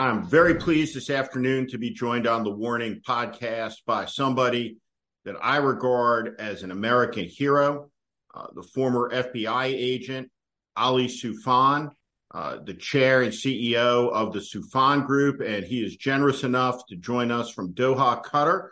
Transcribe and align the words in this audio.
I'm 0.00 0.24
very 0.24 0.54
pleased 0.54 0.96
this 0.96 1.10
afternoon 1.10 1.66
to 1.68 1.76
be 1.76 1.90
joined 1.90 2.26
on 2.26 2.42
the 2.42 2.50
Warning 2.50 3.02
podcast 3.06 3.84
by 3.84 4.06
somebody 4.06 4.78
that 5.26 5.36
I 5.42 5.58
regard 5.58 6.36
as 6.40 6.62
an 6.62 6.70
American 6.70 7.26
hero, 7.26 7.90
uh, 8.34 8.46
the 8.54 8.62
former 8.62 9.10
FBI 9.10 9.66
agent 9.66 10.30
Ali 10.74 11.06
Soufan, 11.06 11.90
uh, 12.30 12.60
the 12.64 12.72
chair 12.72 13.20
and 13.20 13.30
CEO 13.30 14.10
of 14.10 14.32
the 14.32 14.38
Soufan 14.38 15.06
Group, 15.06 15.42
and 15.42 15.64
he 15.64 15.84
is 15.84 15.98
generous 15.98 16.44
enough 16.44 16.80
to 16.86 16.96
join 16.96 17.30
us 17.30 17.50
from 17.50 17.74
Doha, 17.74 18.24
Qatar, 18.24 18.68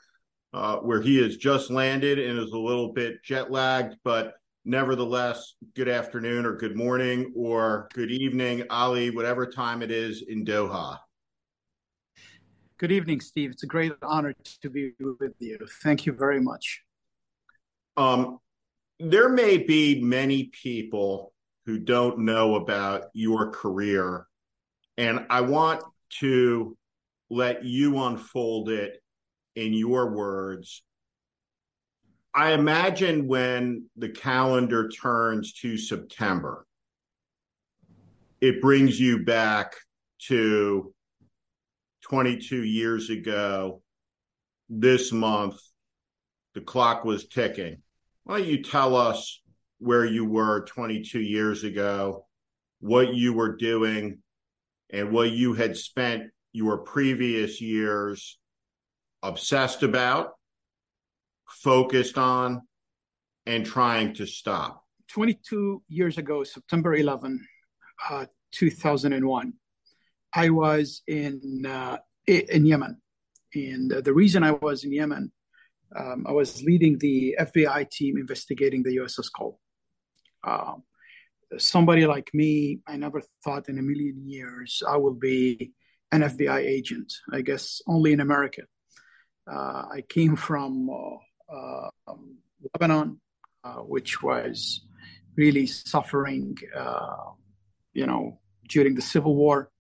uh, 0.55 0.77
where 0.77 1.03
he 1.03 1.21
has 1.23 1.37
just 1.37 1.71
landed 1.71 2.19
and 2.19 2.39
is 2.39 2.53
a 2.53 2.59
little 2.59 2.95
bit 2.95 3.23
jet 3.23 3.51
lagged, 3.51 3.97
but 4.03 4.33
nevertheless, 4.65 5.57
good 5.75 5.91
afternoon 5.91 6.47
or 6.47 6.57
good 6.57 6.75
morning 6.75 7.35
or 7.37 7.91
good 7.93 8.11
evening, 8.11 8.65
Ali, 8.71 9.11
whatever 9.11 9.47
time 9.47 9.83
it 9.83 9.91
is 9.91 10.23
in 10.23 10.47
Doha. 10.47 10.97
Good 12.79 12.93
evening, 12.93 13.21
Steve. 13.21 13.51
It's 13.51 13.65
a 13.65 13.67
great 13.67 13.91
honor 14.03 14.33
to 14.63 14.71
be 14.71 14.93
with 15.01 15.35
you. 15.41 15.59
Thank 15.83 16.07
you 16.07 16.13
very 16.13 16.41
much. 16.41 16.85
Um, 17.97 18.39
there 19.01 19.29
may 19.29 19.59
be 19.59 20.01
many 20.01 20.45
people 20.45 21.33
who 21.67 21.81
don't 21.81 22.21
know 22.21 22.55
about 22.55 23.07
your 23.15 23.51
career, 23.51 24.29
and 24.97 25.27
I 25.29 25.41
want 25.41 25.83
to 26.21 26.77
let 27.31 27.65
you 27.65 28.01
unfold 28.01 28.69
it 28.69 29.03
in 29.57 29.73
your 29.73 30.15
words. 30.15 30.85
I 32.33 32.53
imagine 32.53 33.27
when 33.27 33.87
the 33.97 34.11
calendar 34.11 34.89
turns 34.89 35.53
to 35.55 35.77
September, 35.77 36.65
it 38.41 38.63
brings 38.63 39.01
you 39.01 39.25
back 39.25 39.75
to 40.29 40.95
22 42.09 42.65
years 42.65 43.11
ago 43.11 43.83
this 44.69 45.13
month. 45.13 45.61
The 46.55 46.61
clock 46.61 47.05
was 47.05 47.29
ticking. 47.29 47.83
Why 48.25 48.39
don't 48.39 48.49
you 48.49 48.63
tell 48.63 48.97
us 48.97 49.41
where 49.79 50.05
you 50.05 50.25
were 50.25 50.65
22 50.65 51.21
years 51.21 51.65
ago, 51.65 52.27
what 52.81 53.15
you 53.15 53.33
were 53.33 53.57
doing, 53.57 54.19
and 54.91 55.13
what 55.13 55.31
you 55.31 55.55
had 55.55 55.77
spent 55.77 56.25
your 56.53 56.79
previous 56.79 57.61
years 57.61 58.39
obsessed 59.23 59.83
about, 59.83 60.31
focused 61.49 62.19
on, 62.19 62.63
and 63.47 63.65
trying 63.65 64.15
to 64.15 64.27
stop? 64.27 64.83
22 65.09 65.83
years 65.89 66.19
ago, 66.19 66.43
September 66.45 66.95
11, 66.95 67.47
uh, 68.11 68.27
2001, 68.53 69.53
I 70.35 70.51
was 70.51 71.03
in 71.07 71.65
uh, 71.67 71.99
in 72.27 72.67
Yemen, 72.67 73.01
and 73.55 73.93
uh, 73.93 74.01
the 74.01 74.13
reason 74.13 74.43
I 74.43 74.53
was 74.53 74.85
in 74.85 74.93
Yemen, 74.93 75.33
um, 75.97 76.27
I 76.29 76.33
was 76.33 76.63
leading 76.63 76.99
the 76.99 77.37
FBI 77.41 77.91
team 77.91 78.19
investigating 78.19 78.83
the 78.83 78.97
USS 78.99 79.29
Cole. 79.35 79.59
Um, 80.45 80.83
somebody 81.57 82.07
like 82.07 82.31
me, 82.35 82.81
I 82.87 82.97
never 82.97 83.23
thought 83.43 83.69
in 83.69 83.79
a 83.79 83.83
million 83.83 84.29
years 84.29 84.83
I 84.87 84.97
will 84.97 85.15
be 85.15 85.73
an 86.13 86.23
FBI 86.23 86.59
agent. 86.59 87.13
I 87.33 87.41
guess 87.41 87.81
only 87.87 88.13
in 88.13 88.21
America. 88.21 88.63
Uh, 89.51 89.85
I 89.93 90.05
came 90.09 90.37
from 90.37 90.91
uh, 90.91 91.55
uh, 91.55 92.15
Lebanon, 92.75 93.21
uh, 93.65 93.77
which 93.77 94.23
was 94.23 94.83
really 95.37 95.67
suffering, 95.67 96.57
uh, 96.77 97.31
you 97.95 98.07
know, 98.07 98.41
during 98.69 98.95
the 98.95 99.03
Civil 99.03 99.35
War. 99.35 99.71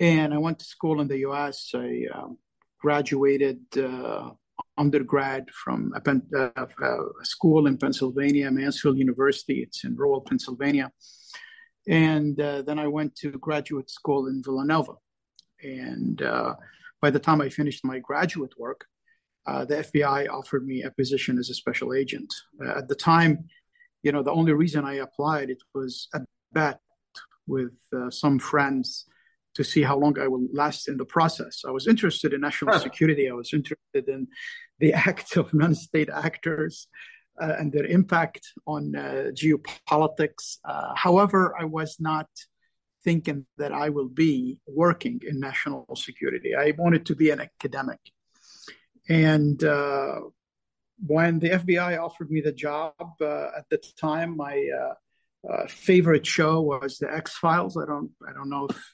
And 0.00 0.32
I 0.32 0.38
went 0.38 0.58
to 0.60 0.64
school 0.64 1.02
in 1.02 1.08
the 1.08 1.18
U.S. 1.18 1.72
I 1.74 2.06
um, 2.14 2.38
graduated 2.80 3.60
uh, 3.76 4.30
undergrad 4.78 5.50
from 5.50 5.92
a, 5.94 6.10
uh, 6.40 6.98
school 7.22 7.66
in 7.66 7.76
Pennsylvania, 7.76 8.50
Mansfield 8.50 8.96
University. 8.96 9.60
It's 9.60 9.84
in 9.84 9.94
rural 9.94 10.22
Pennsylvania. 10.22 10.90
And 11.86 12.40
uh, 12.40 12.62
then 12.62 12.78
I 12.78 12.86
went 12.86 13.14
to 13.16 13.30
graduate 13.32 13.90
school 13.90 14.26
in 14.26 14.42
Villanova. 14.42 14.94
And 15.62 16.22
uh, 16.22 16.54
by 17.02 17.10
the 17.10 17.18
time 17.18 17.42
I 17.42 17.50
finished 17.50 17.84
my 17.84 17.98
graduate 17.98 18.54
work, 18.58 18.86
uh, 19.46 19.66
the 19.66 19.76
FBI 19.76 20.30
offered 20.30 20.66
me 20.66 20.82
a 20.82 20.90
position 20.90 21.38
as 21.38 21.50
a 21.50 21.54
special 21.54 21.92
agent. 21.92 22.32
Uh, 22.64 22.78
at 22.78 22.88
the 22.88 22.94
time, 22.94 23.44
you 24.02 24.12
know, 24.12 24.22
the 24.22 24.32
only 24.32 24.54
reason 24.54 24.86
I 24.86 24.94
applied 24.94 25.50
it 25.50 25.62
was 25.74 26.08
a 26.14 26.20
bet 26.52 26.80
with 27.46 27.76
some 28.10 28.38
friends 28.38 29.04
to 29.54 29.64
see 29.64 29.82
how 29.82 29.98
long 29.98 30.18
I 30.18 30.28
will 30.28 30.46
last 30.52 30.88
in 30.88 30.96
the 30.96 31.04
process. 31.04 31.62
I 31.66 31.70
was 31.70 31.86
interested 31.86 32.32
in 32.32 32.40
national 32.40 32.78
security. 32.78 33.28
I 33.28 33.34
was 33.34 33.52
interested 33.52 34.08
in 34.08 34.28
the 34.78 34.92
act 35.08 35.36
of 35.36 35.52
non-state 35.52 36.08
actors 36.08 36.88
uh, 37.40 37.54
and 37.58 37.72
their 37.72 37.86
impact 37.86 38.46
on 38.66 38.94
uh, 38.94 39.30
geopolitics. 39.32 40.58
Uh, 40.64 40.94
however, 40.94 41.54
I 41.58 41.64
was 41.64 41.96
not 41.98 42.28
thinking 43.02 43.46
that 43.56 43.72
I 43.72 43.88
will 43.88 44.08
be 44.08 44.60
working 44.66 45.20
in 45.26 45.40
national 45.40 45.86
security. 45.96 46.54
I 46.54 46.72
wanted 46.76 47.06
to 47.06 47.16
be 47.16 47.30
an 47.30 47.40
academic. 47.40 48.00
And 49.08 49.62
uh, 49.64 50.20
when 51.04 51.38
the 51.38 51.50
FBI 51.50 51.98
offered 51.98 52.30
me 52.30 52.42
the 52.42 52.52
job 52.52 52.94
uh, 53.20 53.48
at 53.56 53.64
the 53.70 53.78
time, 53.98 54.36
my 54.36 54.68
uh, 55.48 55.66
favorite 55.66 56.26
show 56.26 56.60
was 56.60 56.98
the 56.98 57.12
X 57.12 57.36
Files. 57.38 57.76
I 57.76 57.86
don't, 57.86 58.10
I 58.28 58.32
don't 58.32 58.50
know 58.50 58.68
if 58.68 58.92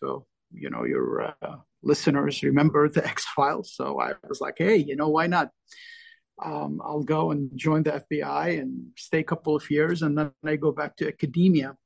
you 0.52 0.70
know 0.70 0.84
your 0.84 1.34
uh, 1.42 1.56
listeners 1.82 2.42
remember 2.42 2.88
the 2.88 3.06
X 3.14 3.26
Files. 3.34 3.72
So 3.74 4.00
I 4.00 4.14
was 4.28 4.40
like, 4.40 4.56
hey, 4.58 4.76
you 4.76 4.96
know, 4.96 5.08
why 5.08 5.26
not? 5.26 5.50
Um, 6.44 6.82
I'll 6.84 7.02
go 7.02 7.30
and 7.30 7.50
join 7.56 7.82
the 7.82 8.04
FBI 8.10 8.60
and 8.60 8.88
stay 8.96 9.20
a 9.20 9.24
couple 9.24 9.56
of 9.56 9.70
years, 9.70 10.02
and 10.02 10.18
then 10.18 10.32
I 10.44 10.56
go 10.56 10.70
back 10.70 10.96
to 10.96 11.08
academia. 11.08 11.76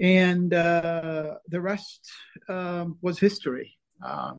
And 0.00 0.52
uh, 0.52 1.34
the 1.48 1.60
rest 1.60 2.10
um, 2.48 2.96
was 3.02 3.18
history. 3.18 3.76
Uh, 4.04 4.32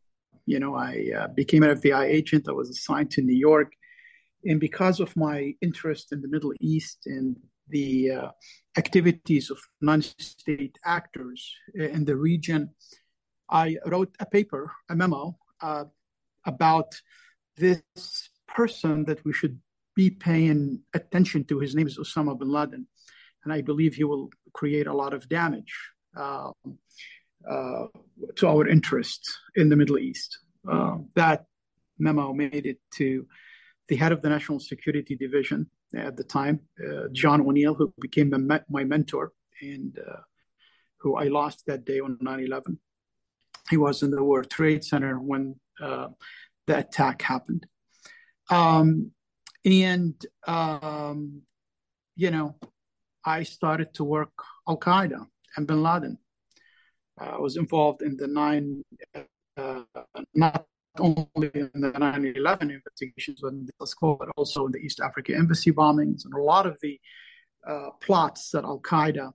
you 0.47 0.59
know, 0.59 0.75
I 0.75 1.11
uh, 1.17 1.27
became 1.27 1.63
an 1.63 1.77
FBI 1.77 2.05
agent. 2.05 2.49
I 2.49 2.51
was 2.51 2.69
assigned 2.69 3.11
to 3.11 3.21
New 3.21 3.35
York, 3.35 3.73
and 4.43 4.59
because 4.59 4.99
of 4.99 5.15
my 5.15 5.53
interest 5.61 6.11
in 6.11 6.21
the 6.21 6.27
Middle 6.27 6.53
East 6.59 6.99
and 7.05 7.37
the 7.69 8.11
uh, 8.11 8.27
activities 8.77 9.49
of 9.49 9.57
non-state 9.81 10.77
actors 10.83 11.51
in 11.73 12.05
the 12.05 12.15
region, 12.15 12.69
I 13.49 13.77
wrote 13.85 14.15
a 14.19 14.25
paper, 14.25 14.71
a 14.89 14.95
memo 14.95 15.37
uh, 15.61 15.85
about 16.45 17.01
this 17.57 17.81
person 18.47 19.05
that 19.05 19.23
we 19.25 19.33
should 19.33 19.59
be 19.95 20.09
paying 20.09 20.81
attention 20.93 21.43
to. 21.45 21.59
His 21.59 21.75
name 21.75 21.87
is 21.87 21.97
Osama 21.97 22.37
bin 22.37 22.49
Laden, 22.49 22.87
and 23.43 23.53
I 23.53 23.61
believe 23.61 23.95
he 23.95 24.03
will 24.03 24.29
create 24.53 24.87
a 24.87 24.93
lot 24.93 25.13
of 25.13 25.29
damage 25.29 25.73
uh, 26.17 26.51
uh, 27.49 27.85
to 28.35 28.47
our 28.47 28.67
interests 28.67 29.37
in 29.55 29.69
the 29.69 29.75
Middle 29.75 29.99
East. 29.99 30.39
Uh, 30.69 30.97
that 31.15 31.45
memo 31.99 32.33
made 32.33 32.65
it 32.65 32.79
to 32.95 33.25
the 33.87 33.95
head 33.95 34.11
of 34.11 34.21
the 34.21 34.29
National 34.29 34.59
Security 34.59 35.15
Division 35.15 35.69
at 35.95 36.17
the 36.17 36.23
time, 36.23 36.59
uh, 36.83 37.07
John 37.11 37.41
O'Neill, 37.41 37.75
who 37.75 37.93
became 38.01 38.33
my 38.69 38.83
mentor 38.83 39.31
and 39.61 39.97
uh, 39.99 40.21
who 40.97 41.15
I 41.15 41.25
lost 41.25 41.65
that 41.67 41.85
day 41.85 41.99
on 41.99 42.17
9 42.19 42.39
11 42.39 42.79
he 43.69 43.77
was 43.77 44.03
in 44.03 44.11
the 44.11 44.23
World 44.23 44.49
Trade 44.49 44.83
Center 44.83 45.15
when 45.15 45.59
uh, 45.81 46.09
the 46.67 46.79
attack 46.79 47.21
happened. 47.21 47.65
Um, 48.49 49.11
and, 49.63 50.23
um, 50.47 51.41
you 52.15 52.31
know, 52.31 52.55
I 53.25 53.43
started 53.43 53.93
to 53.95 54.03
work 54.03 54.33
Al 54.67 54.77
Qaeda 54.77 55.25
and 55.57 55.67
bin 55.67 55.81
Laden. 55.81 56.17
I 57.17 57.37
was 57.37 57.57
involved 57.57 58.01
in 58.01 58.17
the 58.17 58.27
nine, 58.27 58.83
uh, 59.57 59.81
not 60.33 60.65
only 60.99 61.51
in 61.53 61.71
the 61.73 61.91
9 61.97 62.33
11 62.35 62.71
investigations, 62.71 63.39
but, 63.41 63.89
but 63.99 64.29
also 64.37 64.65
in 64.65 64.71
the 64.71 64.79
East 64.79 64.99
Africa 64.99 65.35
embassy 65.35 65.71
bombings 65.71 66.25
and 66.25 66.33
a 66.33 66.41
lot 66.41 66.65
of 66.65 66.77
the 66.81 66.99
uh, 67.67 67.89
plots 68.01 68.51
that 68.51 68.63
Al 68.63 68.79
Qaeda 68.79 69.31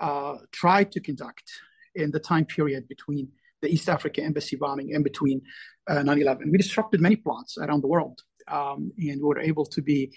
uh, 0.00 0.36
tried 0.52 0.92
to 0.92 1.00
conduct 1.00 1.50
in 1.94 2.10
the 2.10 2.20
time 2.20 2.44
period 2.44 2.88
between 2.88 3.28
the 3.62 3.68
East 3.68 3.88
Africa 3.88 4.22
embassy 4.22 4.56
bombing 4.56 4.90
in 4.90 5.02
between 5.02 5.42
uh, 5.88 6.02
9 6.02 6.20
11. 6.20 6.50
We 6.50 6.58
disrupted 6.58 7.00
many 7.00 7.16
plots 7.16 7.58
around 7.58 7.82
the 7.82 7.88
world 7.88 8.20
um, 8.48 8.92
and 8.98 9.20
were 9.20 9.38
able 9.38 9.66
to 9.66 9.82
be 9.82 10.12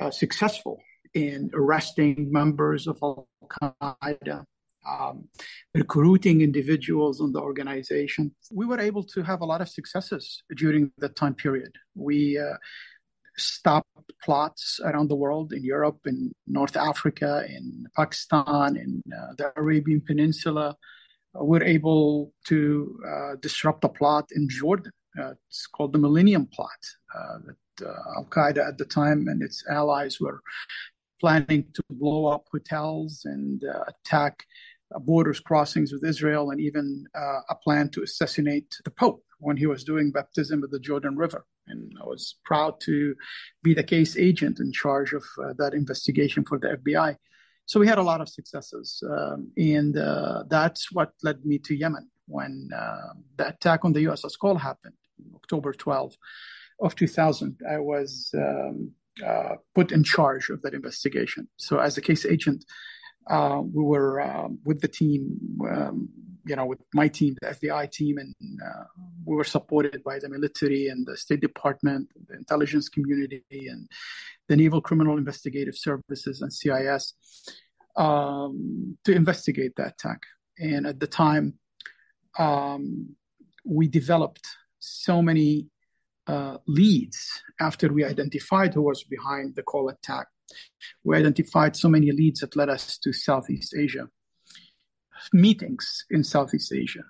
uh, 0.00 0.10
successful 0.10 0.80
in 1.14 1.50
arresting 1.54 2.30
members 2.30 2.86
of 2.86 2.98
Al 3.02 3.28
Qaeda. 3.44 4.44
Um, 4.84 5.28
recruiting 5.76 6.40
individuals 6.40 7.20
in 7.20 7.30
the 7.30 7.40
organization. 7.40 8.34
We 8.50 8.66
were 8.66 8.80
able 8.80 9.04
to 9.14 9.22
have 9.22 9.40
a 9.40 9.44
lot 9.44 9.60
of 9.60 9.68
successes 9.68 10.42
during 10.56 10.90
that 10.98 11.14
time 11.14 11.34
period. 11.34 11.70
We 11.94 12.36
uh, 12.36 12.56
stopped 13.36 14.12
plots 14.24 14.80
around 14.84 15.08
the 15.08 15.14
world 15.16 15.52
in 15.52 15.64
Europe, 15.64 16.00
in 16.06 16.32
North 16.46 16.76
Africa, 16.76 17.44
in 17.48 17.86
Pakistan, 17.96 18.76
in 18.76 19.02
uh, 19.12 19.34
the 19.38 19.52
Arabian 19.56 20.00
Peninsula, 20.00 20.76
we're 21.34 21.62
able 21.62 22.32
to 22.46 22.98
uh, 23.08 23.36
disrupt 23.40 23.84
a 23.84 23.88
plot 23.88 24.28
in 24.34 24.48
Jordan. 24.48 24.92
Uh, 25.18 25.32
it's 25.48 25.66
called 25.66 25.92
the 25.92 25.98
Millennium 25.98 26.46
Plot 26.46 26.70
uh, 27.14 27.38
that 27.46 27.86
uh, 27.86 28.16
Al 28.16 28.26
Qaeda 28.26 28.66
at 28.66 28.78
the 28.78 28.84
time 28.84 29.28
and 29.28 29.42
its 29.42 29.64
allies 29.68 30.20
were 30.20 30.40
planning 31.20 31.64
to 31.74 31.82
blow 31.90 32.26
up 32.26 32.46
hotels 32.50 33.22
and 33.24 33.62
uh, 33.64 33.84
attack 33.88 34.44
borders 35.00 35.40
crossings 35.40 35.90
with 35.90 36.04
Israel, 36.04 36.50
and 36.50 36.60
even 36.60 37.06
a 37.14 37.54
plan 37.64 37.88
to 37.88 38.02
assassinate 38.02 38.76
the 38.84 38.90
Pope 38.90 39.24
when 39.38 39.56
he 39.56 39.64
was 39.64 39.84
doing 39.84 40.12
baptism 40.12 40.62
of 40.62 40.70
the 40.70 40.78
Jordan 40.78 41.16
River. 41.16 41.46
And 41.66 41.94
I 41.98 42.06
was 42.06 42.36
proud 42.44 42.78
to 42.82 43.14
be 43.62 43.72
the 43.72 43.82
case 43.82 44.18
agent 44.18 44.60
in 44.60 44.70
charge 44.70 45.14
of 45.14 45.24
that 45.56 45.72
investigation 45.72 46.44
for 46.44 46.58
the 46.58 46.76
FBI. 46.76 47.16
So 47.66 47.80
we 47.80 47.86
had 47.86 47.98
a 47.98 48.02
lot 48.02 48.20
of 48.20 48.28
successes, 48.28 49.02
um, 49.08 49.50
and 49.56 49.96
uh, 49.96 50.44
that's 50.48 50.92
what 50.92 51.12
led 51.22 51.44
me 51.44 51.58
to 51.58 51.74
Yemen 51.74 52.08
when 52.26 52.70
uh, 52.74 53.14
the 53.36 53.48
attack 53.48 53.84
on 53.84 53.92
the 53.92 54.04
USS 54.04 54.38
Cole 54.40 54.56
happened, 54.56 54.94
October 55.34 55.72
12 55.72 56.14
of 56.80 56.94
2000. 56.94 57.60
I 57.70 57.78
was 57.78 58.30
um, 58.34 58.92
uh, 59.24 59.56
put 59.74 59.92
in 59.92 60.02
charge 60.04 60.50
of 60.50 60.62
that 60.62 60.74
investigation. 60.74 61.48
So 61.56 61.78
as 61.78 61.96
a 61.96 62.00
case 62.00 62.24
agent, 62.24 62.64
uh, 63.28 63.60
we 63.62 63.82
were 63.82 64.20
um, 64.20 64.58
with 64.64 64.80
the 64.80 64.88
team, 64.88 65.38
um, 65.70 66.08
you 66.44 66.56
know, 66.56 66.66
with 66.66 66.80
my 66.92 67.08
team, 67.08 67.36
the 67.40 67.48
FBI 67.48 67.90
team, 67.90 68.18
and 68.18 68.34
uh, 68.64 68.84
we 69.24 69.36
were 69.36 69.44
supported 69.44 70.02
by 70.02 70.18
the 70.18 70.28
military 70.28 70.88
and 70.88 71.06
the 71.06 71.16
State 71.16 71.40
Department, 71.40 72.08
the 72.28 72.34
intelligence 72.34 72.88
community, 72.88 73.44
and 73.50 73.88
the 74.48 74.56
Naval 74.56 74.80
Criminal 74.80 75.18
Investigative 75.18 75.76
Services 75.76 76.42
NCIS 76.42 77.12
um, 77.96 78.98
to 79.04 79.12
investigate 79.12 79.72
that 79.76 79.94
attack. 79.94 80.22
And 80.58 80.86
at 80.86 80.98
the 80.98 81.06
time, 81.06 81.54
um, 82.38 83.14
we 83.64 83.88
developed 83.88 84.46
so 84.78 85.22
many 85.22 85.68
uh, 86.26 86.58
leads 86.66 87.42
after 87.60 87.92
we 87.92 88.04
identified 88.04 88.74
who 88.74 88.82
was 88.82 89.04
behind 89.04 89.54
the 89.54 89.62
Cole 89.62 89.88
attack. 89.88 90.26
We 91.04 91.16
identified 91.16 91.76
so 91.76 91.88
many 91.88 92.12
leads 92.12 92.40
that 92.40 92.56
led 92.56 92.68
us 92.68 92.98
to 92.98 93.12
Southeast 93.12 93.74
Asia, 93.76 94.08
meetings 95.32 96.04
in 96.10 96.24
Southeast 96.24 96.72
Asia 96.72 97.04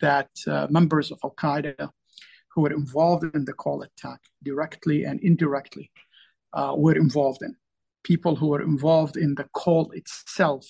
that 0.00 0.30
uh, 0.46 0.66
members 0.70 1.12
of 1.12 1.18
Al 1.22 1.34
Qaeda 1.36 1.90
who 2.52 2.62
were 2.62 2.72
involved 2.72 3.24
in 3.34 3.44
the 3.44 3.52
Cole 3.52 3.82
attack 3.82 4.20
directly 4.42 5.04
and 5.04 5.20
indirectly 5.20 5.92
uh, 6.54 6.74
were 6.76 6.96
involved 6.96 7.42
in 7.42 7.54
people 8.06 8.36
who 8.36 8.48
were 8.48 8.62
involved 8.62 9.16
in 9.16 9.34
the 9.34 9.46
Cole 9.52 9.90
itself 9.92 10.64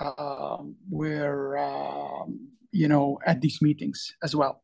um, 0.00 0.74
were, 0.90 1.56
um, 1.56 2.48
you 2.72 2.88
know, 2.88 3.18
at 3.24 3.40
these 3.40 3.62
meetings 3.62 4.14
as 4.22 4.34
well. 4.34 4.62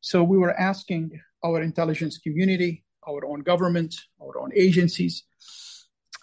So 0.00 0.22
we 0.22 0.38
were 0.38 0.58
asking 0.58 1.20
our 1.44 1.60
intelligence 1.60 2.18
community, 2.18 2.84
our 3.08 3.24
own 3.26 3.40
government, 3.40 3.94
our 4.22 4.38
own 4.38 4.52
agencies 4.54 5.24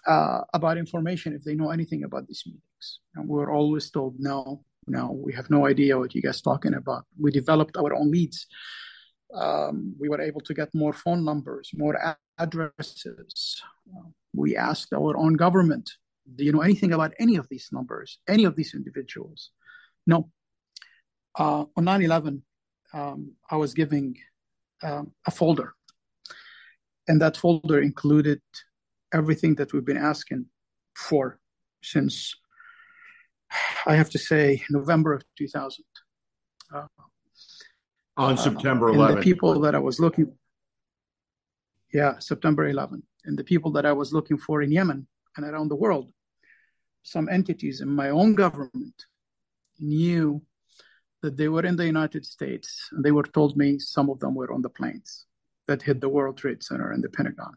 uh, 0.06 0.40
about 0.54 0.78
information 0.78 1.34
if 1.34 1.44
they 1.44 1.54
know 1.54 1.70
anything 1.70 2.04
about 2.04 2.26
these 2.26 2.42
meetings. 2.46 3.00
And 3.14 3.28
we 3.28 3.36
were 3.36 3.52
always 3.52 3.90
told, 3.90 4.16
no, 4.18 4.64
no, 4.86 5.12
we 5.12 5.32
have 5.34 5.50
no 5.50 5.66
idea 5.66 5.98
what 5.98 6.14
you 6.14 6.22
guys 6.22 6.40
talking 6.40 6.74
about. 6.74 7.04
We 7.18 7.30
developed 7.30 7.76
our 7.76 7.94
own 7.94 8.10
leads. 8.10 8.46
Um, 9.34 9.94
we 9.98 10.08
were 10.08 10.20
able 10.20 10.40
to 10.40 10.54
get 10.54 10.74
more 10.74 10.92
phone 10.92 11.24
numbers, 11.24 11.70
more 11.74 11.96
addresses. 12.38 13.62
We 14.34 14.56
asked 14.56 14.92
our 14.92 15.16
own 15.16 15.34
government, 15.34 15.90
do 16.36 16.44
you 16.44 16.52
know 16.52 16.62
anything 16.62 16.92
about 16.92 17.14
any 17.18 17.36
of 17.36 17.46
these 17.50 17.68
numbers, 17.72 18.18
any 18.28 18.44
of 18.44 18.56
these 18.56 18.74
individuals? 18.74 19.50
No. 20.06 20.30
Uh, 21.38 21.64
on 21.76 21.84
9 21.84 22.02
11, 22.02 22.42
um, 22.92 23.32
I 23.48 23.56
was 23.56 23.74
giving 23.74 24.16
um, 24.82 25.12
a 25.26 25.30
folder, 25.30 25.74
and 27.06 27.20
that 27.20 27.36
folder 27.36 27.80
included 27.80 28.40
everything 29.12 29.54
that 29.56 29.72
we've 29.72 29.84
been 29.84 29.96
asking 29.96 30.46
for 30.96 31.38
since, 31.82 32.34
I 33.86 33.96
have 33.96 34.10
to 34.10 34.18
say, 34.18 34.62
November 34.70 35.14
of 35.14 35.22
2000. 35.38 35.84
Uh, 36.72 36.86
on 38.16 38.36
September 38.36 38.92
11th. 38.92 39.16
the 39.16 39.22
people 39.22 39.60
that 39.60 39.74
I 39.74 39.78
was 39.78 39.98
looking 39.98 40.26
yeah, 41.92 42.18
September 42.18 42.68
11. 42.68 43.02
And 43.24 43.38
the 43.38 43.44
people 43.44 43.70
that 43.72 43.86
I 43.86 43.92
was 43.92 44.12
looking 44.12 44.38
for 44.38 44.62
in 44.62 44.72
Yemen 44.72 45.06
and 45.36 45.46
around 45.46 45.68
the 45.68 45.76
world, 45.76 46.12
some 47.02 47.28
entities 47.28 47.80
in 47.80 47.88
my 47.88 48.10
own 48.10 48.34
government 48.34 49.04
knew 49.78 50.42
that 51.22 51.36
they 51.36 51.48
were 51.48 51.66
in 51.66 51.76
the 51.76 51.86
United 51.86 52.24
States. 52.24 52.88
And 52.92 53.04
they 53.04 53.12
were 53.12 53.24
told 53.24 53.56
me 53.56 53.78
some 53.78 54.08
of 54.08 54.20
them 54.20 54.34
were 54.34 54.52
on 54.52 54.62
the 54.62 54.68
planes 54.68 55.26
that 55.68 55.82
hit 55.82 56.00
the 56.00 56.08
World 56.08 56.38
Trade 56.38 56.62
Center 56.62 56.92
and 56.92 57.02
the 57.02 57.10
Pentagon. 57.10 57.54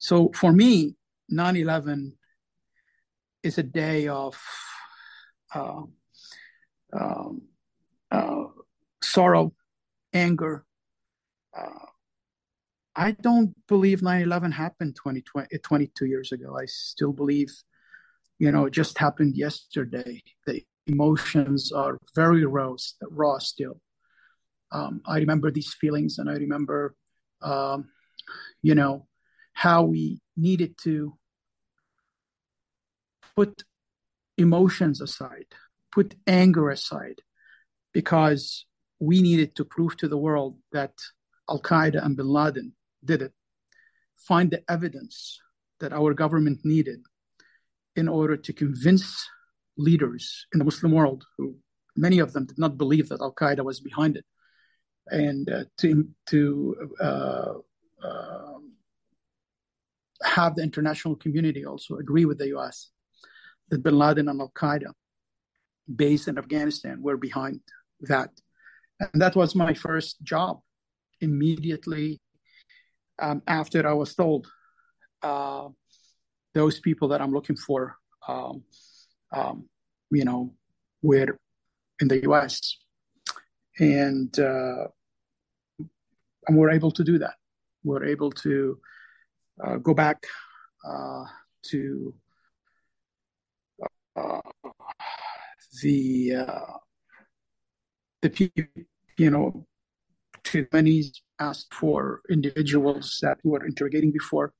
So 0.00 0.32
for 0.34 0.52
me, 0.52 0.96
9 1.28 1.56
11 1.56 2.14
is 3.44 3.58
a 3.58 3.62
day 3.62 4.08
of 4.08 4.36
uh, 5.54 5.82
um, 6.92 7.42
uh, 8.10 8.44
sorrow, 9.02 9.52
anger, 10.12 10.64
uh, 11.56 11.86
I 12.96 13.12
don't 13.12 13.54
believe 13.66 14.00
9/11 14.02 14.52
happened 14.52 14.96
20, 14.96 15.22
20, 15.22 15.58
22 15.58 16.06
years 16.06 16.32
ago. 16.32 16.56
I 16.58 16.66
still 16.66 17.12
believe, 17.12 17.50
you 18.38 18.50
know, 18.50 18.66
it 18.66 18.72
just 18.72 18.98
happened 18.98 19.36
yesterday. 19.36 20.22
The 20.46 20.64
emotions 20.86 21.72
are 21.72 21.98
very 22.14 22.44
raw, 22.44 22.74
raw 23.10 23.38
still. 23.38 23.80
Um, 24.72 25.02
I 25.06 25.18
remember 25.18 25.50
these 25.50 25.72
feelings, 25.74 26.18
and 26.18 26.28
I 26.28 26.34
remember, 26.34 26.94
um, 27.42 27.88
you 28.62 28.74
know, 28.74 29.06
how 29.60 29.82
we 29.82 30.18
needed 30.38 30.74
to 30.78 31.12
put 33.36 33.62
emotions 34.38 35.02
aside, 35.02 35.50
put 35.92 36.14
anger 36.26 36.70
aside, 36.70 37.18
because 37.92 38.64
we 39.00 39.20
needed 39.20 39.54
to 39.54 39.62
prove 39.66 39.94
to 39.98 40.08
the 40.08 40.16
world 40.16 40.56
that 40.72 40.94
Al 41.50 41.60
Qaeda 41.60 42.02
and 42.02 42.16
Bin 42.16 42.26
Laden 42.26 42.72
did 43.04 43.20
it, 43.20 43.34
find 44.16 44.50
the 44.50 44.62
evidence 44.66 45.38
that 45.80 45.92
our 45.92 46.14
government 46.14 46.60
needed 46.64 47.00
in 47.96 48.08
order 48.08 48.38
to 48.38 48.54
convince 48.54 49.28
leaders 49.76 50.46
in 50.54 50.58
the 50.58 50.64
Muslim 50.64 50.92
world, 50.92 51.26
who 51.36 51.54
many 51.94 52.18
of 52.18 52.32
them 52.32 52.46
did 52.46 52.58
not 52.58 52.78
believe 52.78 53.10
that 53.10 53.20
Al 53.20 53.34
Qaeda 53.34 53.62
was 53.62 53.78
behind 53.80 54.16
it, 54.16 54.24
and 55.08 55.50
uh, 55.50 55.64
to 55.80 56.08
to 56.30 56.40
uh, 56.98 57.52
uh, 58.02 58.59
have 60.22 60.54
the 60.54 60.62
international 60.62 61.16
community 61.16 61.64
also 61.64 61.96
agree 61.96 62.24
with 62.24 62.38
the 62.38 62.48
U.S. 62.48 62.90
that 63.70 63.82
Bin 63.82 63.98
Laden 63.98 64.28
and 64.28 64.40
Al 64.40 64.52
Qaeda, 64.54 64.92
based 65.94 66.28
in 66.28 66.38
Afghanistan, 66.38 67.02
were 67.02 67.16
behind 67.16 67.60
that, 68.02 68.30
and 69.00 69.20
that 69.22 69.36
was 69.36 69.54
my 69.54 69.74
first 69.74 70.22
job. 70.22 70.60
Immediately 71.20 72.20
um, 73.18 73.42
after 73.46 73.86
I 73.86 73.92
was 73.92 74.14
told 74.14 74.46
uh, 75.22 75.68
those 76.54 76.80
people 76.80 77.08
that 77.08 77.20
I'm 77.20 77.32
looking 77.32 77.56
for, 77.56 77.96
um, 78.26 78.62
um, 79.32 79.68
you 80.10 80.24
know, 80.24 80.54
were 81.02 81.38
in 82.00 82.08
the 82.08 82.22
U.S. 82.22 82.78
and 83.78 84.38
uh, 84.38 84.86
and 86.48 86.56
we're 86.56 86.70
able 86.70 86.90
to 86.92 87.04
do 87.04 87.18
that. 87.18 87.34
We're 87.84 88.04
able 88.04 88.30
to 88.32 88.78
uh, 89.64 89.76
go 89.76 89.94
back 89.94 90.26
uh, 90.86 91.24
to 91.62 92.14
uh, 94.16 94.40
the 95.82 96.34
uh, 96.36 96.76
the 98.22 98.30
people, 98.30 98.64
you 99.16 99.30
know, 99.30 99.66
to 100.44 100.66
many 100.72 101.04
asked 101.38 101.72
for 101.72 102.20
individuals 102.30 103.18
that 103.22 103.38
we 103.44 103.50
were 103.50 103.64
interrogating 103.64 104.12
before, 104.12 104.52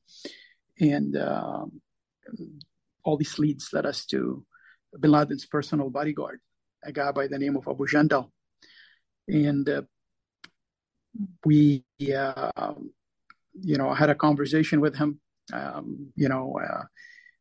and 0.79 1.17
um, 1.17 1.81
all 3.05 3.17
these 3.17 3.39
leads 3.39 3.73
led 3.73 3.87
us 3.87 4.07
to 4.07 4.45
Bin 4.99 5.11
Laden's 5.11 5.47
personal 5.47 5.91
bodyguard, 5.91 6.41
a 6.85 6.93
guy 6.93 7.13
by 7.13 7.27
the 7.27 7.39
name 7.39 7.57
of 7.57 7.69
Abu 7.69 7.87
Jandal, 7.87 8.31
and 9.29 9.69
uh, 9.69 9.83
we, 11.45 11.85
uh, 12.15 12.73
you 13.55 13.77
know, 13.77 13.89
I 13.91 13.97
had 13.97 14.11
a 14.11 14.15
conversation 14.15 14.81
with 14.81 14.97
him, 14.97 15.21
um, 15.53 16.13
you 16.17 16.29
know, 16.29 16.59
uh, 16.63 16.85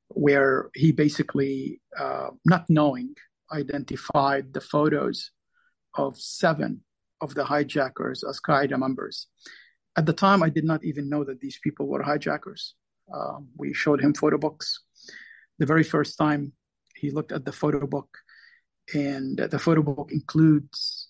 where 0.10 0.70
he 0.74 0.92
basically, 0.92 1.82
uh, 1.98 2.30
not 2.46 2.66
knowing, 2.70 3.14
identified 3.52 4.54
the 4.54 4.62
photos 4.62 5.32
of 5.96 6.20
seven 6.20 6.82
of 7.22 7.36
the 7.36 7.44
hijackers 7.44 8.24
as 8.24 8.40
Qaeda 8.40 8.78
members. 8.78 9.28
At 9.98 10.06
the 10.06 10.14
time, 10.14 10.44
I 10.44 10.50
did 10.50 10.64
not 10.64 10.84
even 10.84 11.10
know 11.10 11.24
that 11.24 11.42
these 11.42 11.60
people 11.64 11.88
were 11.88 12.04
hijackers. 12.04 12.76
Um, 13.14 13.50
we 13.58 13.74
showed 13.74 14.02
him 14.02 14.14
photo 14.14 14.38
books. 14.38 14.82
The 15.58 15.66
very 15.66 15.84
first 15.84 16.18
time 16.18 16.54
he 16.96 17.12
looked 17.12 17.32
at 17.32 17.46
the 17.46 17.52
photo 17.52 17.86
book, 17.86 18.10
and 18.94 19.38
the 19.38 19.60
photo 19.60 19.82
book 19.82 20.10
includes 20.12 21.08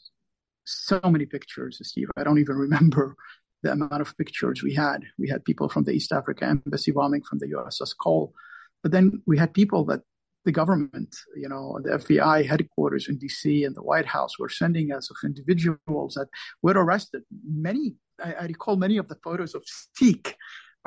so 0.65 1.00
many 1.03 1.25
pictures, 1.25 1.79
Steve. 1.84 2.10
I 2.18 2.24
don't 2.24 2.39
even 2.39 2.56
remember 2.56 3.15
the 3.63 3.72
amount 3.72 4.01
of 4.01 4.18
pictures 4.18 4.63
we 4.63 4.74
had. 4.74 5.04
We 5.18 5.30
had 5.30 5.46
people 5.46 5.70
from 5.70 5.84
the 5.84 5.92
East 5.92 6.12
Africa 6.12 6.46
Embassy 6.46 6.92
bombing 6.92 7.24
from 7.24 7.39
the 7.39 7.48
USS 7.48 7.94
Cole, 8.01 8.34
but 8.82 8.92
then 8.92 9.22
we 9.25 9.38
had 9.38 9.54
people 9.54 9.86
that 9.86 10.01
the 10.46 10.51
government, 10.51 11.16
you 11.36 11.50
know, 11.50 11.80
the 11.84 11.92
FBI 11.92 12.46
headquarters 12.46 13.08
in 13.10 13.20
DC 13.20 13.66
and 13.66 13.75
the 13.75 13.84
White 13.84 14.06
House 14.06 14.39
were 14.39 14.50
sending 14.50 14.92
us 14.92 15.10
of 15.10 15.18
individuals 15.24 16.13
that 16.16 16.28
were 16.62 16.74
arrested. 16.74 17.24
Many, 17.44 17.96
I, 18.24 18.34
I 18.34 18.46
recall 18.46 18.78
many 18.78 18.98
of 18.98 19.08
the 19.10 19.18
photos 19.24 19.54
of 19.54 19.63
Sikh, 19.98 20.38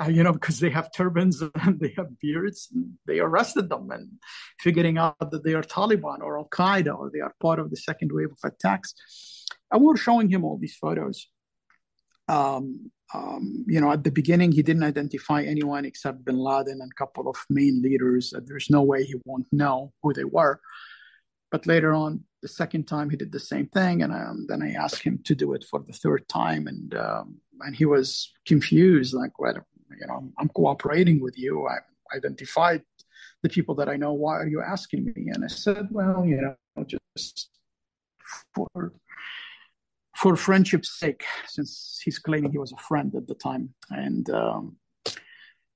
uh, 0.00 0.09
you 0.09 0.23
know, 0.23 0.33
because 0.33 0.61
they 0.61 0.71
have 0.71 0.91
turbans 0.93 1.43
and 1.62 1.79
they 1.79 1.93
have 1.97 2.19
beards. 2.19 2.73
they 3.07 3.21
arrested 3.21 3.69
them 3.69 3.91
and 3.91 4.09
figuring 4.59 4.97
out 4.97 5.31
that 5.31 5.45
they 5.45 5.55
are 5.55 5.62
Taliban 5.62 6.21
or 6.21 6.38
Al 6.38 6.49
Qaeda 6.49 6.97
or 6.99 7.11
they 7.12 7.21
are 7.21 7.35
part 7.41 7.59
of 7.59 7.71
the 7.71 7.76
second 7.76 8.11
wave 8.12 8.31
of 8.33 8.38
attacks. 8.50 8.95
And 9.71 9.83
we 9.83 9.88
were 9.88 9.97
showing 9.97 10.31
him 10.31 10.45
all 10.45 10.59
these 10.59 10.76
photos. 10.76 11.29
Um, 12.33 12.91
um, 13.15 13.65
you 13.69 13.79
know, 13.81 13.93
at 13.93 14.05
the 14.05 14.11
beginning, 14.11 14.53
he 14.53 14.62
didn't 14.62 14.85
identify 14.85 15.43
anyone 15.43 15.85
except 15.85 16.25
bin 16.25 16.39
Laden 16.39 16.81
and 16.81 16.91
a 16.91 16.95
couple 16.95 17.29
of 17.29 17.37
main 17.51 17.83
leaders. 17.83 18.33
There's 18.47 18.71
no 18.71 18.83
way 18.83 19.05
he 19.05 19.17
won't 19.27 19.47
know 19.53 19.93
who 20.03 20.15
they 20.15 20.25
were. 20.25 20.61
But 21.51 21.67
later 21.67 21.93
on, 21.93 22.25
the 22.41 22.49
second 22.49 22.89
time, 22.89 23.11
he 23.11 23.17
did 23.17 23.31
the 23.31 23.39
same 23.39 23.67
thing, 23.67 24.03
and 24.03 24.12
um, 24.12 24.47
then 24.49 24.62
I 24.62 24.71
asked 24.73 25.03
him 25.03 25.21
to 25.25 25.35
do 25.35 25.53
it 25.53 25.65
for 25.71 25.81
the 25.87 25.93
third 25.93 26.27
time, 26.29 26.67
and 26.67 26.95
um, 26.95 27.37
and 27.61 27.77
he 27.77 27.85
was 27.85 28.33
confused, 28.47 29.12
like, 29.12 29.39
"Well, 29.39 29.59
you 30.01 30.07
know, 30.07 30.33
I'm 30.39 30.49
cooperating 30.49 31.21
with 31.21 31.39
you. 31.39 31.69
I 31.69 31.77
identified 32.17 32.83
the 33.43 33.51
people 33.51 33.75
that 33.77 33.91
I 33.91 33.97
know. 33.97 34.15
Why 34.15 34.39
are 34.39 34.49
you 34.49 34.62
asking 34.62 35.05
me?" 35.05 35.29
And 35.33 35.45
I 35.45 35.49
said, 35.49 35.89
"Well, 35.91 36.25
you 36.25 36.41
know, 36.41 36.85
just 36.85 37.51
for 38.55 38.93
for 40.23 40.37
friendship's 40.37 40.97
sake, 41.00 41.25
since 41.49 42.00
he's 42.05 42.21
claiming 42.21 42.52
he 42.52 42.59
was 42.59 42.73
a 42.73 42.76
friend 42.76 43.12
at 43.17 43.26
the 43.26 43.35
time, 43.35 43.75
and 43.91 44.31
um, 44.31 44.76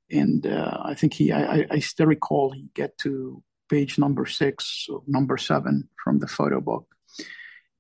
and 0.09 0.47
uh, 0.47 0.79
I 0.85 0.95
think 0.95 1.15
he, 1.15 1.33
I, 1.33 1.67
I 1.69 1.81
still 1.81 2.07
recall 2.07 2.53
he 2.53 2.71
get 2.73 2.97
to 2.99 3.43
page 3.69 3.99
number 3.99 4.25
six 4.25 4.87
or 4.89 5.03
number 5.09 5.37
seven 5.37 5.89
from 6.03 6.21
the 6.21 6.29
photo 6.29 6.61
book, 6.61 6.87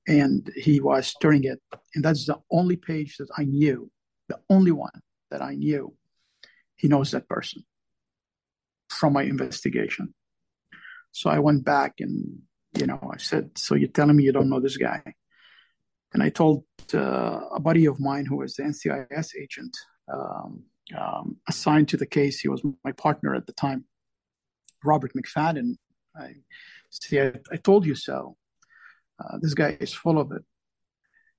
and 0.08 0.50
he 0.56 0.80
was 0.80 1.14
turning 1.22 1.44
it, 1.44 1.60
and 1.94 2.04
that's 2.04 2.26
the 2.26 2.38
only 2.50 2.74
page 2.74 3.16
that 3.18 3.28
I 3.38 3.44
knew, 3.44 3.88
the 4.28 4.40
only 4.50 4.72
one 4.72 5.00
that 5.30 5.42
I 5.42 5.54
knew. 5.54 5.94
He 6.74 6.88
knows 6.88 7.12
that 7.12 7.28
person 7.28 7.64
from 8.90 9.12
my 9.12 9.22
investigation. 9.22 10.14
So 11.12 11.30
I 11.30 11.38
went 11.38 11.64
back 11.64 12.00
and 12.00 12.42
you 12.76 12.86
know 12.88 12.98
I 13.14 13.18
said, 13.18 13.56
"So 13.56 13.76
you're 13.76 13.96
telling 13.96 14.16
me 14.16 14.24
you 14.24 14.32
don't 14.32 14.50
know 14.50 14.60
this 14.60 14.76
guy?" 14.76 15.14
And 16.12 16.22
I 16.22 16.30
told 16.30 16.64
uh, 16.94 17.40
a 17.54 17.60
buddy 17.60 17.86
of 17.86 18.00
mine 18.00 18.26
who 18.26 18.36
was 18.36 18.54
the 18.54 18.62
NCIS 18.62 19.30
agent 19.40 19.76
um, 20.12 20.62
um, 20.96 21.36
assigned 21.48 21.88
to 21.88 21.96
the 21.96 22.06
case, 22.06 22.40
he 22.40 22.48
was 22.48 22.62
my 22.84 22.92
partner 22.92 23.34
at 23.34 23.46
the 23.46 23.52
time, 23.52 23.84
Robert 24.84 25.12
McFadden. 25.14 25.76
I 26.18 26.34
see, 26.90 27.20
I, 27.20 27.32
I 27.50 27.56
told 27.56 27.84
you 27.84 27.94
so. 27.94 28.36
Uh, 29.18 29.38
this 29.40 29.54
guy 29.54 29.76
is 29.80 29.92
full 29.92 30.18
of 30.18 30.32
it. 30.32 30.42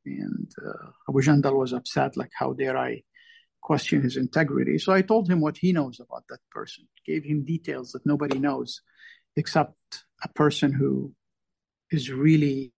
And 0.05 0.51
uh, 0.65 0.91
Abu 1.09 1.21
Jandal 1.21 1.57
was 1.57 1.73
upset, 1.73 2.17
like, 2.17 2.31
how 2.33 2.53
dare 2.53 2.77
I 2.77 3.03
question 3.61 4.01
his 4.01 4.17
integrity? 4.17 4.77
So 4.77 4.93
I 4.93 5.01
told 5.01 5.29
him 5.29 5.41
what 5.41 5.57
he 5.57 5.73
knows 5.73 5.99
about 5.99 6.23
that 6.29 6.39
person, 6.51 6.87
gave 7.05 7.23
him 7.23 7.45
details 7.45 7.91
that 7.91 8.05
nobody 8.05 8.39
knows 8.39 8.81
except 9.35 9.75
a 10.23 10.29
person 10.29 10.73
who 10.73 11.13
is 11.91 12.11
really 12.11 12.73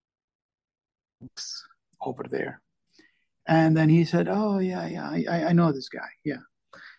over 2.02 2.24
there. 2.30 2.62
And 3.48 3.76
then 3.76 3.90
he 3.90 4.06
said, 4.06 4.28
Oh, 4.30 4.60
yeah, 4.60 4.88
yeah, 4.88 5.10
I, 5.10 5.46
I 5.50 5.54
know 5.54 5.72
this 5.72 5.90
guy. 5.90 6.10
Yeah. 6.24 6.44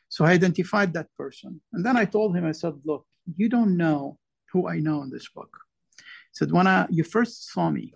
So 0.09 0.25
I 0.25 0.33
identified 0.33 0.93
that 0.95 1.07
person. 1.17 1.61
And 1.73 1.87
then 1.87 1.97
I 1.97 2.05
told 2.05 2.37
him, 2.37 2.45
I 2.45 2.53
said, 2.53 2.75
Look, 2.85 3.07
you 3.37 3.49
don't 3.49 3.77
know 3.77 4.19
who 4.53 4.69
I 4.69 4.79
know 4.81 5.03
in 5.03 5.11
this 5.11 5.29
book. 5.29 5.51
I 6.01 6.03
said, 6.33 6.51
When 6.51 6.67
I, 6.67 6.87
you 6.91 7.05
first 7.05 7.53
saw 7.53 7.71
me, 7.71 7.95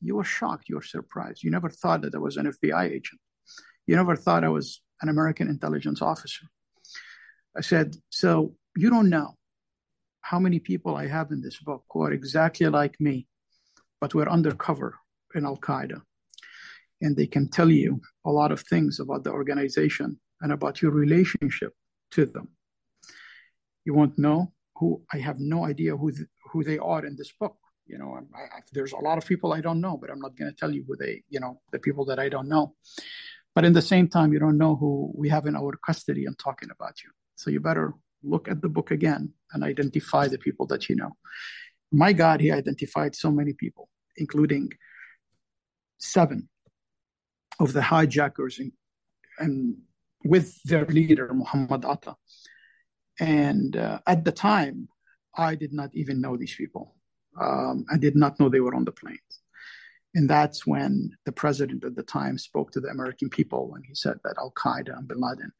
you 0.00 0.14
were 0.14 0.24
shocked, 0.24 0.68
you 0.68 0.76
were 0.76 0.82
surprised. 0.82 1.42
You 1.42 1.50
never 1.50 1.68
thought 1.68 2.02
that 2.02 2.14
I 2.14 2.18
was 2.18 2.36
an 2.36 2.46
FBI 2.46 2.84
agent. 2.84 3.20
You 3.86 3.96
never 3.96 4.14
thought 4.14 4.44
I 4.44 4.50
was 4.50 4.82
an 5.02 5.08
American 5.08 5.48
intelligence 5.48 6.00
officer. 6.00 6.46
I 7.56 7.62
said, 7.62 7.96
So 8.10 8.54
you 8.76 8.88
don't 8.88 9.10
know 9.10 9.34
how 10.20 10.38
many 10.38 10.60
people 10.60 10.94
I 10.94 11.08
have 11.08 11.32
in 11.32 11.40
this 11.40 11.58
book 11.58 11.84
who 11.90 12.02
are 12.02 12.12
exactly 12.12 12.68
like 12.68 13.00
me, 13.00 13.26
but 14.00 14.14
we're 14.14 14.28
undercover 14.28 14.94
in 15.34 15.44
Al 15.44 15.56
Qaeda 15.56 16.02
and 17.00 17.16
they 17.16 17.26
can 17.26 17.48
tell 17.48 17.70
you 17.70 18.00
a 18.24 18.30
lot 18.30 18.52
of 18.52 18.60
things 18.60 19.00
about 19.00 19.24
the 19.24 19.30
organization 19.30 20.18
and 20.40 20.52
about 20.52 20.82
your 20.82 20.92
relationship 20.92 21.72
to 22.12 22.26
them. 22.26 22.48
You 23.84 23.94
won't 23.94 24.18
know 24.18 24.52
who 24.76 25.02
I 25.12 25.18
have 25.18 25.38
no 25.38 25.64
idea 25.64 25.96
who 25.96 26.10
th- 26.12 26.28
who 26.50 26.64
they 26.64 26.78
are 26.78 27.04
in 27.04 27.16
this 27.16 27.32
book. 27.32 27.56
You 27.86 27.98
know, 27.98 28.18
I, 28.34 28.56
I, 28.56 28.60
there's 28.72 28.92
a 28.92 28.98
lot 28.98 29.18
of 29.18 29.26
people 29.26 29.52
I 29.52 29.60
don't 29.60 29.80
know, 29.80 29.96
but 29.96 30.10
I'm 30.10 30.20
not 30.20 30.36
going 30.36 30.50
to 30.50 30.56
tell 30.56 30.72
you 30.72 30.84
who 30.86 30.96
they, 30.96 31.22
you 31.28 31.40
know, 31.40 31.60
the 31.72 31.78
people 31.78 32.04
that 32.06 32.18
I 32.18 32.28
don't 32.28 32.48
know. 32.48 32.74
But 33.54 33.64
in 33.64 33.72
the 33.72 33.82
same 33.82 34.08
time, 34.08 34.32
you 34.32 34.38
don't 34.38 34.58
know 34.58 34.74
who 34.76 35.12
we 35.16 35.28
have 35.28 35.46
in 35.46 35.56
our 35.56 35.72
custody 35.86 36.26
and 36.26 36.38
talking 36.38 36.70
about 36.70 37.02
you. 37.02 37.10
So 37.36 37.50
you 37.50 37.60
better 37.60 37.94
look 38.22 38.48
at 38.48 38.60
the 38.60 38.68
book 38.68 38.90
again 38.90 39.32
and 39.52 39.62
identify 39.62 40.26
the 40.28 40.38
people 40.38 40.66
that 40.66 40.88
you 40.88 40.96
know. 40.96 41.16
My 41.92 42.12
God, 42.12 42.40
he 42.40 42.50
identified 42.50 43.14
so 43.14 43.30
many 43.30 43.52
people, 43.52 43.88
including 44.16 44.72
seven 45.98 46.48
of 47.60 47.72
the 47.72 47.82
hijackers 47.82 48.60
and 49.38 49.76
with 50.24 50.62
their 50.64 50.86
leader 50.86 51.32
Muhammad 51.32 51.84
Atta. 51.84 52.16
And 53.18 53.76
uh, 53.76 54.00
at 54.06 54.24
the 54.24 54.32
time, 54.32 54.88
I 55.36 55.54
did 55.54 55.72
not 55.72 55.90
even 55.94 56.20
know 56.20 56.36
these 56.36 56.54
people. 56.54 56.94
Um, 57.40 57.84
I 57.92 57.98
did 57.98 58.16
not 58.16 58.38
know 58.38 58.48
they 58.48 58.60
were 58.60 58.74
on 58.74 58.84
the 58.84 58.92
planes. 58.92 59.20
And 60.14 60.28
that's 60.30 60.66
when 60.66 61.10
the 61.26 61.32
president 61.32 61.84
at 61.84 61.94
the 61.94 62.02
time 62.02 62.38
spoke 62.38 62.72
to 62.72 62.80
the 62.80 62.88
American 62.88 63.28
people 63.28 63.74
and 63.74 63.84
he 63.86 63.94
said 63.94 64.16
that 64.24 64.36
Al 64.38 64.52
Qaeda 64.52 64.96
and 64.96 65.06
bin 65.06 65.20
Laden 65.20 65.52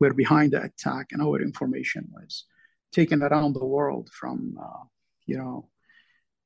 were 0.00 0.14
behind 0.14 0.52
the 0.52 0.62
attack, 0.62 1.08
and 1.12 1.22
our 1.22 1.40
information 1.40 2.08
was 2.10 2.46
taken 2.90 3.22
around 3.22 3.52
the 3.52 3.64
world 3.64 4.10
from, 4.12 4.56
uh, 4.60 4.84
you 5.26 5.36
know, 5.36 5.68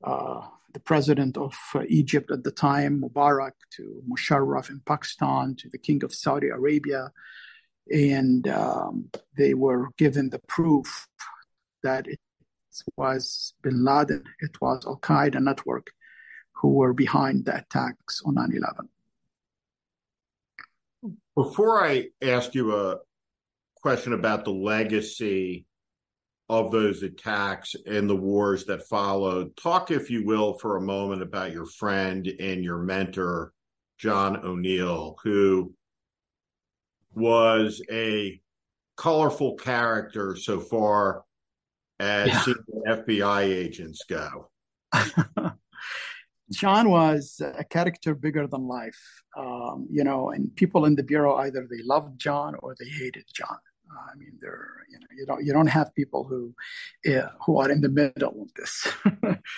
the 0.05 0.81
president 0.81 1.37
of 1.37 1.57
uh, 1.75 1.83
Egypt 1.89 2.31
at 2.31 2.43
the 2.43 2.51
time, 2.51 3.01
Mubarak, 3.01 3.53
to 3.77 4.03
Musharraf 4.09 4.71
in 4.71 4.81
Pakistan, 4.85 5.55
to 5.57 5.69
the 5.71 5.79
king 5.79 6.03
of 6.05 6.13
Saudi 6.13 6.49
Arabia. 6.49 7.13
And 7.91 8.47
um, 8.49 9.11
they 9.37 9.55
were 9.55 9.89
given 9.97 10.31
the 10.31 10.41
proof 10.49 11.07
that 11.83 12.09
it 12.09 12.19
was 12.97 13.55
bin 13.63 13.85
Laden, 13.85 14.25
it 14.41 14.61
was 14.61 14.85
Al 14.87 14.99
Qaeda 14.99 15.41
network 15.41 15.91
who 16.53 16.69
were 16.69 16.93
behind 16.93 17.45
the 17.45 17.57
attacks 17.59 18.23
on 18.25 18.35
9 18.35 18.53
11. 18.57 18.89
Before 21.37 21.85
I 21.85 22.09
ask 22.23 22.55
you 22.55 22.75
a 22.75 22.99
question 23.77 24.13
about 24.13 24.45
the 24.45 24.53
legacy 24.53 25.67
of 26.49 26.71
those 26.71 27.03
attacks 27.03 27.75
and 27.87 28.09
the 28.09 28.17
wars 28.17 28.67
that 28.67 28.87
followed. 28.89 29.57
Talk, 29.57 29.91
if 29.91 30.11
you 30.11 30.27
will, 30.27 30.59
for 30.59 30.77
a 30.77 30.83
moment 30.83 31.23
about 31.23 31.53
your 31.53 31.67
friend 31.67 32.27
and 32.27 32.63
your 32.63 32.79
mentor, 32.79 33.53
John 33.99 34.37
O'Neill, 34.45 35.17
who 35.23 35.73
was 37.15 37.81
a 37.91 38.41
colorful 38.97 39.55
character 39.55 40.37
so 40.37 40.61
far 40.61 41.25
as 41.99 42.29
yeah. 42.29 42.55
FBI 42.87 43.43
agents 43.43 44.03
go. 44.09 44.51
John 46.53 46.91
was 46.91 47.41
a 47.41 47.65
character 47.65 48.15
bigger 48.15 48.47
than 48.47 48.69
life, 48.69 49.01
um, 49.37 49.87
you 49.91 50.05
know, 50.05 50.31
and 50.31 50.55
people 50.55 50.85
in 50.85 50.95
the 50.95 51.03
bureau 51.03 51.37
either 51.37 51.67
they 51.69 51.83
loved 51.83 52.19
John 52.19 52.55
or 52.59 52.77
they 52.79 52.89
hated 52.89 53.25
John. 53.33 53.57
I 53.97 54.17
mean, 54.17 54.39
there 54.41 54.69
you 54.91 54.99
know 54.99 55.07
you 55.17 55.27
don't 55.27 55.45
you 55.45 55.53
don't 55.53 55.67
have 55.67 55.95
people 55.95 56.25
who 56.25 56.55
uh, 57.13 57.29
who 57.45 57.59
are 57.59 57.71
in 57.71 57.81
the 57.81 57.89
middle 57.89 58.43
of 58.43 58.55
this. 58.55 58.89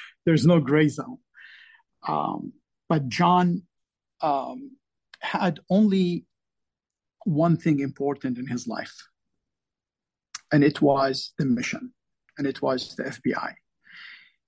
There's 0.25 0.47
no 0.47 0.61
gray 0.61 0.89
zone. 0.89 1.19
Um, 2.07 2.53
but 2.89 3.09
John 3.09 3.63
um, 4.21 4.77
had 5.21 5.61
only 5.71 6.25
one 7.25 7.57
thing 7.57 7.81
important 7.81 8.39
in 8.39 8.47
his 8.47 8.67
life, 8.67 8.97
and 10.53 10.63
it 10.63 10.81
was 10.81 11.33
the 11.39 11.47
mission, 11.47 11.93
and 12.39 12.47
it 12.47 12.63
was 12.63 12.95
the 12.97 13.05
FBI. 13.05 13.55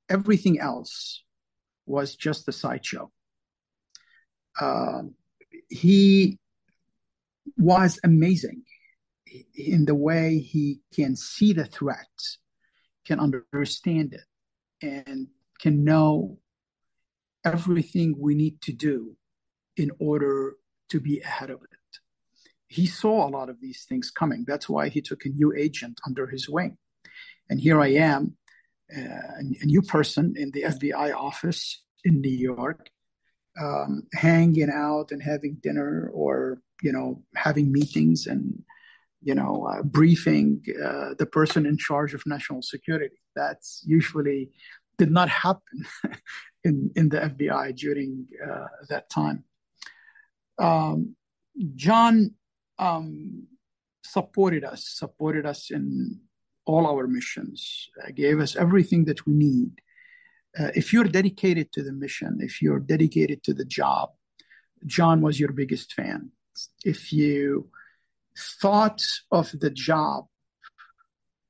Everything 0.09 0.61
else 0.61 1.23
was 1.87 2.17
just 2.17 2.49
a 2.49 2.53
sideshow. 2.53 3.11
Uh, 4.61 5.03
he 5.69 6.39
was 7.57 7.99
amazing 8.05 8.63
in 9.55 9.85
the 9.85 9.95
way 9.95 10.39
he 10.39 10.81
can 10.95 11.17
see 11.17 11.53
the 11.53 11.65
threat, 11.65 12.09
can 13.07 13.21
understand 13.21 14.15
it, 14.15 14.25
and 14.83 15.29
can 15.61 15.85
know 15.85 16.39
everything 17.45 18.15
we 18.19 18.35
need 18.35 18.61
to 18.63 18.73
do 18.73 19.17
in 19.77 19.91
order 19.99 20.57
to 20.91 21.01
be 21.01 21.21
ahead 21.21 21.51
of 21.51 21.63
it. 21.63 21.99
He 22.67 22.87
saw 22.87 23.27
a 23.27 23.31
lot 23.31 23.49
of 23.49 23.61
these 23.61 23.85
things 23.89 24.11
coming. 24.11 24.45
That's 24.47 24.69
why 24.69 24.89
he 24.89 25.01
took 25.01 25.25
a 25.25 25.31
new 25.31 25.55
agent 25.57 26.01
under 26.07 26.27
his 26.27 26.49
wing. 26.49 26.77
And 27.49 27.61
here 27.61 27.81
I 27.81 27.89
am, 27.89 28.37
uh, 28.95 29.01
a 29.01 29.65
new 29.65 29.83
person 29.83 30.35
in 30.37 30.51
the 30.51 30.65
FBI 30.65 31.15
office 31.15 31.83
in 32.05 32.21
New 32.21 32.31
York, 32.31 32.91
um, 33.61 34.03
hanging 34.15 34.71
out 34.71 35.13
and 35.13 35.23
having 35.23 35.59
dinner 35.63 36.11
or, 36.13 36.61
you 36.83 36.93
know, 36.93 37.23
having 37.35 37.73
meetings 37.73 38.27
and, 38.27 38.63
you 39.23 39.35
know, 39.35 39.69
uh, 39.71 39.83
briefing 39.83 40.63
uh, 40.85 41.15
the 41.19 41.27
person 41.27 41.67
in 41.67 41.77
charge 41.77 42.15
of 42.15 42.23
national 42.27 42.63
security. 42.63 43.17
That's 43.35 43.83
usually 43.87 44.51
did 44.97 45.11
not 45.11 45.29
happen 45.29 45.87
in, 46.65 46.91
in 46.97 47.09
the 47.09 47.21
FBI 47.21 47.77
during 47.77 48.27
uh, 48.45 48.67
that 48.89 49.09
time. 49.11 49.45
Um, 50.59 51.17
John 51.75 52.35
um, 52.79 53.47
supported 54.05 54.65
us, 54.65 54.85
supported 54.89 55.47
us 55.47 55.71
in 55.71 56.21
all 56.67 56.87
our 56.87 57.07
missions, 57.07 57.89
uh, 58.03 58.11
gave 58.15 58.41
us 58.41 58.57
everything 58.57 59.05
that 59.07 59.27
we 59.27 59.35
need. 59.35 59.71
Uh, 60.59 60.71
if 60.75 60.93
you're 60.93 61.05
dedicated 61.05 61.73
to 61.73 61.83
the 61.83 61.93
mission, 61.93 62.39
if 62.41 62.61
you're 62.61 62.81
dedicated 62.81 63.43
to 63.45 63.55
the 63.55 63.65
job, 63.65 64.11
John 64.87 65.21
was 65.21 65.39
your 65.39 65.53
biggest 65.53 65.93
fan. 65.93 66.31
If 66.85 67.13
you 67.13 67.71
thought 68.39 69.03
of 69.31 69.51
the 69.59 69.71
job 69.71 70.27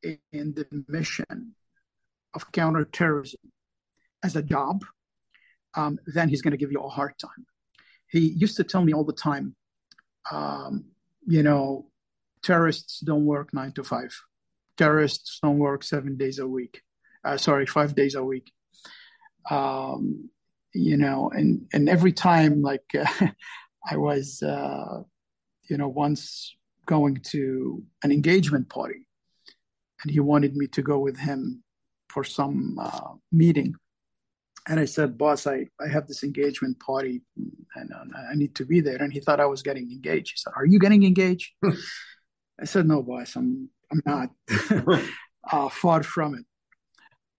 in 0.02 0.18
the 0.32 0.66
mission 0.88 1.54
of 2.34 2.50
counterterrorism 2.52 3.40
as 4.22 4.36
a 4.36 4.42
job, 4.42 4.84
um, 5.74 5.98
then 6.06 6.28
he's 6.28 6.42
going 6.42 6.52
to 6.52 6.56
give 6.56 6.72
you 6.72 6.80
a 6.80 6.88
hard 6.88 7.14
time. 7.18 7.46
He 8.08 8.20
used 8.20 8.56
to 8.56 8.64
tell 8.64 8.82
me 8.82 8.92
all 8.92 9.04
the 9.04 9.12
time, 9.12 9.54
um, 10.30 10.86
you 11.26 11.42
know, 11.42 11.86
terrorists 12.42 13.00
don't 13.00 13.26
work 13.26 13.52
nine 13.52 13.72
to 13.72 13.84
five. 13.84 14.14
Terrorists 14.76 15.40
don't 15.42 15.58
work 15.58 15.82
seven 15.82 16.16
days 16.16 16.38
a 16.38 16.46
week. 16.46 16.82
Uh, 17.24 17.36
sorry, 17.36 17.66
five 17.66 17.94
days 17.94 18.14
a 18.14 18.22
week. 18.22 18.50
Um, 19.50 20.30
you 20.72 20.96
know, 20.96 21.30
and 21.30 21.66
and 21.72 21.88
every 21.88 22.12
time, 22.12 22.62
like 22.62 22.84
I 23.90 23.96
was, 23.96 24.42
uh, 24.42 25.02
you 25.68 25.76
know, 25.76 25.88
once 25.88 26.54
going 26.88 27.16
to 27.16 27.82
an 28.02 28.10
engagement 28.10 28.68
party, 28.68 29.06
and 30.02 30.10
he 30.10 30.20
wanted 30.20 30.56
me 30.56 30.66
to 30.68 30.82
go 30.82 30.98
with 30.98 31.18
him 31.18 31.62
for 32.08 32.24
some 32.24 32.78
uh, 32.80 33.12
meeting 33.30 33.74
and 34.68 34.78
I 34.78 34.84
said, 34.84 35.16
boss, 35.16 35.46
I, 35.46 35.66
I 35.80 35.88
have 35.88 36.06
this 36.06 36.22
engagement 36.22 36.78
party 36.78 37.22
and 37.74 37.90
uh, 37.92 38.18
I 38.30 38.34
need 38.34 38.54
to 38.56 38.66
be 38.66 38.80
there. 38.80 38.96
And 38.96 39.10
he 39.10 39.20
thought 39.20 39.40
I 39.40 39.46
was 39.46 39.62
getting 39.62 39.90
engaged. 39.90 40.32
He 40.32 40.36
said, 40.36 40.52
are 40.56 40.66
you 40.66 40.78
getting 40.78 41.04
engaged? 41.04 41.52
I 42.60 42.64
said, 42.64 42.86
no, 42.86 43.02
boss, 43.02 43.34
I'm, 43.34 43.70
I'm 43.90 44.02
not 44.04 44.30
uh, 45.50 45.68
far 45.70 46.02
from 46.02 46.34
it. 46.34 46.44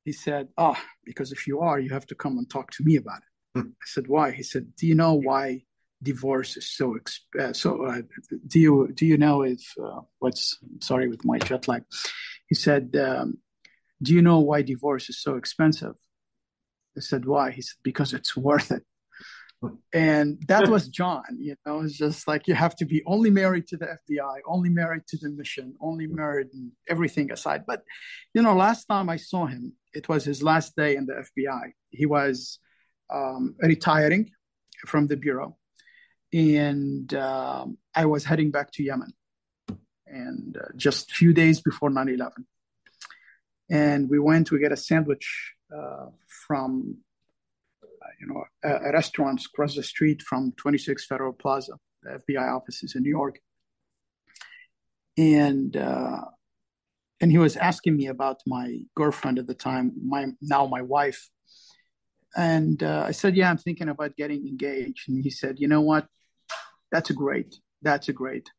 He 0.06 0.12
said, 0.12 0.48
oh, 0.58 0.78
because 1.06 1.32
if 1.32 1.46
you 1.46 1.60
are, 1.60 1.80
you 1.80 1.92
have 1.92 2.08
to 2.08 2.16
come 2.16 2.40
and 2.40 2.50
talk 2.50 2.72
to 2.72 2.84
me 2.84 2.96
about 2.96 3.20
it. 3.56 3.62
I 3.64 3.86
said, 3.86 4.08
why? 4.08 4.32
He 4.32 4.42
said, 4.42 4.76
do 4.76 4.88
you 4.88 4.96
know 4.96 5.14
why 5.14 5.62
divorce 6.02 6.58
is 6.58 6.70
so, 6.70 6.96
exp- 6.96 7.40
uh, 7.40 7.54
so, 7.54 7.86
uh, 7.86 8.02
do 8.48 8.60
you, 8.60 8.92
do 8.94 9.06
you 9.06 9.18
know 9.18 9.42
if, 9.42 9.74
uh, 9.82 10.02
what's, 10.20 10.58
sorry 10.82 11.08
with 11.08 11.26
my 11.26 11.40
jet 11.40 11.68
lag. 11.68 11.84
He 12.48 12.56
said, 12.56 12.96
um, 12.96 13.40
do 14.02 14.14
you 14.14 14.22
know 14.22 14.40
why 14.40 14.62
divorce 14.62 15.10
is 15.10 15.22
so 15.22 15.36
expensive? 15.36 15.96
I 16.98 17.02
said, 17.02 17.26
why? 17.26 17.52
He 17.52 17.62
said, 17.62 17.78
because 17.84 18.14
it's 18.14 18.36
worth 18.36 18.72
it. 18.72 18.84
And 19.94 20.42
that 20.48 20.70
was 20.70 20.88
John, 21.00 21.24
you 21.38 21.56
know, 21.66 21.82
it's 21.82 21.98
just 21.98 22.28
like 22.28 22.48
you 22.48 22.56
have 22.56 22.76
to 22.78 22.86
be 22.86 23.04
only 23.06 23.30
married 23.30 23.68
to 23.68 23.78
the 23.78 23.88
FBI, 23.88 24.40
only 24.48 24.70
married 24.70 25.06
to 25.08 25.18
the 25.18 25.30
mission, 25.30 25.76
only 25.82 26.08
married 26.08 26.48
and 26.54 26.72
everything 26.88 27.32
aside. 27.32 27.66
But, 27.68 27.84
you 28.34 28.42
know, 28.42 28.56
last 28.56 28.86
time 28.86 29.10
I 29.10 29.18
saw 29.18 29.48
him, 29.48 29.74
it 29.94 30.08
was 30.08 30.24
his 30.24 30.42
last 30.42 30.76
day 30.76 30.96
in 30.96 31.06
the 31.06 31.26
FBI. 31.28 31.72
He 31.90 32.06
was 32.06 32.60
um, 33.14 33.56
retiring 33.60 34.32
from 34.88 35.08
the 35.08 35.18
Bureau. 35.18 35.58
And 36.34 37.14
um, 37.14 37.78
I 37.96 38.06
was 38.06 38.24
heading 38.24 38.52
back 38.52 38.72
to 38.74 38.84
Yemen. 38.84 39.14
And 40.08 40.58
uh, 40.58 40.70
just 40.76 41.12
a 41.12 41.14
few 41.14 41.34
days 41.34 41.62
before 41.62 41.90
9 41.90 42.10
11. 42.10 42.46
And 43.70 44.10
we 44.10 44.18
went, 44.18 44.52
we 44.52 44.60
get 44.60 44.72
a 44.72 44.78
sandwich 44.78 45.54
uh, 45.76 46.08
from 46.48 46.98
uh, 47.84 48.08
you 48.20 48.28
know 48.28 48.44
a, 48.64 48.90
a 48.90 48.92
restaurant 48.94 49.44
across 49.46 49.76
the 49.76 49.84
street 49.84 50.22
from 50.24 50.54
26 50.58 51.06
Federal 51.06 51.34
Plaza, 51.34 51.74
the 52.02 52.20
FBI 52.28 52.56
offices 52.56 52.96
in 52.96 53.04
New 53.04 53.10
York, 53.10 53.40
and 55.18 55.78
uh, 55.78 56.22
and 57.22 57.32
he 57.32 57.38
was 57.38 57.56
asking 57.58 57.98
me 57.98 58.08
about 58.08 58.40
my 58.48 58.80
girlfriend 58.96 59.38
at 59.38 59.46
the 59.46 59.54
time, 59.54 59.92
my 60.04 60.28
now 60.42 60.66
my 60.66 60.82
wife, 60.82 61.30
and 62.36 62.82
uh, 62.82 63.04
I 63.08 63.12
said, 63.12 63.36
yeah, 63.36 63.50
I'm 63.50 63.58
thinking 63.58 63.90
about 63.90 64.16
getting 64.16 64.48
engaged, 64.48 65.10
and 65.10 65.24
he 65.24 65.30
said, 65.30 65.60
you 65.60 65.68
know 65.68 65.82
what, 65.82 66.08
that's 66.92 67.10
a 67.10 67.14
great, 67.14 67.60
that's 67.82 68.10
a 68.10 68.14
great. 68.14 68.50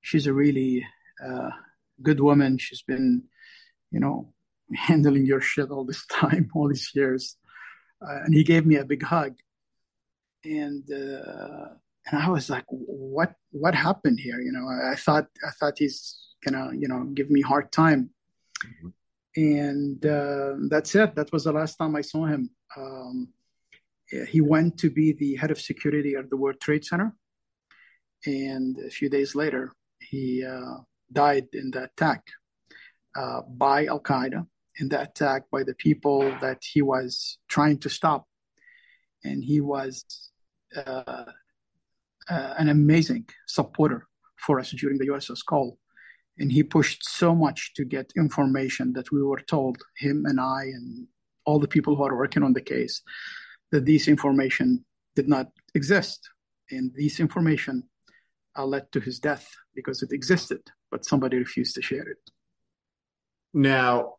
She's 0.00 0.26
a 0.26 0.32
really 0.32 0.86
uh, 1.24 1.50
good 2.02 2.20
woman. 2.20 2.58
She's 2.58 2.82
been, 2.82 3.24
you 3.90 4.00
know, 4.00 4.32
handling 4.74 5.26
your 5.26 5.40
shit 5.40 5.70
all 5.70 5.84
this 5.84 6.04
time, 6.06 6.50
all 6.54 6.68
these 6.68 6.90
years. 6.94 7.36
Uh, 8.00 8.24
and 8.24 8.34
he 8.34 8.44
gave 8.44 8.66
me 8.66 8.76
a 8.76 8.84
big 8.84 9.02
hug. 9.02 9.34
And 10.44 10.82
uh, 10.90 11.74
and 12.06 12.20
I 12.20 12.28
was 12.30 12.50
like, 12.50 12.64
what 12.68 13.34
what 13.52 13.74
happened 13.74 14.18
here? 14.18 14.40
You 14.40 14.50
know, 14.50 14.66
I, 14.68 14.92
I 14.92 14.96
thought 14.96 15.28
I 15.46 15.50
thought 15.50 15.78
he's 15.78 16.18
gonna 16.44 16.70
you 16.74 16.88
know 16.88 17.04
give 17.14 17.30
me 17.30 17.42
hard 17.42 17.70
time. 17.70 18.10
Mm-hmm. 18.64 18.88
And 19.34 20.04
uh, 20.04 20.54
that's 20.68 20.94
it. 20.94 21.14
That 21.14 21.32
was 21.32 21.44
the 21.44 21.52
last 21.52 21.76
time 21.76 21.96
I 21.96 22.02
saw 22.02 22.26
him. 22.26 22.50
Um, 22.76 23.28
he 24.28 24.40
went 24.40 24.78
to 24.78 24.90
be 24.90 25.12
the 25.12 25.36
head 25.36 25.50
of 25.50 25.60
security 25.60 26.16
at 26.16 26.28
the 26.28 26.36
World 26.36 26.60
Trade 26.60 26.84
Center, 26.84 27.14
and 28.26 28.78
a 28.78 28.90
few 28.90 29.08
days 29.08 29.34
later, 29.34 29.72
he 30.00 30.44
uh, 30.44 30.78
died 31.12 31.48
in 31.52 31.70
the 31.70 31.84
attack 31.84 32.22
uh, 33.16 33.42
by 33.48 33.86
Al 33.86 34.00
Qaeda 34.00 34.46
in 34.78 34.88
the 34.88 35.00
attack 35.02 35.44
by 35.50 35.62
the 35.62 35.74
people 35.74 36.22
that 36.40 36.62
he 36.62 36.82
was 36.82 37.38
trying 37.48 37.78
to 37.78 37.90
stop. 37.90 38.26
And 39.24 39.44
he 39.44 39.60
was 39.60 40.04
uh, 40.74 41.24
uh, 42.28 42.54
an 42.58 42.68
amazing 42.68 43.26
supporter 43.46 44.06
for 44.38 44.58
us 44.58 44.70
during 44.70 44.98
the 44.98 45.08
USS 45.08 45.44
Cole, 45.46 45.78
And 46.38 46.50
he 46.50 46.62
pushed 46.62 47.04
so 47.04 47.34
much 47.34 47.74
to 47.74 47.84
get 47.84 48.12
information 48.16 48.92
that 48.94 49.12
we 49.12 49.22
were 49.22 49.40
told, 49.40 49.76
him 49.98 50.24
and 50.26 50.40
I, 50.40 50.62
and 50.62 51.06
all 51.44 51.60
the 51.60 51.68
people 51.68 51.94
who 51.94 52.04
are 52.04 52.16
working 52.16 52.42
on 52.42 52.54
the 52.54 52.60
case, 52.60 53.02
that 53.70 53.86
this 53.86 54.08
information 54.08 54.84
did 55.14 55.28
not 55.28 55.48
exist. 55.74 56.28
And 56.70 56.90
this 56.96 57.20
information 57.20 57.84
led 58.56 58.90
to 58.92 59.00
his 59.00 59.18
death 59.18 59.48
because 59.74 60.02
it 60.02 60.12
existed, 60.12 60.60
but 60.90 61.04
somebody 61.04 61.38
refused 61.38 61.74
to 61.76 61.82
share 61.82 62.06
it. 62.08 62.30
Now, 63.54 64.14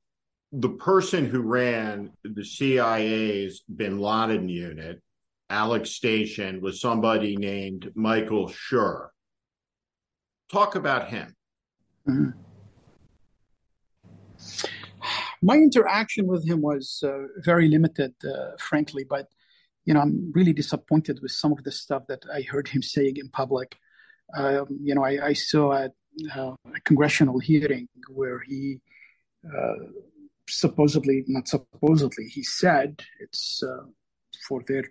the 0.51 0.69
person 0.69 1.25
who 1.25 1.41
ran 1.41 2.11
the 2.23 2.43
CIA's 2.43 3.63
bin 3.75 3.99
Laden 3.99 4.49
unit, 4.49 5.01
Alec 5.49 5.85
Station, 5.85 6.61
was 6.61 6.79
somebody 6.79 7.35
named 7.35 7.91
Michael 7.95 8.49
Scheuer. 8.49 9.09
Talk 10.51 10.75
about 10.75 11.09
him. 11.09 11.35
Mm-hmm. 12.07 12.39
My 15.41 15.55
interaction 15.55 16.27
with 16.27 16.47
him 16.47 16.61
was 16.61 17.03
uh, 17.05 17.27
very 17.37 17.67
limited, 17.67 18.13
uh, 18.23 18.51
frankly, 18.59 19.03
but 19.03 19.27
you 19.85 19.93
know, 19.93 19.99
I'm 19.99 20.31
really 20.33 20.53
disappointed 20.53 21.19
with 21.21 21.31
some 21.31 21.51
of 21.51 21.63
the 21.63 21.71
stuff 21.71 22.03
that 22.07 22.23
I 22.33 22.41
heard 22.41 22.69
him 22.69 22.81
saying 22.81 23.17
in 23.17 23.27
public. 23.29 23.77
Um, 24.35 24.67
you 24.81 24.95
know, 24.95 25.03
I, 25.03 25.27
I 25.27 25.33
saw 25.33 25.73
a, 25.73 25.89
uh, 26.35 26.55
a, 26.73 26.79
congressional 26.83 27.39
hearing 27.39 27.87
where 28.09 28.39
he 28.39 28.79
uh, 29.45 29.85
supposedly 30.49 31.23
not 31.27 31.47
supposedly 31.47 32.25
he 32.25 32.43
said 32.43 33.01
it's 33.19 33.63
uh, 33.63 33.85
for 34.47 34.61
their 34.67 34.83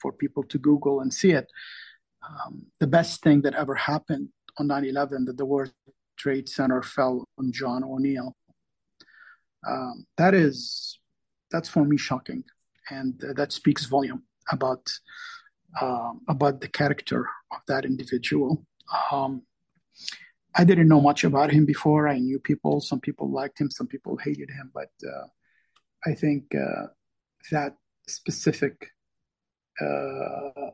for 0.00 0.12
people 0.12 0.42
to 0.44 0.58
google 0.58 1.00
and 1.00 1.12
see 1.12 1.32
it. 1.32 1.46
Um, 2.26 2.66
the 2.78 2.86
best 2.86 3.22
thing 3.22 3.42
that 3.42 3.54
ever 3.54 3.74
happened 3.74 4.28
on 4.58 4.68
9-11 4.68 5.26
that 5.26 5.36
the 5.36 5.44
world 5.44 5.72
trade 6.16 6.48
center 6.48 6.82
fell 6.82 7.24
on 7.38 7.52
john 7.52 7.82
o'neill. 7.84 8.36
Um, 9.68 10.06
that 10.16 10.34
is 10.34 10.98
that's 11.52 11.68
for 11.68 11.84
me 11.84 11.96
shocking. 11.96 12.42
And 12.90 13.22
uh, 13.22 13.34
that 13.34 13.52
speaks 13.52 13.84
volume 13.84 14.24
about 14.50 14.90
uh, 15.80 16.12
about 16.28 16.60
the 16.60 16.68
character 16.68 17.26
of 17.50 17.60
that 17.68 17.84
individual 17.84 18.64
um, 19.10 19.42
I 20.54 20.64
didn't 20.64 20.88
know 20.88 21.00
much 21.00 21.24
about 21.24 21.50
him 21.50 21.64
before. 21.64 22.08
I 22.08 22.18
knew 22.18 22.38
people. 22.38 22.80
Some 22.80 23.00
people 23.00 23.30
liked 23.30 23.60
him. 23.60 23.70
Some 23.70 23.86
people 23.86 24.16
hated 24.18 24.50
him. 24.50 24.70
But 24.74 24.90
uh, 25.06 25.26
I 26.04 26.14
think 26.14 26.54
uh, 26.54 26.88
that 27.50 27.76
specific 28.06 28.88
uh, 29.80 30.70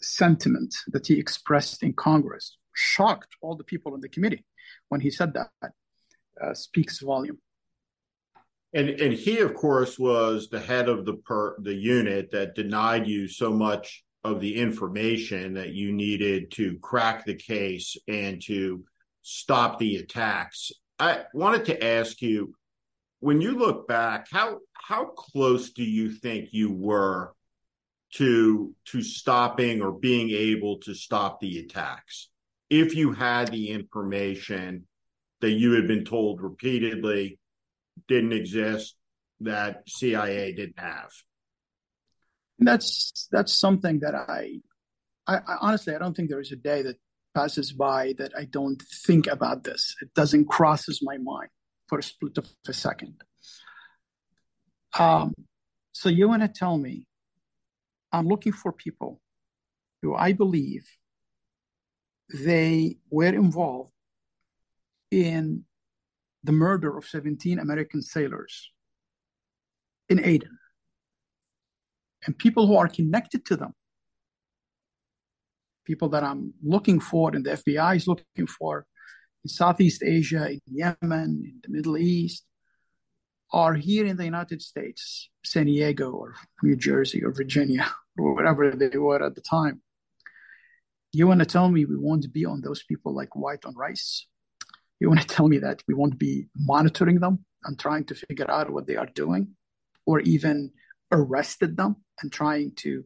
sentiment 0.00 0.74
that 0.88 1.06
he 1.06 1.18
expressed 1.18 1.82
in 1.82 1.92
Congress 1.92 2.56
shocked 2.74 3.36
all 3.40 3.56
the 3.56 3.64
people 3.64 3.94
in 3.94 4.00
the 4.00 4.08
committee 4.08 4.44
when 4.88 5.00
he 5.00 5.10
said 5.10 5.34
that 5.34 5.72
uh, 6.42 6.54
speaks 6.54 7.00
volume. 7.00 7.38
And 8.74 8.88
and 8.90 9.14
he, 9.14 9.38
of 9.38 9.54
course, 9.54 9.98
was 9.98 10.48
the 10.48 10.60
head 10.60 10.88
of 10.88 11.04
the 11.04 11.14
per, 11.14 11.56
the 11.60 11.74
unit 11.74 12.30
that 12.32 12.54
denied 12.54 13.06
you 13.06 13.26
so 13.28 13.52
much 13.52 14.04
of 14.24 14.40
the 14.40 14.56
information 14.56 15.54
that 15.54 15.70
you 15.70 15.92
needed 15.92 16.50
to 16.52 16.78
crack 16.80 17.24
the 17.24 17.34
case 17.34 17.96
and 18.06 18.42
to 18.42 18.84
stop 19.22 19.78
the 19.78 19.96
attacks. 19.96 20.70
I 20.98 21.24
wanted 21.32 21.64
to 21.66 21.84
ask 21.84 22.20
you, 22.20 22.54
when 23.20 23.40
you 23.40 23.52
look 23.52 23.88
back, 23.88 24.26
how 24.30 24.58
how 24.74 25.06
close 25.06 25.72
do 25.72 25.84
you 25.84 26.10
think 26.10 26.48
you 26.52 26.72
were 26.72 27.32
to 28.14 28.74
to 28.86 29.02
stopping 29.02 29.82
or 29.82 29.92
being 29.92 30.30
able 30.30 30.78
to 30.78 30.94
stop 30.94 31.40
the 31.40 31.58
attacks 31.58 32.30
if 32.70 32.94
you 32.94 33.12
had 33.12 33.48
the 33.48 33.68
information 33.68 34.86
that 35.40 35.52
you 35.52 35.72
had 35.72 35.86
been 35.86 36.04
told 36.04 36.40
repeatedly 36.40 37.38
didn't 38.06 38.32
exist 38.32 38.94
that 39.40 39.82
CIA 39.88 40.52
didn't 40.52 40.78
have. 40.78 41.10
That's 42.58 43.28
that's 43.30 43.52
something 43.52 44.00
that 44.00 44.14
I, 44.14 44.60
I, 45.26 45.36
I 45.36 45.56
honestly 45.60 45.94
I 45.94 45.98
don't 45.98 46.16
think 46.16 46.28
there 46.28 46.40
is 46.40 46.52
a 46.52 46.56
day 46.56 46.82
that 46.82 46.96
passes 47.34 47.72
by 47.72 48.14
that 48.18 48.32
I 48.36 48.44
don't 48.44 48.82
think 49.06 49.26
about 49.28 49.64
this. 49.64 49.94
It 50.02 50.12
doesn't 50.14 50.48
crosses 50.48 51.00
my 51.02 51.18
mind 51.18 51.50
for 51.86 51.98
a 51.98 52.02
split 52.02 52.36
of 52.38 52.48
a 52.66 52.72
second. 52.72 53.22
Um 54.98 55.34
so 55.92 56.08
you 56.08 56.28
want 56.28 56.42
to 56.42 56.48
tell 56.48 56.76
me 56.76 57.06
I'm 58.12 58.26
looking 58.26 58.52
for 58.52 58.72
people 58.72 59.20
who 60.02 60.14
I 60.14 60.32
believe 60.32 60.84
they 62.32 62.96
were 63.10 63.34
involved 63.34 63.92
in 65.10 65.64
the 66.44 66.52
murder 66.52 66.96
of 66.96 67.04
17 67.04 67.58
American 67.58 68.02
sailors 68.02 68.70
in 70.08 70.24
Aden 70.24 70.58
and 72.26 72.38
people 72.38 72.66
who 72.66 72.76
are 72.76 72.88
connected 72.88 73.44
to 73.46 73.56
them. 73.56 73.74
People 75.84 76.08
that 76.10 76.22
I'm 76.22 76.54
looking 76.62 77.00
for 77.00 77.34
and 77.34 77.44
the 77.44 77.52
FBI 77.52 77.96
is 77.96 78.06
looking 78.06 78.46
for 78.46 78.86
in 79.44 79.48
Southeast 79.48 80.02
Asia, 80.04 80.50
in 80.50 80.60
Yemen, 80.66 81.42
in 81.44 81.60
the 81.62 81.70
Middle 81.70 81.96
East, 81.96 82.44
are 83.52 83.74
here 83.74 84.04
in 84.04 84.16
the 84.16 84.24
United 84.24 84.60
States, 84.60 85.30
San 85.44 85.66
Diego 85.66 86.10
or 86.10 86.34
New 86.62 86.76
Jersey 86.76 87.24
or 87.24 87.32
Virginia 87.32 87.88
or 88.18 88.34
wherever 88.34 88.70
they 88.70 88.98
were 88.98 89.24
at 89.24 89.34
the 89.34 89.40
time. 89.40 89.80
You 91.12 91.26
want 91.26 91.40
to 91.40 91.46
tell 91.46 91.70
me 91.70 91.86
we 91.86 91.96
won't 91.96 92.30
be 92.32 92.44
on 92.44 92.60
those 92.60 92.82
people 92.82 93.14
like 93.14 93.34
white 93.34 93.64
on 93.64 93.74
rice? 93.74 94.26
You 95.00 95.08
want 95.08 95.20
to 95.20 95.26
tell 95.26 95.48
me 95.48 95.58
that 95.58 95.82
we 95.86 95.94
won't 95.94 96.18
be 96.18 96.48
monitoring 96.56 97.20
them 97.20 97.44
and 97.64 97.78
trying 97.78 98.04
to 98.06 98.14
figure 98.14 98.50
out 98.50 98.70
what 98.70 98.86
they 98.86 98.96
are 98.96 99.06
doing 99.06 99.54
or 100.06 100.20
even 100.20 100.72
arrested 101.12 101.76
them 101.76 101.96
and 102.20 102.32
trying 102.32 102.72
to 102.76 103.04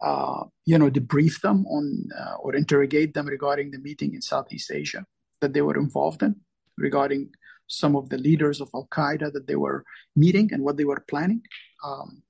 uh, 0.00 0.44
you 0.64 0.78
know 0.78 0.90
debrief 0.90 1.40
them 1.42 1.64
on 1.66 2.08
uh, 2.18 2.34
or 2.40 2.56
interrogate 2.56 3.14
them 3.14 3.26
regarding 3.26 3.70
the 3.70 3.78
meeting 3.78 4.14
in 4.14 4.20
Southeast 4.22 4.70
Asia 4.70 5.06
that 5.40 5.52
they 5.52 5.62
were 5.62 5.76
involved 5.76 6.22
in 6.22 6.36
regarding 6.76 7.30
some 7.68 7.96
of 7.96 8.08
the 8.08 8.18
leaders 8.18 8.60
of 8.60 8.68
Al 8.74 8.88
Qaeda 8.90 9.32
that 9.32 9.46
they 9.46 9.56
were 9.56 9.84
meeting 10.16 10.52
and 10.52 10.62
what 10.62 10.76
they 10.76 10.84
were 10.84 11.04
planning. 11.08 11.42
Um, 11.84 12.22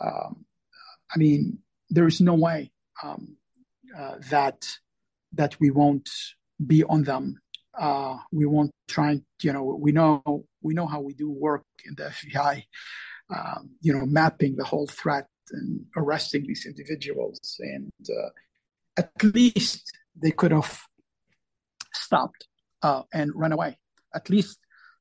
um, 0.00 0.44
I 1.12 1.18
mean, 1.18 1.58
there 1.88 2.06
is 2.06 2.20
no 2.20 2.34
way 2.34 2.70
um, 3.02 3.36
uh, 3.98 4.16
that 4.30 4.68
that 5.32 5.58
we 5.60 5.70
won't 5.70 6.08
be 6.64 6.84
on 6.84 7.04
them. 7.04 7.40
Uh, 7.78 8.16
we 8.32 8.46
won't 8.46 8.72
try. 8.88 9.20
You 9.42 9.52
know, 9.52 9.64
we 9.64 9.92
know 9.92 10.44
we 10.62 10.74
know 10.74 10.86
how 10.86 11.00
we 11.00 11.14
do 11.14 11.30
work 11.30 11.64
in 11.84 11.94
the 11.94 12.04
FBI. 12.04 12.64
Um, 13.34 13.70
you 13.80 13.92
know, 13.92 14.06
mapping 14.06 14.56
the 14.56 14.64
whole 14.64 14.88
threat 14.88 15.26
and 15.52 15.86
arresting 15.96 16.46
these 16.46 16.66
individuals, 16.66 17.38
and 17.60 17.92
uh, 18.08 18.30
at 18.96 19.12
least 19.22 19.84
they 20.20 20.32
could 20.32 20.50
have 20.50 20.80
stopped 21.92 22.48
uh, 22.82 23.02
and 23.12 23.30
run 23.34 23.52
away 23.52 23.78
at 24.14 24.30
least 24.30 24.58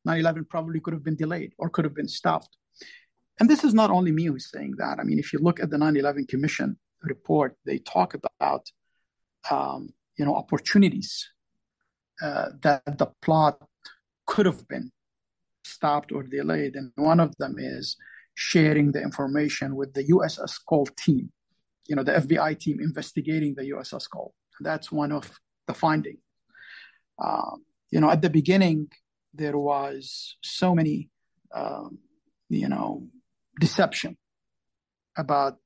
9-11 0.07 0.47
probably 0.49 0.79
could 0.79 0.93
have 0.93 1.03
been 1.03 1.15
delayed 1.15 1.53
or 1.57 1.69
could 1.69 1.85
have 1.85 1.95
been 1.95 2.07
stopped. 2.07 2.57
And 3.39 3.49
this 3.49 3.63
is 3.63 3.73
not 3.73 3.89
only 3.89 4.11
me 4.11 4.25
who's 4.25 4.51
saying 4.51 4.75
that. 4.77 4.99
I 4.99 5.03
mean, 5.03 5.19
if 5.19 5.31
you 5.31 5.39
look 5.39 5.59
at 5.59 5.69
the 5.69 5.77
9-11 5.77 6.27
Commission 6.27 6.77
report, 7.01 7.55
they 7.65 7.79
talk 7.79 8.13
about, 8.13 8.65
um, 9.49 9.93
you 10.17 10.25
know, 10.25 10.35
opportunities 10.35 11.29
uh, 12.21 12.49
that 12.61 12.97
the 12.97 13.07
plot 13.21 13.61
could 14.25 14.45
have 14.45 14.67
been 14.67 14.91
stopped 15.63 16.11
or 16.11 16.23
delayed. 16.23 16.75
And 16.75 16.91
one 16.95 17.19
of 17.19 17.35
them 17.37 17.55
is 17.57 17.95
sharing 18.35 18.91
the 18.91 19.01
information 19.01 19.75
with 19.75 19.93
the 19.93 20.05
USS 20.05 20.59
Cole 20.67 20.87
team, 20.97 21.31
you 21.87 21.95
know, 21.95 22.03
the 22.03 22.13
FBI 22.13 22.59
team 22.59 22.79
investigating 22.79 23.55
the 23.55 23.69
USS 23.71 24.09
Cole. 24.09 24.33
That's 24.61 24.91
one 24.91 25.11
of 25.11 25.31
the 25.67 25.73
findings. 25.73 26.19
Um, 27.23 27.65
you 27.91 27.99
know, 27.99 28.09
at 28.09 28.21
the 28.21 28.29
beginning, 28.29 28.89
there 29.33 29.57
was 29.57 30.37
so 30.41 30.73
many, 30.73 31.09
um, 31.53 31.99
you 32.49 32.69
know, 32.69 33.07
deception 33.59 34.17
about 35.17 35.57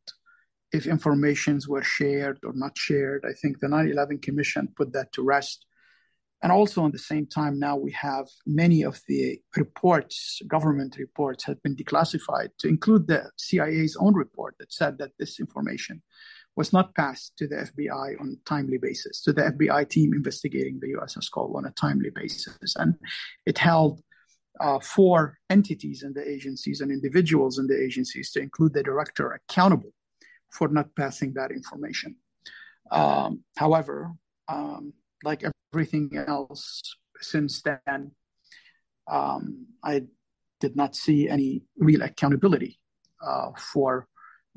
if 0.71 0.87
informations 0.87 1.67
were 1.67 1.83
shared 1.83 2.39
or 2.43 2.53
not 2.55 2.77
shared. 2.77 3.23
I 3.25 3.33
think 3.33 3.59
the 3.59 3.67
9/11 3.67 4.21
Commission 4.21 4.73
put 4.75 4.93
that 4.93 5.11
to 5.13 5.23
rest. 5.23 5.65
And 6.43 6.51
also, 6.51 6.85
at 6.85 6.91
the 6.91 6.99
same 6.99 7.25
time, 7.25 7.57
now 7.57 7.77
we 7.77 7.91
have 7.93 8.27
many 8.45 8.83
of 8.83 8.99
the 9.07 9.39
reports, 9.55 10.41
government 10.45 10.97
reports, 10.97 11.45
have 11.45 11.63
been 11.63 11.75
declassified 11.75 12.49
to 12.59 12.67
include 12.67 13.07
the 13.07 13.31
CIA's 13.37 13.95
own 13.97 14.13
report 14.13 14.55
that 14.59 14.73
said 14.73 14.97
that 14.97 15.11
this 15.17 15.39
information 15.39 16.03
was 16.57 16.73
not 16.73 16.93
passed 16.95 17.31
to 17.37 17.47
the 17.47 17.55
FBI 17.55 18.19
on 18.19 18.35
a 18.35 18.49
timely 18.49 18.77
basis, 18.77 19.21
to 19.21 19.31
the 19.31 19.41
FBI 19.41 19.89
team 19.89 20.13
investigating 20.13 20.79
the 20.81 20.93
USS 20.97 21.31
Cole 21.31 21.55
on 21.55 21.65
a 21.65 21.71
timely 21.71 22.09
basis. 22.09 22.75
And 22.75 22.95
it 23.45 23.57
held 23.57 24.01
uh, 24.59 24.79
four 24.79 25.37
entities 25.49 26.03
in 26.03 26.13
the 26.13 26.29
agencies 26.29 26.81
and 26.81 26.91
individuals 26.91 27.57
in 27.57 27.67
the 27.67 27.81
agencies 27.81 28.31
to 28.31 28.41
include 28.41 28.73
the 28.73 28.83
director 28.83 29.31
accountable 29.31 29.93
for 30.49 30.67
not 30.67 30.93
passing 30.95 31.33
that 31.33 31.51
information. 31.51 32.17
Um, 32.91 33.43
however, 33.57 34.11
um, 34.49 34.93
like 35.23 35.43
everything 35.73 36.11
else 36.27 36.95
since 37.19 37.63
then, 37.63 38.11
um, 39.09 39.65
I 39.83 40.03
did 40.59 40.75
not 40.75 40.95
see 40.95 41.27
any 41.27 41.63
real 41.77 42.03
accountability 42.03 42.79
uh, 43.25 43.49
for, 43.57 44.07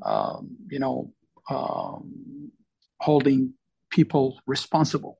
um, 0.05 0.57
you 0.69 0.79
know, 0.79 1.11
um, 1.49 2.51
holding 2.99 3.53
people 3.89 4.39
responsible 4.45 5.19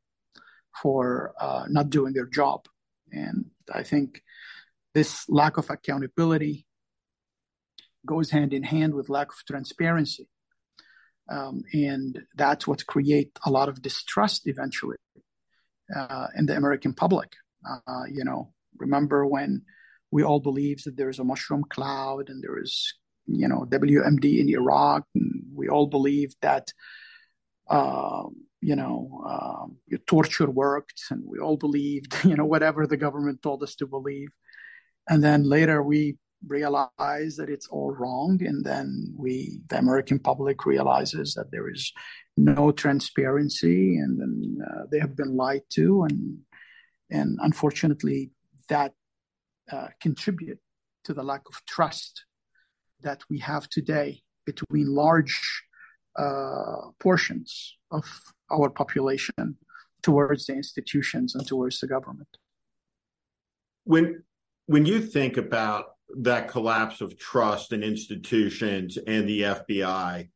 for 0.82 1.34
uh, 1.42 1.66
not 1.68 1.90
doing 1.90 2.14
their 2.14 2.28
job. 2.28 2.66
And 3.12 3.46
I 3.74 3.82
think 3.82 4.22
this 4.94 5.28
lack 5.28 5.58
of 5.58 5.70
accountability 5.72 6.68
goes 8.06 8.30
hand 8.30 8.54
in 8.54 8.64
hand 8.64 8.94
with 8.94 9.10
lack 9.10 9.30
of 9.30 9.38
transparency. 9.48 10.30
Um, 11.30 11.64
and 11.74 12.20
that's 12.36 12.68
what 12.68 12.86
creates 12.86 13.32
a 13.46 13.50
lot 13.50 13.68
of 13.68 13.82
distrust 13.82 14.48
eventually 14.48 14.98
uh, 15.96 16.28
in 16.36 16.46
the 16.46 16.56
American 16.56 16.94
public. 16.94 17.34
Uh, 17.68 18.04
you 18.12 18.24
know, 18.24 18.54
remember 18.78 19.26
when 19.26 19.62
we 20.12 20.24
all 20.24 20.40
believed 20.40 20.86
that 20.86 20.98
there 20.98 21.10
is 21.10 21.20
a 21.20 21.24
mushroom 21.24 21.64
cloud 21.70 22.30
and 22.30 22.44
there 22.44 22.60
is 22.60 22.94
you 23.26 23.48
know 23.48 23.66
WMD 23.70 24.40
in 24.40 24.50
Iraq. 24.50 25.04
we 25.54 25.68
all 25.68 25.88
believed 25.88 26.38
that 26.42 26.72
uh, 27.70 28.24
you 28.62 28.76
know 28.76 29.24
uh, 29.28 29.66
your 29.88 30.00
torture 30.08 30.50
worked, 30.50 31.02
and 31.12 31.24
we 31.26 31.40
all 31.40 31.58
believed 31.58 32.16
you 32.24 32.36
know 32.36 32.46
whatever 32.46 32.88
the 32.88 32.98
government 32.98 33.42
told 33.42 33.64
us 33.64 33.76
to 33.76 33.88
believe. 33.88 34.30
And 35.10 35.24
then 35.24 35.44
later 35.44 35.82
we 35.82 36.18
realize 36.46 37.36
that 37.38 37.50
it's 37.50 37.68
all 37.68 37.92
wrong, 37.92 38.40
and 38.42 38.64
then 38.64 39.14
we 39.18 39.62
the 39.70 39.78
American 39.78 40.20
public 40.20 40.66
realizes 40.66 41.34
that 41.34 41.52
there 41.52 41.70
is 41.70 41.92
no 42.36 42.72
transparency, 42.72 43.98
and 43.98 44.20
then 44.20 44.58
uh, 44.66 44.84
they 44.92 45.00
have 45.00 45.16
been 45.16 45.36
lied 45.36 45.64
to, 45.72 46.04
and 46.04 46.38
and 47.10 47.40
unfortunately 47.42 48.32
that 48.70 48.94
uh, 49.72 49.88
contribute 50.02 50.60
to 51.04 51.14
the 51.14 51.24
lack 51.24 51.42
of 51.48 51.64
trust 51.66 52.26
that 53.02 53.22
we 53.30 53.40
have 53.40 53.70
today 53.70 54.22
between 54.46 54.94
large 54.94 55.64
uh, 56.18 56.90
portions 57.00 57.78
of 57.92 58.06
our 58.52 58.70
population 58.70 59.58
towards 60.02 60.46
the 60.46 60.54
institutions 60.54 61.36
and 61.36 61.46
towards 61.48 61.80
the 61.80 61.88
government. 61.88 62.30
When 63.84 64.24
when 64.66 64.86
you 64.86 65.02
think 65.02 65.38
about 65.38 65.97
that 66.16 66.48
collapse 66.48 67.02
of 67.02 67.18
trust 67.18 67.74
in 67.74 67.84
institutions 67.84 68.98
and 68.98 69.28
the 69.28 69.42
FBI, 69.42 70.30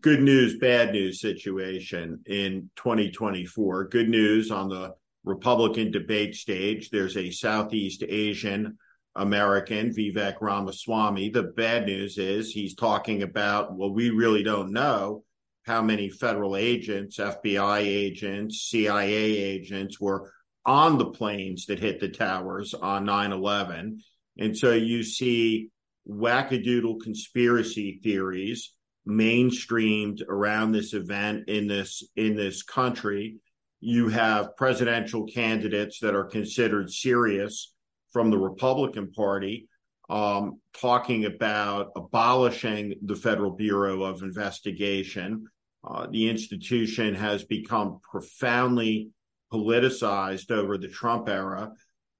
good 0.00 0.22
news, 0.22 0.58
bad 0.58 0.92
news 0.92 1.20
situation 1.20 2.20
in 2.26 2.70
2024. 2.76 3.88
Good 3.88 4.08
news 4.08 4.50
on 4.50 4.68
the 4.68 4.94
Republican 5.24 5.90
debate 5.90 6.34
stage. 6.34 6.90
There's 6.90 7.16
a 7.16 7.30
Southeast 7.30 8.02
Asian 8.08 8.78
American, 9.16 9.90
Vivek 9.90 10.36
Ramaswamy. 10.40 11.30
The 11.30 11.42
bad 11.42 11.86
news 11.86 12.18
is 12.18 12.50
he's 12.50 12.74
talking 12.74 13.22
about, 13.22 13.76
well, 13.76 13.92
we 13.92 14.10
really 14.10 14.42
don't 14.42 14.72
know 14.72 15.24
how 15.64 15.82
many 15.82 16.08
federal 16.08 16.56
agents, 16.56 17.18
FBI 17.18 17.80
agents, 17.80 18.62
CIA 18.62 19.14
agents 19.14 20.00
were 20.00 20.32
on 20.64 20.98
the 20.98 21.10
planes 21.10 21.66
that 21.66 21.80
hit 21.80 21.98
the 21.98 22.08
towers 22.08 22.72
on 22.74 23.04
9 23.04 23.32
11. 23.32 24.00
And 24.38 24.56
so 24.56 24.72
you 24.72 25.02
see 25.02 25.70
wackadoodle 26.08 27.00
conspiracy 27.02 28.00
theories 28.02 28.72
mainstreamed 29.08 30.22
around 30.28 30.72
this 30.72 30.92
event 30.92 31.48
in 31.48 31.66
this 31.66 32.02
in 32.16 32.36
this 32.36 32.62
country. 32.62 33.36
You 33.80 34.08
have 34.08 34.56
presidential 34.56 35.26
candidates 35.26 36.00
that 36.00 36.14
are 36.14 36.24
considered 36.24 36.90
serious 36.90 37.74
from 38.12 38.30
the 38.30 38.38
Republican 38.38 39.12
Party 39.12 39.68
um, 40.08 40.60
talking 40.72 41.24
about 41.24 41.90
abolishing 41.96 42.94
the 43.02 43.16
Federal 43.16 43.50
Bureau 43.50 44.02
of 44.04 44.22
Investigation. 44.22 45.46
Uh, 45.86 46.06
the 46.10 46.28
institution 46.28 47.14
has 47.14 47.44
become 47.44 48.00
profoundly 48.08 49.10
politicized 49.52 50.50
over 50.50 50.78
the 50.78 50.88
Trump 50.88 51.28
era. 51.28 51.72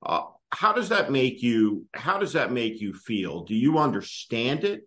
Uh, 0.04 0.22
how 0.52 0.72
does 0.72 0.88
that 0.90 1.10
make 1.10 1.42
you? 1.42 1.86
How 1.94 2.18
does 2.18 2.32
that 2.34 2.52
make 2.52 2.80
you 2.80 2.92
feel? 2.92 3.44
Do 3.44 3.54
you 3.54 3.78
understand 3.78 4.64
it? 4.64 4.82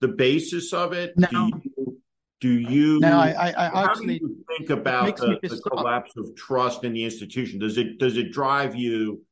The 0.00 0.08
basis 0.08 0.72
of 0.72 0.92
it? 0.92 1.14
No. 1.16 1.28
Do 1.30 1.60
you? 1.62 2.00
Do 2.40 2.50
you 2.50 3.00
no, 3.00 3.18
I, 3.18 3.30
I, 3.30 3.66
I 3.66 3.68
how 3.70 3.84
actually 3.86 4.18
do 4.18 4.26
you 4.26 4.44
think 4.58 4.68
about 4.68 5.16
the, 5.16 5.38
the 5.40 5.62
collapse 5.70 6.14
of 6.18 6.34
trust 6.36 6.84
in 6.84 6.92
the 6.92 7.02
institution? 7.02 7.58
Does 7.58 7.78
it 7.78 7.98
does 7.98 8.18
it 8.18 8.32
drive 8.32 8.74
you? 8.74 9.22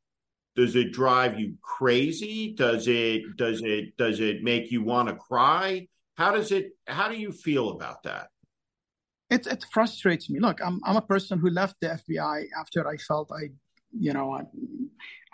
Does 0.57 0.77
it 0.77 0.93
drive 0.93 1.39
you 1.39 1.57
crazy? 1.61 2.55
Does 2.55 2.89
it 2.89 3.37
does 3.37 3.61
it 3.63 3.97
does 3.99 4.21
it 4.21 4.43
make 4.43 4.71
you 4.71 4.83
want 4.83 5.09
to 5.09 5.15
cry? 5.15 5.89
How 6.17 6.33
does 6.33 6.53
it? 6.53 6.73
How 6.87 7.09
do 7.09 7.17
you 7.17 7.33
feel 7.33 7.71
about 7.71 8.03
that? 8.05 8.29
It 9.29 9.47
it 9.47 9.67
frustrates 9.73 10.31
me. 10.31 10.41
Look, 10.41 10.61
I'm 10.65 10.81
I'm 10.85 10.97
a 10.97 11.03
person 11.03 11.39
who 11.39 11.51
left 11.51 11.77
the 11.81 11.89
FBI 11.89 12.47
after 12.59 12.89
I 12.89 12.97
felt 12.97 13.31
I, 13.31 13.49
you 13.99 14.13
know, 14.13 14.33
I, 14.33 14.43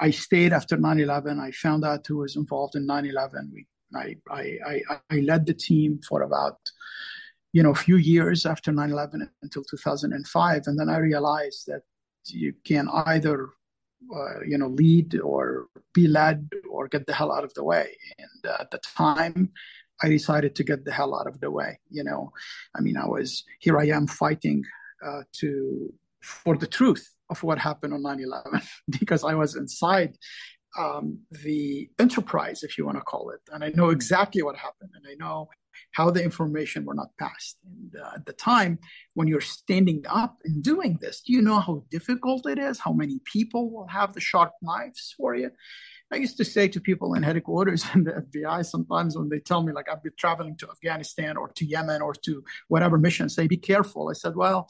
I 0.01 0.11
stayed 0.11 0.53
after 0.53 0.77
9/11. 0.77 1.41
I 1.41 1.51
found 1.53 1.85
out 1.85 2.07
who 2.07 2.19
was 2.19 2.37
involved 2.37 2.75
in 2.77 2.87
9/11. 2.87 3.53
We 3.53 3.67
I 3.95 4.17
I 4.31 4.59
I, 4.67 5.01
I 5.11 5.21
led 5.21 5.47
the 5.47 5.55
team 5.55 6.01
for 6.07 6.23
about 6.23 6.59
you 7.53 7.63
know 7.63 7.71
a 7.71 7.85
few 7.87 7.97
years 7.97 8.47
after 8.47 8.73
9/11 8.73 9.29
until 9.43 9.65
2005, 9.65 10.63
and 10.67 10.79
then 10.79 10.89
I 10.89 10.99
realized 10.99 11.67
that 11.67 11.83
you 12.27 12.55
can 12.65 12.89
either 13.07 13.51
uh, 14.15 14.41
you 14.47 14.59
know 14.59 14.69
lead 14.69 15.19
or 15.21 15.67
be 15.95 16.09
led 16.09 16.49
or 16.71 16.89
get 16.89 17.07
the 17.07 17.15
hell 17.15 17.33
out 17.33 17.45
of 17.45 17.55
the 17.55 17.65
way. 17.65 17.97
And 18.19 18.53
uh, 18.53 18.57
at 18.61 18.71
the 18.71 18.79
time, 18.79 19.53
I 20.03 20.09
decided 20.09 20.55
to 20.57 20.65
get 20.65 20.85
the 20.85 20.93
hell 20.93 21.19
out 21.19 21.27
of 21.27 21.41
the 21.41 21.51
way. 21.51 21.79
You 21.91 22.05
know, 22.05 22.33
I 22.77 22.81
mean, 22.81 22.97
I 22.97 23.07
was 23.07 23.45
here. 23.61 23.79
I 23.79 23.87
am 23.87 24.07
fighting 24.07 24.65
uh, 25.05 25.23
to 25.41 25.93
for 26.23 26.57
the 26.57 26.67
truth 26.67 27.15
of 27.31 27.43
what 27.43 27.59
happened 27.59 27.95
on 27.95 28.03
9/11 28.03 28.67
because 29.01 29.25
I 29.25 29.35
was 29.35 29.57
inside 29.57 30.17
um, 30.79 31.21
the 31.31 31.89
enterprise, 31.99 32.63
if 32.63 32.77
you 32.77 32.85
want 32.85 32.99
to 32.99 33.03
call 33.03 33.31
it, 33.31 33.41
and 33.53 33.65
I 33.65 33.71
know 33.71 33.91
exactly 33.91 34.43
what 34.43 34.57
happened, 34.57 34.91
and 34.95 35.05
I 35.09 35.15
know 35.15 35.49
how 35.93 36.11
the 36.11 36.23
information 36.23 36.85
were 36.85 36.95
not 36.95 37.09
passed. 37.19 37.57
And 37.65 38.01
uh, 38.01 38.11
at 38.17 38.27
the 38.27 38.33
time, 38.33 38.79
when 39.15 39.29
you're 39.29 39.41
standing 39.41 40.05
up 40.09 40.37
and 40.45 40.63
doing 40.63 40.99
this, 41.01 41.23
do 41.23 41.33
you 41.33 41.43
know 41.43 41.61
how 41.61 41.85
difficult 41.91 42.47
it 42.47 42.59
is? 42.59 42.79
How 42.79 42.93
many 42.93 43.21
people 43.25 43.71
will 43.71 43.87
have 43.87 44.13
the 44.13 44.21
sharp 44.21 44.53
knives 44.63 45.15
for 45.17 45.35
you? 45.35 45.51
I 46.11 46.17
used 46.17 46.39
to 46.39 46.45
say 46.45 46.69
to 46.69 46.81
people 46.81 47.15
in 47.15 47.23
headquarters 47.23 47.85
in 47.95 48.05
the 48.05 48.13
FBI 48.13 48.65
sometimes 48.65 49.17
when 49.17 49.29
they 49.29 49.41
tell 49.41 49.63
me 49.63 49.73
like 49.73 49.89
I've 49.91 50.03
been 50.03 50.13
traveling 50.19 50.57
to 50.59 50.71
Afghanistan 50.71 51.37
or 51.37 51.49
to 51.49 51.65
Yemen 51.65 52.03
or 52.03 52.15
to 52.15 52.43
whatever 52.69 52.99
mission, 52.99 53.29
say 53.29 53.47
be 53.47 53.57
careful. 53.57 54.09
I 54.09 54.15
said, 54.15 54.35
well, 54.35 54.69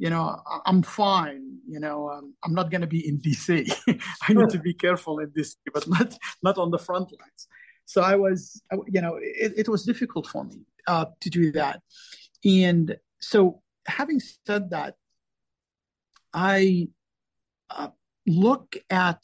you 0.00 0.08
know, 0.08 0.40
I'm 0.64 0.82
fine. 0.82 1.58
You 1.68 1.78
know, 1.78 2.08
um, 2.10 2.34
I'm 2.42 2.54
not 2.54 2.70
going 2.70 2.80
to 2.80 2.86
be 2.86 3.06
in 3.06 3.20
DC. 3.20 3.70
I 4.28 4.32
need 4.32 4.48
to 4.48 4.58
be 4.58 4.72
careful 4.72 5.18
in 5.18 5.28
DC, 5.30 5.56
but 5.74 5.86
not 5.94 6.16
not 6.42 6.56
on 6.56 6.70
the 6.70 6.78
front 6.78 7.08
lines. 7.20 7.42
So 7.84 8.00
I 8.00 8.14
was, 8.16 8.62
you 8.86 9.02
know, 9.02 9.18
it, 9.20 9.52
it 9.56 9.68
was 9.68 9.84
difficult 9.84 10.26
for 10.26 10.44
me 10.44 10.60
uh, 10.86 11.06
to 11.20 11.28
do 11.28 11.52
that. 11.52 11.82
And 12.44 12.96
so, 13.20 13.60
having 13.86 14.20
said 14.46 14.70
that, 14.70 14.94
I 16.32 16.88
uh, 17.68 17.88
look 18.26 18.76
at 18.88 19.22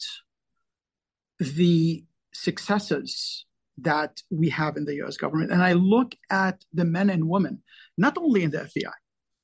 the 1.39 2.05
successes 2.33 3.45
that 3.79 4.21
we 4.29 4.49
have 4.49 4.77
in 4.77 4.85
the 4.85 5.01
US 5.03 5.17
government, 5.17 5.51
and 5.51 5.63
I 5.63 5.73
look 5.73 6.13
at 6.29 6.63
the 6.71 6.85
men 6.85 7.09
and 7.09 7.27
women, 7.27 7.63
not 7.97 8.15
only 8.17 8.43
in 8.43 8.51
the 8.51 8.59
FBI, 8.59 8.93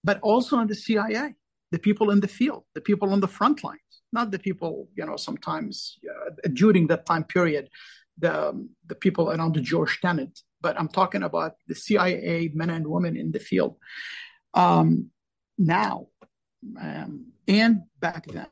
but 0.03 0.19
also 0.21 0.59
in 0.59 0.67
the 0.67 0.75
CIA, 0.75 1.35
the 1.71 1.79
people 1.79 2.11
in 2.11 2.19
the 2.19 2.27
field, 2.27 2.63
the 2.75 2.81
people 2.81 3.11
on 3.11 3.19
the 3.19 3.27
front 3.27 3.63
lines, 3.63 3.79
not 4.11 4.31
the 4.31 4.39
people, 4.39 4.89
you 4.95 5.05
know, 5.05 5.15
sometimes 5.15 5.97
uh, 6.09 6.49
during 6.53 6.87
that 6.87 7.05
time 7.05 7.23
period, 7.23 7.69
the, 8.17 8.49
um, 8.49 8.69
the 8.85 8.95
people 8.95 9.31
around 9.31 9.55
the 9.55 9.61
George 9.61 9.99
Tenet, 10.01 10.39
but 10.61 10.79
I'm 10.79 10.87
talking 10.87 11.23
about 11.23 11.55
the 11.67 11.75
CIA 11.75 12.51
men 12.53 12.69
and 12.69 12.85
women 12.87 13.17
in 13.17 13.31
the 13.31 13.39
field. 13.39 13.77
Um, 14.53 15.09
now, 15.57 16.07
um, 16.79 17.31
and 17.47 17.81
back 17.99 18.25
then, 18.27 18.47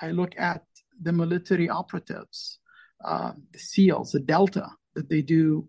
I 0.00 0.10
look 0.10 0.34
at 0.38 0.62
the 1.00 1.12
military 1.12 1.68
operatives, 1.68 2.58
uh, 3.04 3.32
the 3.52 3.58
SEALs, 3.58 4.12
the 4.12 4.20
Delta, 4.20 4.68
that 4.94 5.08
they 5.08 5.22
do 5.22 5.68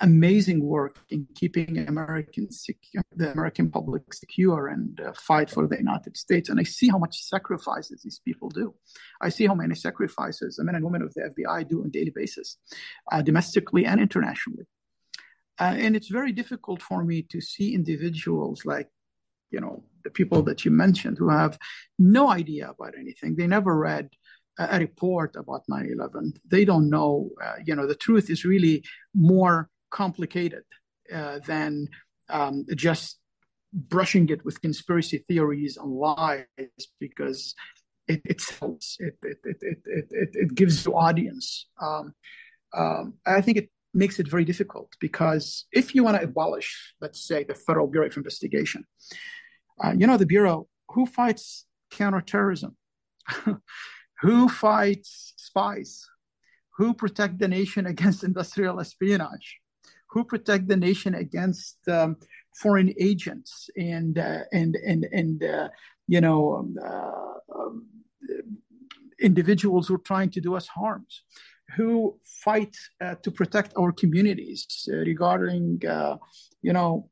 amazing 0.00 0.64
work 0.64 0.98
in 1.10 1.26
keeping 1.34 1.78
American 1.86 2.50
secure, 2.50 3.04
the 3.14 3.30
American 3.30 3.70
public 3.70 4.12
secure 4.12 4.68
and 4.68 5.00
uh, 5.00 5.12
fight 5.12 5.48
for 5.48 5.66
the 5.66 5.76
United 5.76 6.16
States. 6.16 6.48
And 6.48 6.58
I 6.58 6.64
see 6.64 6.88
how 6.88 6.98
much 6.98 7.22
sacrifices 7.22 8.02
these 8.02 8.20
people 8.24 8.48
do. 8.48 8.74
I 9.20 9.28
see 9.28 9.46
how 9.46 9.54
many 9.54 9.74
sacrifices 9.76 10.56
the 10.56 10.64
men 10.64 10.74
and 10.74 10.84
women 10.84 11.02
of 11.02 11.14
the 11.14 11.32
FBI 11.32 11.68
do 11.68 11.80
on 11.80 11.86
a 11.86 11.90
daily 11.90 12.10
basis, 12.10 12.56
uh, 13.12 13.22
domestically 13.22 13.86
and 13.86 14.00
internationally. 14.00 14.64
Uh, 15.58 15.74
and 15.78 15.94
it's 15.94 16.08
very 16.08 16.32
difficult 16.32 16.82
for 16.82 17.04
me 17.04 17.22
to 17.22 17.40
see 17.40 17.72
individuals 17.72 18.64
like, 18.64 18.88
you 19.50 19.60
know, 19.60 19.84
the 20.02 20.10
people 20.10 20.42
that 20.42 20.64
you 20.64 20.70
mentioned 20.70 21.16
who 21.18 21.30
have 21.30 21.58
no 21.98 22.28
idea 22.28 22.70
about 22.70 22.94
anything. 22.98 23.36
They 23.36 23.46
never 23.46 23.76
read 23.76 24.10
a 24.58 24.78
report 24.78 25.36
about 25.36 25.60
9-11 25.70 26.38
they 26.46 26.64
don't 26.64 26.88
know 26.88 27.28
uh, 27.44 27.56
you 27.66 27.76
know 27.76 27.86
the 27.86 27.94
truth 27.94 28.30
is 28.30 28.42
really 28.42 28.82
more 29.14 29.68
complicated 29.90 30.64
uh, 31.12 31.40
than 31.46 31.88
um, 32.28 32.64
just 32.74 33.18
brushing 33.72 34.28
it 34.28 34.44
with 34.44 34.60
conspiracy 34.60 35.24
theories 35.28 35.76
and 35.76 35.90
lies 35.90 36.44
because 36.98 37.54
it 38.08 38.20
it 38.24 38.42
it 38.58 38.78
it 39.22 39.38
it 39.52 40.06
it, 40.10 40.28
it, 40.32 40.54
gives 40.54 40.86
you 40.86 40.94
audience. 40.94 41.66
Um, 41.80 42.14
um, 42.72 43.14
I 43.26 43.40
think 43.40 43.58
it 43.58 43.70
makes 43.92 44.18
it 44.18 44.28
very 44.28 44.44
difficult 44.44 44.92
because 45.00 45.66
if 45.72 45.94
you 45.94 46.04
want 46.04 46.16
to 46.18 46.24
abolish, 46.24 46.94
let's 47.00 47.26
say, 47.26 47.44
the 47.44 47.54
Federal 47.54 47.88
Bureau 47.88 48.06
of 48.06 48.16
Investigation, 48.16 48.84
uh, 49.82 49.92
you 49.96 50.06
know 50.06 50.16
the 50.16 50.26
bureau 50.26 50.68
who 50.90 51.06
fights 51.06 51.66
counterterrorism, 51.90 52.76
who 54.20 54.48
fights 54.48 55.34
spies, 55.36 56.06
who 56.76 56.94
protect 56.94 57.38
the 57.38 57.48
nation 57.48 57.86
against 57.92 58.24
industrial 58.24 58.80
espionage, 58.80 59.58
who 60.10 60.24
protect 60.24 60.68
the 60.68 60.76
nation 60.76 61.14
against 61.14 61.76
um, 61.88 62.16
foreign 62.56 62.92
agents 62.98 63.68
and 63.76 64.18
uh, 64.18 64.40
and 64.52 64.76
and 64.76 65.06
and 65.12 65.44
uh, 65.44 65.68
you 66.08 66.20
know 66.20 66.56
um, 66.56 66.76
uh, 66.82 67.58
um, 67.58 67.86
individuals 69.20 69.88
who 69.88 69.94
are 69.94 70.08
trying 70.12 70.30
to 70.30 70.40
do 70.40 70.54
us 70.54 70.66
harms 70.68 71.22
who 71.76 72.18
fight 72.44 72.74
uh, 73.00 73.16
to 73.22 73.30
protect 73.30 73.72
our 73.76 73.90
communities 73.90 74.88
uh, 74.92 74.96
regarding 74.98 75.80
uh, 75.88 76.16
you 76.62 76.72
know 76.72 77.10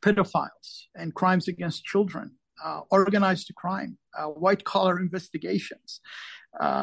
pedophiles 0.00 0.86
and 0.94 1.14
crimes 1.14 1.48
against 1.48 1.84
children 1.84 2.30
organized 2.90 3.52
crime 3.56 3.96
white 4.34 4.64
collar 4.64 4.98
investigations. 4.98 6.00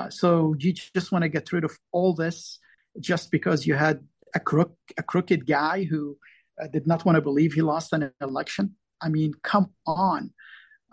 So 0.10 0.56
you 0.58 0.74
just 0.74 1.12
want 1.12 1.24
to 1.24 1.30
get 1.30 1.52
rid 1.52 1.63
of 1.63 1.78
all 1.91 2.13
this 2.13 2.60
just 3.00 3.30
because 3.30 3.68
you 3.68 3.76
had 3.76 4.00
a 4.36 4.39
crook, 4.39 4.76
a 4.98 5.04
crooked 5.04 5.48
guy 5.48 5.86
who 5.86 6.17
uh, 6.62 6.67
did 6.67 6.86
not 6.86 7.06
want 7.06 7.15
to 7.15 7.21
believe 7.21 7.54
he 7.54 7.62
lost 7.62 7.93
an 7.93 8.12
election. 8.21 8.76
I 9.02 9.10
mean, 9.10 9.34
come 9.41 9.71
on. 9.88 10.32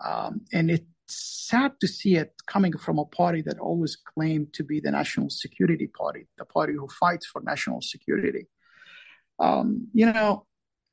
Um, 0.03 0.41
and 0.51 0.71
it's 0.71 0.85
sad 1.07 1.73
to 1.81 1.87
see 1.87 2.15
it 2.15 2.33
coming 2.47 2.77
from 2.77 2.97
a 2.97 3.05
party 3.05 3.41
that 3.43 3.59
always 3.59 3.95
claimed 3.95 4.53
to 4.53 4.63
be 4.63 4.79
the 4.79 4.91
national 4.91 5.29
security 5.29 5.87
party, 5.87 6.27
the 6.37 6.45
party 6.45 6.73
who 6.73 6.87
fights 6.87 7.25
for 7.25 7.41
national 7.41 7.81
security. 7.81 8.47
Um, 9.39 9.87
you 9.93 10.11
know, 10.11 10.45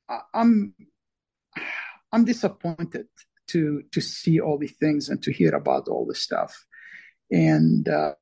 I, 0.09 0.19
I'm 0.33 0.73
I'm 2.11 2.25
disappointed 2.25 3.07
to 3.49 3.83
to 3.91 4.01
see 4.01 4.39
all 4.39 4.57
these 4.57 4.75
things 4.77 5.09
and 5.09 5.21
to 5.23 5.31
hear 5.31 5.53
about 5.55 5.87
all 5.87 6.05
this 6.05 6.21
stuff, 6.21 6.65
and 7.29 7.87
uh, 7.87 8.13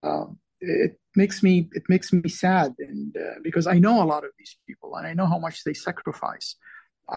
it 0.61 0.99
makes 1.21 1.37
me 1.47 1.53
it 1.79 1.85
makes 1.93 2.09
me 2.13 2.29
sad, 2.45 2.69
and 2.89 3.11
uh, 3.25 3.37
because 3.47 3.67
I 3.75 3.77
know 3.85 3.95
a 4.01 4.09
lot 4.13 4.23
of 4.27 4.31
these 4.39 4.55
people 4.67 4.89
and 4.95 5.05
I 5.09 5.13
know 5.17 5.27
how 5.33 5.39
much 5.47 5.57
they 5.63 5.75
sacrifice 5.89 6.47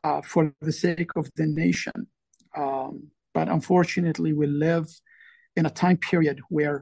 uh, 0.05 0.21
for 0.33 0.43
the 0.69 0.77
sake 0.87 1.13
of 1.21 1.25
the 1.39 1.47
nation, 1.65 1.99
um, 2.63 2.93
but 3.37 3.47
unfortunately, 3.57 4.33
we 4.41 4.47
live 4.69 4.87
in 5.59 5.65
a 5.67 5.77
time 5.83 5.99
period 6.11 6.39
where 6.57 6.79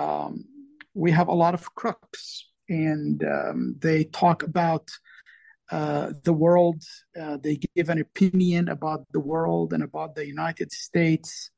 um, 0.00 0.32
we 1.04 1.10
have 1.18 1.28
a 1.28 1.40
lot 1.44 1.54
of 1.58 1.62
crooks, 1.80 2.22
and 2.68 3.18
um, 3.36 3.58
they 3.86 4.00
talk 4.22 4.38
about 4.52 4.86
uh, 5.78 6.06
the 6.24 6.36
world. 6.44 6.80
Uh, 7.20 7.36
they 7.44 7.56
give 7.76 7.88
an 7.88 8.00
opinion 8.08 8.68
about 8.68 9.00
the 9.16 9.24
world 9.32 9.68
and 9.72 9.82
about 9.90 10.10
the 10.14 10.26
United 10.26 10.70
States 10.72 11.50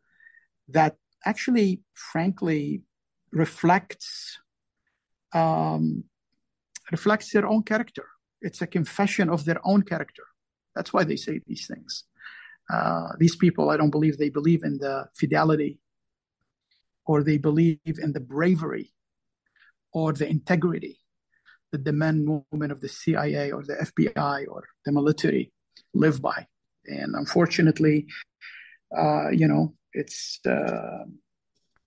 that 0.76 0.92
actually, 1.24 1.80
frankly, 2.12 2.82
reflects 3.32 4.38
um, 5.34 6.04
reflects 6.90 7.32
their 7.32 7.46
own 7.46 7.62
character. 7.62 8.06
It's 8.40 8.62
a 8.62 8.66
confession 8.66 9.28
of 9.28 9.44
their 9.44 9.60
own 9.64 9.82
character. 9.82 10.24
That's 10.74 10.92
why 10.92 11.04
they 11.04 11.16
say 11.16 11.40
these 11.46 11.66
things. 11.66 12.04
Uh, 12.72 13.12
these 13.18 13.36
people, 13.36 13.70
I 13.70 13.76
don't 13.76 13.90
believe 13.90 14.16
they 14.16 14.30
believe 14.30 14.62
in 14.64 14.78
the 14.78 15.06
fidelity 15.14 15.78
or 17.04 17.22
they 17.22 17.38
believe 17.38 17.78
in 17.86 18.12
the 18.12 18.20
bravery 18.20 18.92
or 19.92 20.12
the 20.12 20.28
integrity 20.28 20.98
that 21.72 21.84
the 21.84 21.92
men 21.92 22.26
and 22.26 22.44
women 22.52 22.70
of 22.70 22.80
the 22.80 22.88
CIA 22.88 23.50
or 23.50 23.62
the 23.62 23.74
FBI 23.74 24.46
or 24.48 24.64
the 24.84 24.92
military 24.92 25.52
live 25.94 26.20
by. 26.22 26.46
And 26.86 27.14
unfortunately, 27.14 28.06
uh, 28.96 29.30
you 29.30 29.48
know, 29.48 29.74
it's 29.92 30.40
uh, 30.46 31.04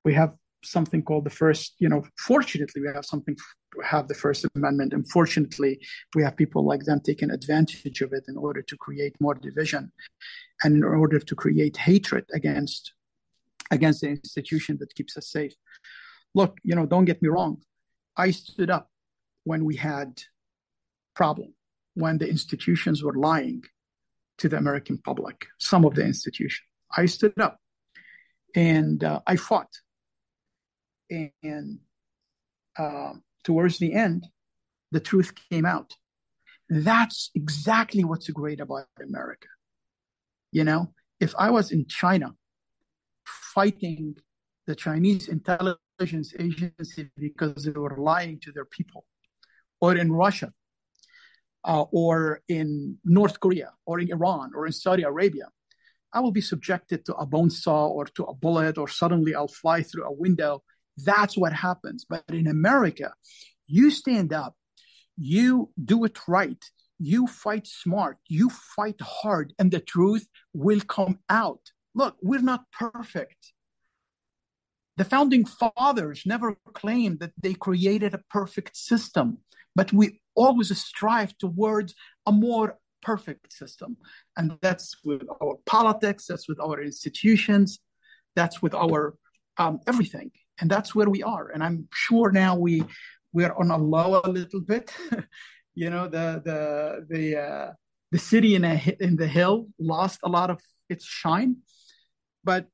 we 0.03 0.13
have 0.13 0.35
something 0.65 1.03
called 1.03 1.25
the 1.25 1.29
first. 1.29 1.75
You 1.79 1.89
know, 1.89 2.03
fortunately, 2.17 2.81
we 2.81 2.87
have 2.93 3.05
something 3.05 3.35
have 3.83 4.07
the 4.07 4.13
First 4.13 4.45
Amendment. 4.55 4.93
Unfortunately, 4.93 5.79
we 6.15 6.23
have 6.23 6.35
people 6.37 6.65
like 6.65 6.83
them 6.85 6.99
taking 6.99 7.31
advantage 7.31 8.01
of 8.01 8.13
it 8.13 8.25
in 8.27 8.37
order 8.37 8.61
to 8.61 8.77
create 8.77 9.15
more 9.19 9.35
division 9.35 9.91
and 10.63 10.75
in 10.75 10.83
order 10.83 11.19
to 11.19 11.35
create 11.35 11.77
hatred 11.77 12.25
against 12.33 12.93
against 13.71 14.01
the 14.01 14.09
institution 14.09 14.77
that 14.79 14.93
keeps 14.95 15.17
us 15.17 15.29
safe. 15.29 15.53
Look, 16.33 16.57
you 16.63 16.75
know, 16.75 16.85
don't 16.85 17.05
get 17.05 17.21
me 17.21 17.29
wrong. 17.29 17.61
I 18.15 18.31
stood 18.31 18.69
up 18.69 18.89
when 19.43 19.65
we 19.65 19.75
had 19.75 20.21
problem, 21.15 21.53
when 21.95 22.17
the 22.17 22.29
institutions 22.29 23.03
were 23.03 23.15
lying 23.15 23.63
to 24.37 24.49
the 24.49 24.57
American 24.57 24.97
public, 24.97 25.47
some 25.59 25.85
of 25.85 25.95
the 25.95 26.03
institutions. 26.03 26.61
I 26.95 27.05
stood 27.05 27.39
up 27.39 27.59
and 28.55 29.03
uh, 29.03 29.21
I 29.25 29.35
fought. 29.35 29.69
And 31.09 31.79
uh, 32.77 33.13
towards 33.43 33.77
the 33.77 33.93
end, 33.93 34.27
the 34.91 34.99
truth 34.99 35.33
came 35.51 35.65
out. 35.65 35.93
That's 36.69 37.31
exactly 37.35 38.03
what's 38.03 38.29
great 38.29 38.59
about 38.59 38.87
America. 39.01 39.47
You 40.51 40.63
know, 40.63 40.93
if 41.19 41.33
I 41.37 41.51
was 41.51 41.71
in 41.71 41.85
China 41.87 42.33
fighting 43.25 44.15
the 44.67 44.75
Chinese 44.75 45.27
intelligence 45.27 46.33
agency 46.39 47.09
because 47.17 47.65
they 47.65 47.71
were 47.71 47.97
lying 47.97 48.39
to 48.41 48.51
their 48.51 48.65
people, 48.65 49.05
or 49.79 49.95
in 49.95 50.11
Russia, 50.11 50.51
uh, 51.63 51.85
or 51.91 52.41
in 52.47 52.97
North 53.03 53.39
Korea, 53.39 53.71
or 53.85 53.99
in 53.99 54.11
Iran, 54.11 54.51
or 54.55 54.65
in 54.65 54.71
Saudi 54.71 55.03
Arabia, 55.03 55.47
I 56.13 56.19
will 56.19 56.31
be 56.31 56.41
subjected 56.41 57.05
to 57.05 57.15
a 57.15 57.25
bone 57.25 57.49
saw 57.49 57.87
or 57.87 58.05
to 58.05 58.23
a 58.23 58.33
bullet, 58.33 58.77
or 58.77 58.87
suddenly 58.87 59.35
I'll 59.35 59.47
fly 59.47 59.83
through 59.83 60.05
a 60.05 60.11
window. 60.11 60.63
That's 60.97 61.37
what 61.37 61.53
happens. 61.53 62.05
But 62.07 62.23
in 62.29 62.47
America, 62.47 63.13
you 63.67 63.91
stand 63.91 64.33
up, 64.33 64.55
you 65.17 65.71
do 65.83 66.03
it 66.05 66.17
right, 66.27 66.63
you 66.99 67.27
fight 67.27 67.67
smart, 67.67 68.17
you 68.27 68.49
fight 68.49 68.99
hard, 69.01 69.53
and 69.59 69.71
the 69.71 69.79
truth 69.79 70.27
will 70.53 70.81
come 70.81 71.19
out. 71.29 71.61
Look, 71.93 72.15
we're 72.21 72.41
not 72.41 72.65
perfect. 72.71 73.53
The 74.97 75.03
founding 75.03 75.45
fathers 75.45 76.23
never 76.25 76.57
claimed 76.73 77.19
that 77.19 77.33
they 77.41 77.53
created 77.53 78.13
a 78.13 78.23
perfect 78.29 78.77
system 78.77 79.39
but 79.75 79.91
we 79.91 80.21
always 80.35 80.75
strive 80.77 81.37
towards 81.37 81.93
a 82.25 82.31
more 82.31 82.79
perfect 83.01 83.53
system. 83.53 83.97
And 84.37 84.57
that's 84.61 84.95
with 85.03 85.23
our 85.41 85.57
politics, 85.65 86.25
that's 86.27 86.47
with 86.47 86.59
our 86.59 86.81
institutions, 86.81 87.79
that's 88.35 88.61
with 88.61 88.73
our 88.73 89.15
um, 89.57 89.79
everything. 89.87 90.31
And 90.59 90.69
that's 90.69 90.95
where 90.95 91.09
we 91.09 91.21
are. 91.23 91.49
And 91.49 91.63
I'm 91.63 91.87
sure 91.93 92.31
now 92.31 92.57
we 92.57 92.83
we're 93.33 93.53
on 93.53 93.69
a 93.71 93.77
low 93.77 94.21
a 94.23 94.29
little 94.29 94.61
bit. 94.61 94.93
you 95.75 95.89
know, 95.89 96.07
the 96.07 96.41
the 96.43 97.05
the 97.09 97.37
uh, 97.37 97.73
the 98.11 98.19
city 98.19 98.55
in 98.55 98.63
a, 98.63 98.95
in 98.99 99.17
the 99.17 99.27
hill 99.27 99.67
lost 99.79 100.19
a 100.23 100.29
lot 100.29 100.49
of 100.49 100.61
its 100.89 101.05
shine, 101.05 101.57
but 102.43 102.67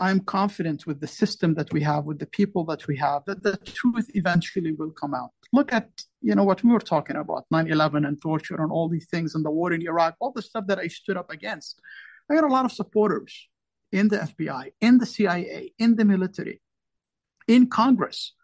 I'm 0.00 0.20
confident 0.20 0.86
with 0.86 0.98
the 1.00 1.06
system 1.06 1.54
that 1.54 1.72
we 1.74 1.82
have, 1.82 2.06
with 2.06 2.18
the 2.18 2.26
people 2.26 2.64
that 2.64 2.86
we 2.88 2.96
have, 2.96 3.22
that 3.26 3.42
the 3.42 3.58
truth 3.58 4.08
eventually 4.14 4.72
will 4.72 4.90
come 4.90 5.14
out. 5.14 5.32
Look 5.52 5.74
at, 5.74 5.90
you 6.22 6.34
know, 6.34 6.42
what 6.42 6.64
we 6.64 6.72
were 6.72 6.80
talking 6.80 7.16
about, 7.16 7.44
9-11 7.52 8.08
and 8.08 8.20
torture 8.20 8.56
and 8.62 8.72
all 8.72 8.88
these 8.88 9.08
things 9.08 9.34
and 9.34 9.44
the 9.44 9.50
war 9.50 9.74
in 9.74 9.82
Iraq, 9.82 10.14
all 10.18 10.32
the 10.32 10.40
stuff 10.40 10.66
that 10.68 10.78
I 10.78 10.88
stood 10.88 11.18
up 11.18 11.30
against. 11.30 11.82
I 12.30 12.34
got 12.34 12.44
a 12.44 12.52
lot 12.52 12.64
of 12.64 12.72
supporters 12.72 13.48
in 13.92 14.08
the 14.08 14.16
FBI, 14.16 14.72
in 14.80 14.96
the 14.96 15.06
CIA, 15.06 15.74
in 15.78 15.96
the 15.96 16.06
military, 16.06 16.62
in 17.50 17.68
Congress. 17.68 18.34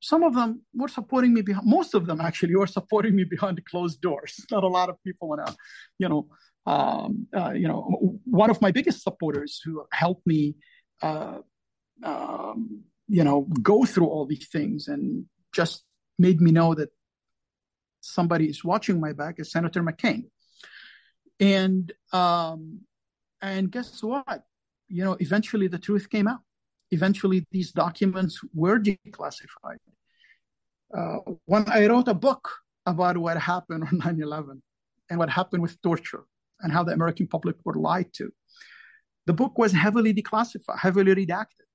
Some 0.00 0.22
of 0.22 0.34
them 0.34 0.62
were 0.74 0.88
supporting 0.88 1.32
me 1.34 1.42
behind, 1.42 1.66
most 1.66 1.94
of 1.94 2.06
them 2.06 2.20
actually 2.20 2.54
were 2.54 2.66
supporting 2.78 3.14
me 3.16 3.24
behind 3.24 3.64
closed 3.64 4.00
doors. 4.00 4.32
Not 4.50 4.64
a 4.64 4.68
lot 4.78 4.88
of 4.88 4.96
people 5.02 5.32
in 5.34 5.40
a, 5.40 5.54
you 5.98 6.08
know, 6.08 6.28
um, 6.66 7.26
uh, 7.34 7.52
you 7.52 7.66
know, 7.66 7.82
one 8.24 8.50
of 8.50 8.60
my 8.60 8.70
biggest 8.70 9.02
supporters 9.02 9.60
who 9.64 9.84
helped 9.92 10.26
me 10.26 10.54
uh, 11.02 11.38
um, 12.04 12.82
you 13.08 13.24
know, 13.24 13.46
go 13.62 13.84
through 13.84 14.06
all 14.06 14.26
these 14.26 14.48
things 14.48 14.88
and 14.88 15.24
just 15.54 15.84
made 16.18 16.40
me 16.40 16.50
know 16.50 16.74
that 16.74 16.90
somebody 18.00 18.46
is 18.46 18.64
watching 18.64 19.00
my 19.00 19.12
back 19.12 19.36
is 19.38 19.50
Senator 19.50 19.82
McCain. 19.82 20.24
And 21.40 21.92
um, 22.12 22.80
and 23.40 23.70
guess 23.70 24.02
what? 24.02 24.42
You 24.88 25.04
know, 25.04 25.16
eventually 25.20 25.68
the 25.68 25.78
truth 25.78 26.10
came 26.10 26.26
out. 26.26 26.40
Eventually, 26.90 27.46
these 27.50 27.72
documents 27.72 28.40
were 28.54 28.78
declassified. 28.78 29.78
Uh, 30.96 31.18
when 31.44 31.68
I 31.68 31.86
wrote 31.86 32.08
a 32.08 32.14
book 32.14 32.48
about 32.86 33.18
what 33.18 33.36
happened 33.38 33.84
on 33.84 33.98
9 34.04 34.22
11 34.22 34.62
and 35.10 35.18
what 35.18 35.30
happened 35.30 35.62
with 35.62 35.80
torture 35.82 36.24
and 36.60 36.72
how 36.72 36.82
the 36.82 36.92
American 36.92 37.26
public 37.26 37.56
were 37.64 37.74
lied 37.74 38.12
to, 38.14 38.32
the 39.26 39.34
book 39.34 39.58
was 39.58 39.72
heavily 39.72 40.14
declassified, 40.14 40.78
heavily 40.78 41.14
redacted. 41.14 41.66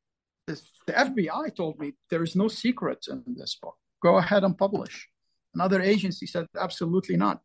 The 0.48 0.94
FBI 0.94 1.56
told 1.56 1.80
me 1.80 1.94
there 2.10 2.24
is 2.24 2.36
no 2.36 2.48
secrets 2.48 3.08
in 3.08 3.24
this 3.28 3.56
book. 3.62 3.78
Go 4.02 4.18
ahead 4.18 4.44
and 4.44 4.58
publish. 4.58 5.08
Another 5.54 5.82
agency 5.82 6.26
said 6.26 6.48
absolutely 6.60 7.16
not. 7.16 7.40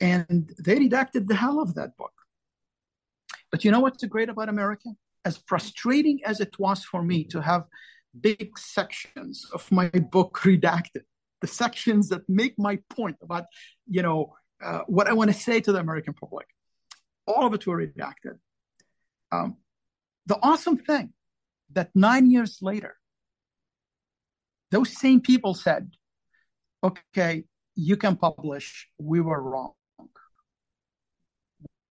And 0.00 0.52
they 0.58 0.76
redacted 0.76 1.28
the 1.28 1.34
hell 1.34 1.60
of 1.60 1.74
that 1.74 1.96
book. 1.96 2.12
But 3.50 3.64
you 3.64 3.70
know 3.70 3.80
what's 3.80 4.04
great 4.04 4.28
about 4.28 4.48
America? 4.48 4.90
As 5.28 5.36
frustrating 5.50 6.18
as 6.24 6.40
it 6.40 6.54
was 6.58 6.80
for 6.92 7.02
me 7.02 7.18
to 7.32 7.38
have 7.50 7.64
big 8.28 8.58
sections 8.58 9.34
of 9.52 9.70
my 9.70 9.88
book 10.16 10.32
redacted, 10.48 11.04
the 11.42 11.46
sections 11.46 12.08
that 12.08 12.22
make 12.28 12.54
my 12.58 12.74
point 12.88 13.16
about, 13.26 13.44
you 13.86 14.02
know, 14.06 14.20
uh, 14.66 14.80
what 14.86 15.06
I 15.06 15.12
want 15.12 15.30
to 15.30 15.38
say 15.46 15.60
to 15.60 15.70
the 15.70 15.80
American 15.80 16.14
public, 16.14 16.46
all 17.26 17.44
of 17.46 17.52
it 17.52 17.66
were 17.66 17.78
redacted. 17.84 18.36
Um, 19.30 19.58
the 20.24 20.38
awesome 20.42 20.78
thing 20.78 21.12
that 21.74 21.90
nine 21.94 22.30
years 22.30 22.58
later, 22.62 22.96
those 24.70 24.90
same 24.98 25.20
people 25.20 25.52
said, 25.52 25.90
okay, 26.82 27.44
you 27.74 27.96
can 27.98 28.16
publish, 28.16 28.88
we 28.98 29.20
were 29.20 29.42
wrong. 29.42 29.74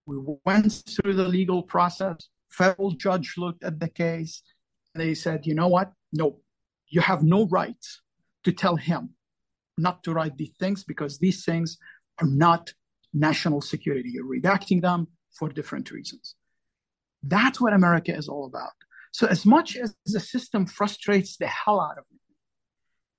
We 0.06 0.16
went 0.44 0.72
through 0.72 1.14
the 1.14 1.28
legal 1.28 1.62
process. 1.62 2.28
Federal 2.56 2.92
judge 2.92 3.34
looked 3.36 3.62
at 3.64 3.78
the 3.80 3.88
case. 3.88 4.42
And 4.94 5.02
they 5.02 5.14
said, 5.14 5.46
you 5.46 5.54
know 5.54 5.68
what? 5.68 5.92
No, 6.12 6.40
you 6.88 7.00
have 7.00 7.22
no 7.22 7.46
right 7.48 7.84
to 8.44 8.52
tell 8.52 8.76
him 8.76 9.10
not 9.76 10.02
to 10.04 10.12
write 10.12 10.36
these 10.36 10.54
things 10.58 10.84
because 10.84 11.18
these 11.18 11.44
things 11.44 11.76
are 12.20 12.26
not 12.26 12.72
national 13.12 13.60
security. 13.60 14.10
You're 14.10 14.24
redacting 14.24 14.80
them 14.80 15.08
for 15.38 15.48
different 15.50 15.90
reasons. 15.90 16.34
That's 17.22 17.60
what 17.60 17.74
America 17.74 18.16
is 18.16 18.28
all 18.28 18.46
about. 18.46 18.72
So, 19.12 19.26
as 19.26 19.44
much 19.44 19.76
as 19.76 19.94
the 20.06 20.20
system 20.20 20.66
frustrates 20.66 21.36
the 21.36 21.46
hell 21.46 21.80
out 21.80 21.98
of 21.98 22.04
me, 22.10 22.18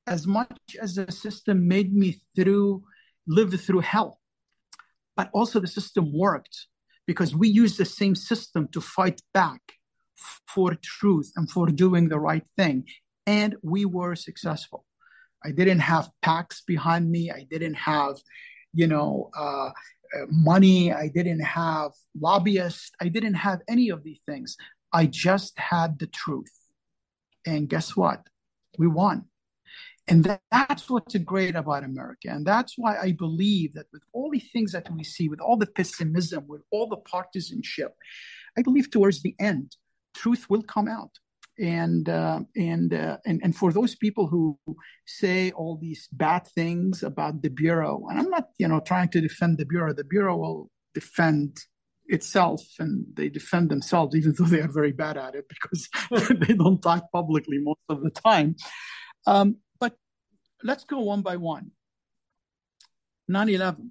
as 0.07 0.25
much 0.25 0.57
as 0.81 0.95
the 0.95 1.11
system 1.11 1.67
made 1.67 1.93
me 1.93 2.21
through 2.35 2.83
live 3.27 3.59
through 3.59 3.81
hell, 3.81 4.19
but 5.15 5.29
also 5.33 5.59
the 5.59 5.67
system 5.67 6.11
worked 6.13 6.67
because 7.07 7.35
we 7.35 7.47
use 7.47 7.77
the 7.77 7.85
same 7.85 8.15
system 8.15 8.67
to 8.73 8.81
fight 8.81 9.21
back 9.33 9.61
for 10.53 10.75
truth 10.83 11.31
and 11.35 11.49
for 11.49 11.67
doing 11.67 12.09
the 12.09 12.19
right 12.19 12.45
thing. 12.57 12.85
And 13.25 13.55
we 13.63 13.85
were 13.85 14.15
successful. 14.15 14.85
I 15.43 15.51
didn't 15.51 15.79
have 15.79 16.09
PACs 16.23 16.65
behind 16.65 17.09
me. 17.09 17.31
I 17.31 17.47
didn't 17.49 17.75
have, 17.75 18.17
you 18.73 18.87
know, 18.87 19.29
uh, 19.37 19.69
money. 20.29 20.93
I 20.93 21.07
didn't 21.07 21.41
have 21.41 21.91
lobbyists. 22.19 22.91
I 23.01 23.07
didn't 23.09 23.35
have 23.35 23.59
any 23.67 23.89
of 23.89 24.03
these 24.03 24.21
things. 24.25 24.57
I 24.93 25.05
just 25.05 25.57
had 25.59 25.99
the 25.99 26.07
truth. 26.07 26.51
And 27.45 27.69
guess 27.69 27.95
what? 27.95 28.21
We 28.77 28.87
won. 28.87 29.25
And 30.07 30.23
that, 30.23 30.41
that's 30.51 30.89
what's 30.89 31.15
great 31.17 31.55
about 31.55 31.83
America. 31.83 32.29
And 32.29 32.45
that's 32.45 32.75
why 32.77 32.97
I 32.97 33.11
believe 33.11 33.73
that 33.73 33.87
with 33.91 34.03
all 34.13 34.29
the 34.31 34.39
things 34.39 34.71
that 34.71 34.89
we 34.91 35.03
see, 35.03 35.27
with 35.27 35.41
all 35.41 35.57
the 35.57 35.67
pessimism, 35.67 36.45
with 36.47 36.61
all 36.71 36.87
the 36.87 36.97
partisanship, 36.97 37.93
I 38.57 38.61
believe 38.61 38.89
towards 38.89 39.21
the 39.21 39.35
end, 39.39 39.75
truth 40.15 40.49
will 40.49 40.63
come 40.63 40.87
out. 40.87 41.11
And 41.59 42.07
uh, 42.07 42.41
and, 42.55 42.93
uh, 42.93 43.17
and 43.25 43.41
and 43.43 43.55
for 43.55 43.73
those 43.73 43.95
people 43.95 44.27
who 44.27 44.59
say 45.07 45.49
all 45.51 45.75
these 45.75 46.07
bad 46.11 46.45
things 46.45 47.01
about 47.01 47.41
the 47.41 47.49
bureau, 47.49 48.05
and 48.09 48.19
I'm 48.19 48.29
not 48.29 48.49
you 48.59 48.67
know 48.67 48.79
trying 48.79 49.09
to 49.09 49.21
defend 49.21 49.57
the 49.57 49.65
bureau. 49.65 49.91
The 49.91 50.03
bureau 50.03 50.37
will 50.37 50.69
defend 50.93 51.57
itself 52.09 52.61
and 52.79 53.05
they 53.15 53.29
defend 53.29 53.69
themselves 53.69 54.15
even 54.15 54.33
though 54.37 54.45
they 54.45 54.61
are 54.61 54.71
very 54.71 54.91
bad 54.91 55.17
at 55.17 55.35
it 55.35 55.45
because 55.49 55.89
they 56.47 56.53
don't 56.53 56.81
talk 56.81 57.11
publicly 57.11 57.57
most 57.59 57.81
of 57.89 58.01
the 58.01 58.09
time 58.09 58.55
um, 59.25 59.57
let's 60.63 60.83
go 60.83 60.99
one 60.99 61.21
by 61.21 61.37
one. 61.37 61.71
9-11 63.29 63.89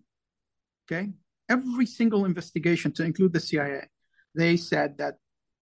okay? 0.90 1.10
Every 1.48 1.86
single 1.86 2.24
investigation 2.24 2.92
to 2.92 3.04
include 3.04 3.32
the 3.32 3.40
cia 3.40 3.88
they 4.34 4.56
said 4.56 4.98
that 4.98 5.16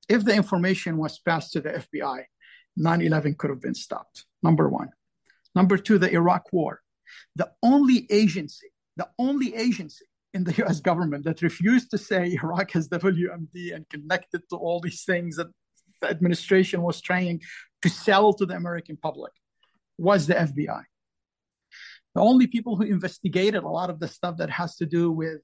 if 0.09 0.25
the 0.25 0.35
information 0.35 0.97
was 0.97 1.19
passed 1.19 1.53
to 1.53 1.61
the 1.61 1.71
fbi 1.71 2.25
9-11 2.79 3.37
could 3.37 3.51
have 3.51 3.61
been 3.61 3.75
stopped. 3.75 4.27
Number 4.43 4.69
one. 4.69 4.91
Number 5.55 5.77
two 5.77 5.99
the 5.99 6.13
iraq 6.13 6.53
war. 6.53 6.81
The 7.37 7.51
only 7.63 8.07
agency 8.11 8.71
the 8.97 9.09
only 9.19 9.55
agency 9.55 10.07
in 10.35 10.45
the 10.45 10.65
US 10.65 10.81
government 10.81 11.25
that 11.25 11.43
refused 11.43 11.91
to 11.93 11.99
say 11.99 12.37
Iraq 12.43 12.73
has 12.73 12.89
WMD 12.89 13.75
and 13.75 13.89
connected 13.89 14.43
to 14.51 14.57
all 14.57 14.81
these 14.81 15.05
things 15.05 15.37
that 15.37 15.47
the 16.01 16.11
administration 16.11 16.83
was 16.83 17.01
trying 17.01 17.41
to 17.83 17.89
sell 17.89 18.33
to 18.35 18.45
the 18.45 18.55
American 18.55 18.97
public 18.97 19.33
was 19.97 20.27
the 20.27 20.35
FBI. 20.35 20.83
The 22.15 22.21
only 22.21 22.47
people 22.47 22.77
who 22.77 22.85
investigated 22.85 23.62
a 23.62 23.69
lot 23.69 23.91
of 23.91 23.99
the 23.99 24.09
stuff 24.09 24.37
that 24.39 24.51
has 24.51 24.77
to 24.77 24.87
do 24.87 25.11
with 25.11 25.41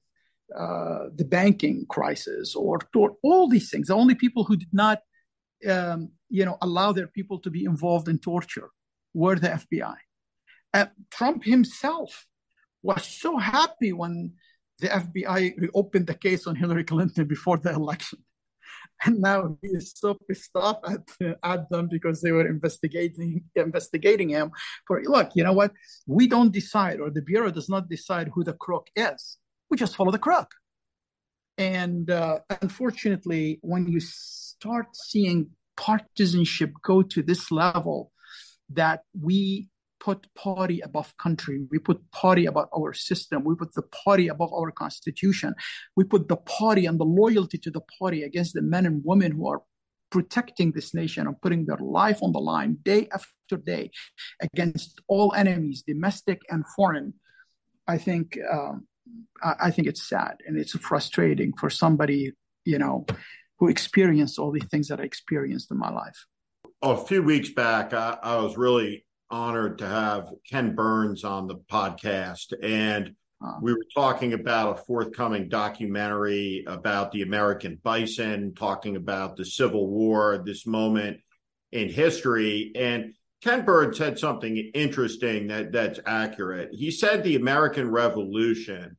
uh, 0.57 1.05
the 1.15 1.25
banking 1.25 1.85
crisis 1.89 2.55
or, 2.55 2.79
or, 2.95 3.15
all 3.23 3.47
these 3.47 3.69
things, 3.69 3.87
the 3.87 3.95
only 3.95 4.15
people 4.15 4.43
who 4.43 4.57
did 4.57 4.73
not, 4.73 4.99
um, 5.69 6.09
you 6.29 6.43
know, 6.45 6.57
allow 6.61 6.91
their 6.91 7.07
people 7.07 7.39
to 7.39 7.49
be 7.49 7.63
involved 7.63 8.09
in 8.09 8.19
torture 8.19 8.69
were 9.13 9.35
the 9.35 9.47
FBI. 9.49 9.95
Uh, 10.73 10.85
Trump 11.09 11.43
himself 11.43 12.25
was 12.83 13.05
so 13.05 13.37
happy 13.37 13.93
when 13.93 14.33
the 14.79 14.87
FBI 14.87 15.57
reopened 15.57 16.07
the 16.07 16.15
case 16.15 16.47
on 16.47 16.55
Hillary 16.55 16.83
Clinton 16.83 17.25
before 17.25 17.57
the 17.57 17.71
election. 17.71 18.19
And 19.03 19.19
now 19.19 19.57
he 19.61 19.69
is 19.69 19.93
so 19.95 20.15
pissed 20.27 20.51
off 20.55 20.77
at, 20.87 21.35
at 21.43 21.69
them 21.69 21.87
because 21.89 22.21
they 22.21 22.31
were 22.31 22.47
investigating 22.47 23.43
investigating 23.55 24.29
him 24.29 24.51
for 24.85 25.01
look, 25.03 25.31
you 25.33 25.43
know 25.43 25.53
what? 25.53 25.71
We 26.05 26.27
don't 26.27 26.51
decide, 26.51 26.99
or 26.99 27.09
the 27.09 27.21
Bureau 27.21 27.51
does 27.51 27.69
not 27.69 27.89
decide 27.89 28.29
who 28.33 28.43
the 28.43 28.53
crook 28.53 28.87
is. 28.95 29.37
We 29.69 29.77
just 29.77 29.95
follow 29.95 30.11
the 30.11 30.19
crook. 30.19 30.51
And 31.57 32.09
uh, 32.09 32.39
unfortunately, 32.61 33.59
when 33.61 33.87
you 33.87 33.99
start 33.99 34.87
seeing 34.93 35.49
partisanship 35.77 36.71
go 36.83 37.01
to 37.01 37.23
this 37.23 37.51
level, 37.51 38.11
that 38.73 39.01
we 39.19 39.69
put 40.01 40.27
party 40.33 40.81
above 40.81 41.15
country. 41.17 41.61
We 41.69 41.77
put 41.79 41.99
party 42.11 42.47
above 42.47 42.67
our 42.75 42.91
system. 42.91 43.43
We 43.43 43.55
put 43.55 43.73
the 43.75 43.83
party 43.83 44.27
above 44.27 44.51
our 44.51 44.71
constitution. 44.71 45.53
We 45.95 46.03
put 46.03 46.27
the 46.27 46.37
party 46.37 46.87
and 46.87 46.99
the 46.99 47.05
loyalty 47.05 47.59
to 47.59 47.71
the 47.71 47.83
party 47.99 48.23
against 48.23 48.55
the 48.55 48.63
men 48.63 48.85
and 48.85 49.01
women 49.05 49.31
who 49.33 49.47
are 49.47 49.61
protecting 50.09 50.71
this 50.71 50.93
nation 50.93 51.27
and 51.27 51.39
putting 51.41 51.65
their 51.65 51.77
life 51.77 52.19
on 52.21 52.33
the 52.33 52.39
line 52.39 52.77
day 52.83 53.07
after 53.13 53.57
day 53.57 53.91
against 54.41 54.99
all 55.07 55.33
enemies, 55.33 55.83
domestic 55.87 56.41
and 56.49 56.65
foreign. 56.75 57.13
I 57.87 57.97
think 57.97 58.37
um, 58.51 58.87
I 59.43 59.71
think 59.71 59.87
it's 59.87 60.03
sad 60.03 60.37
and 60.45 60.57
it's 60.57 60.73
frustrating 60.77 61.53
for 61.59 61.69
somebody 61.69 62.31
you 62.65 62.77
know 62.77 63.05
who 63.57 63.67
experienced 63.67 64.39
all 64.39 64.51
the 64.51 64.59
things 64.71 64.87
that 64.87 64.99
I 64.99 65.03
experienced 65.03 65.71
in 65.71 65.77
my 65.77 65.91
life. 65.91 66.25
Oh, 66.81 66.91
a 66.91 67.05
few 67.05 67.21
weeks 67.21 67.49
back, 67.49 67.93
I, 67.93 68.17
I 68.23 68.37
was 68.37 68.57
really 68.57 69.05
honored 69.31 69.79
to 69.79 69.87
have 69.87 70.29
Ken 70.49 70.75
Burns 70.75 71.23
on 71.23 71.47
the 71.47 71.55
podcast. 71.55 72.53
And 72.61 73.15
we 73.61 73.73
were 73.73 73.85
talking 73.93 74.33
about 74.33 74.77
a 74.77 74.83
forthcoming 74.83 75.49
documentary 75.49 76.63
about 76.67 77.11
the 77.11 77.23
American 77.23 77.79
bison, 77.81 78.53
talking 78.53 78.95
about 78.95 79.35
the 79.35 79.45
Civil 79.45 79.87
War, 79.87 80.43
this 80.45 80.67
moment 80.67 81.17
in 81.71 81.89
history. 81.89 82.71
And 82.75 83.15
Ken 83.41 83.65
Burns 83.65 83.97
said 83.97 84.19
something 84.19 84.57
interesting 84.75 85.47
that, 85.47 85.71
that's 85.71 85.99
accurate. 86.05 86.69
He 86.71 86.91
said 86.91 87.23
the 87.23 87.35
American 87.35 87.89
Revolution 87.89 88.97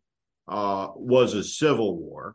uh, 0.48 0.88
was 0.96 1.34
a 1.34 1.44
civil 1.44 1.96
war. 1.96 2.34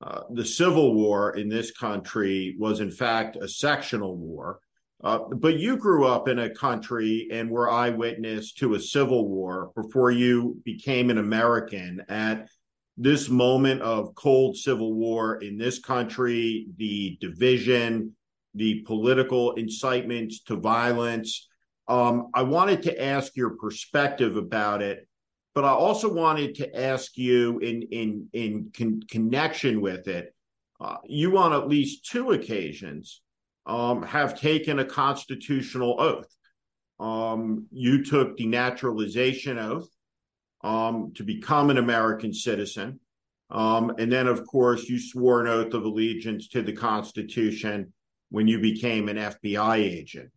Uh, 0.00 0.22
the 0.30 0.46
Civil 0.46 0.94
War 0.94 1.36
in 1.36 1.48
this 1.48 1.70
country 1.70 2.56
was, 2.58 2.80
in 2.80 2.90
fact, 2.90 3.36
a 3.36 3.46
sectional 3.46 4.16
war. 4.16 4.58
Uh, 5.02 5.18
but 5.18 5.58
you 5.58 5.76
grew 5.76 6.06
up 6.06 6.28
in 6.28 6.38
a 6.38 6.54
country 6.54 7.28
and 7.32 7.50
were 7.50 7.68
eyewitness 7.68 8.52
to 8.52 8.74
a 8.74 8.80
civil 8.80 9.28
war 9.28 9.72
before 9.74 10.12
you 10.12 10.60
became 10.64 11.10
an 11.10 11.18
American. 11.18 12.00
At 12.08 12.48
this 12.96 13.28
moment 13.28 13.82
of 13.82 14.14
cold 14.14 14.56
civil 14.56 14.94
war 14.94 15.42
in 15.42 15.58
this 15.58 15.80
country, 15.80 16.68
the 16.76 17.16
division, 17.20 18.14
the 18.54 18.82
political 18.82 19.54
incitements 19.54 20.40
to 20.40 20.56
violence. 20.56 21.48
Um, 21.88 22.28
I 22.32 22.42
wanted 22.42 22.82
to 22.84 23.02
ask 23.02 23.36
your 23.36 23.56
perspective 23.56 24.36
about 24.36 24.82
it, 24.82 25.08
but 25.54 25.64
I 25.64 25.70
also 25.70 26.12
wanted 26.12 26.54
to 26.56 26.80
ask 26.80 27.16
you 27.16 27.58
in 27.58 27.82
in 27.90 28.28
in 28.32 28.70
con- 28.76 29.02
connection 29.10 29.80
with 29.80 30.06
it. 30.06 30.32
Uh, 30.80 30.98
you 31.06 31.38
on 31.38 31.52
at 31.52 31.66
least 31.66 32.04
two 32.04 32.32
occasions 32.32 33.21
have 33.66 34.38
taken 34.38 34.78
a 34.78 34.84
constitutional 34.84 36.00
oath. 36.00 36.28
Um, 37.00 37.66
you 37.72 38.04
took 38.04 38.36
the 38.36 38.46
naturalization 38.46 39.58
oath 39.58 39.88
um, 40.62 41.12
to 41.16 41.24
become 41.24 41.70
an 41.70 41.78
American 41.78 42.32
citizen. 42.32 43.00
Um, 43.50 43.94
and 43.98 44.10
then, 44.10 44.28
of 44.28 44.46
course, 44.46 44.88
you 44.88 44.98
swore 44.98 45.40
an 45.40 45.48
oath 45.48 45.74
of 45.74 45.84
allegiance 45.84 46.48
to 46.48 46.62
the 46.62 46.72
Constitution 46.72 47.92
when 48.30 48.48
you 48.48 48.60
became 48.60 49.08
an 49.08 49.16
FBI 49.16 49.76
agent. 49.78 50.30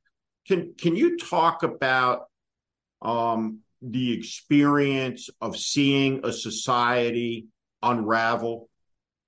Can, 0.48 0.74
can 0.78 0.96
you 0.96 1.18
talk 1.18 1.64
about 1.64 2.24
um, 3.02 3.60
the 3.82 4.14
experience 4.14 5.30
of 5.40 5.58
seeing 5.58 6.22
a 6.24 6.34
society 6.34 7.48
unravel 7.82 8.70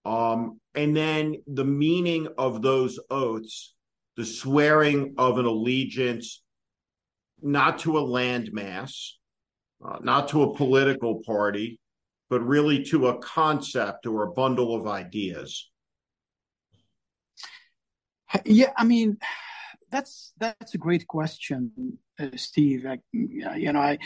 um, 0.07 0.61
and 0.73 0.95
then 0.95 1.43
the 1.47 1.65
meaning 1.65 2.29
of 2.37 2.61
those 2.61 2.97
oaths 3.09 3.73
the 4.17 4.25
swearing 4.25 5.13
of 5.17 5.37
an 5.37 5.45
allegiance 5.45 6.41
not 7.41 7.79
to 7.79 7.97
a 7.97 8.01
landmass, 8.01 9.11
uh, 9.85 9.99
not 10.01 10.27
to 10.29 10.41
a 10.41 10.55
political 10.55 11.21
party, 11.23 11.79
but 12.29 12.41
really 12.41 12.83
to 12.83 13.07
a 13.07 13.19
concept 13.19 14.07
or 14.07 14.23
a 14.23 14.31
bundle 14.31 14.75
of 14.75 14.87
ideas? 14.87 15.69
Yeah, 18.43 18.73
I 18.75 18.83
mean, 18.83 19.17
that's 19.91 20.33
that's 20.37 20.73
a 20.73 20.77
great 20.77 21.07
question, 21.07 21.97
uh, 22.19 22.27
Steve. 22.35 22.85
I, 22.85 22.99
you 23.13 23.71
know, 23.71 23.79
I 23.79 23.99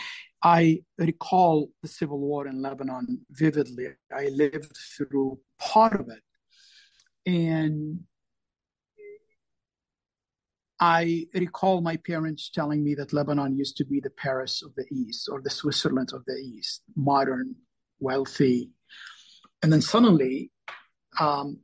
I 0.43 0.83
recall 0.97 1.71
the 1.81 1.87
civil 1.87 2.19
war 2.19 2.47
in 2.47 2.61
Lebanon 2.61 3.25
vividly. 3.31 3.87
I 4.15 4.27
lived 4.27 4.77
through 4.97 5.39
part 5.57 5.99
of 5.99 6.09
it, 6.09 6.21
and 7.25 8.01
I 10.81 11.27
recall 11.35 11.81
my 11.81 11.95
parents 11.97 12.49
telling 12.49 12.83
me 12.83 12.95
that 12.95 13.13
Lebanon 13.13 13.55
used 13.55 13.77
to 13.77 13.85
be 13.85 13.99
the 13.99 14.09
Paris 14.09 14.63
of 14.63 14.73
the 14.73 14.85
East 14.91 15.29
or 15.31 15.39
the 15.39 15.51
Switzerland 15.51 16.09
of 16.11 16.25
the 16.25 16.33
East, 16.33 16.81
modern, 16.95 17.55
wealthy. 17.99 18.71
And 19.61 19.71
then 19.71 19.81
suddenly 19.81 20.49
um, 21.19 21.59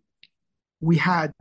we 0.80 0.97
had 0.97 1.34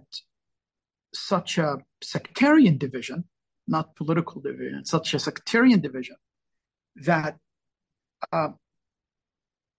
such 1.14 1.58
a 1.58 1.76
sectarian 2.02 2.78
division, 2.78 3.24
not 3.68 3.94
political 3.94 4.40
division, 4.40 4.86
such 4.86 5.12
a 5.12 5.18
sectarian 5.18 5.80
division 5.80 6.16
that 6.96 7.36
uh, 8.32 8.48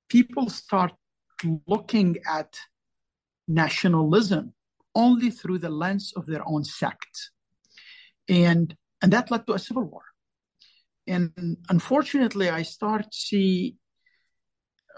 people 0.08 0.52
start 0.52 0.94
looking 1.66 2.18
at 2.30 2.60
nationalism 3.48 4.54
only 4.94 5.32
through 5.32 5.58
the 5.58 5.70
lens 5.70 6.14
of 6.16 6.28
their 6.28 6.48
own 6.48 6.64
sect. 6.64 7.32
And, 8.30 8.76
and 9.02 9.14
that 9.14 9.32
led 9.32 9.48
to 9.48 9.54
a 9.54 9.60
civil 9.60 9.84
war. 9.84 10.04
And 11.08 11.58
unfortunately, 11.70 12.50
I 12.50 12.64
start 12.64 13.04
to 13.04 13.18
see 13.18 13.78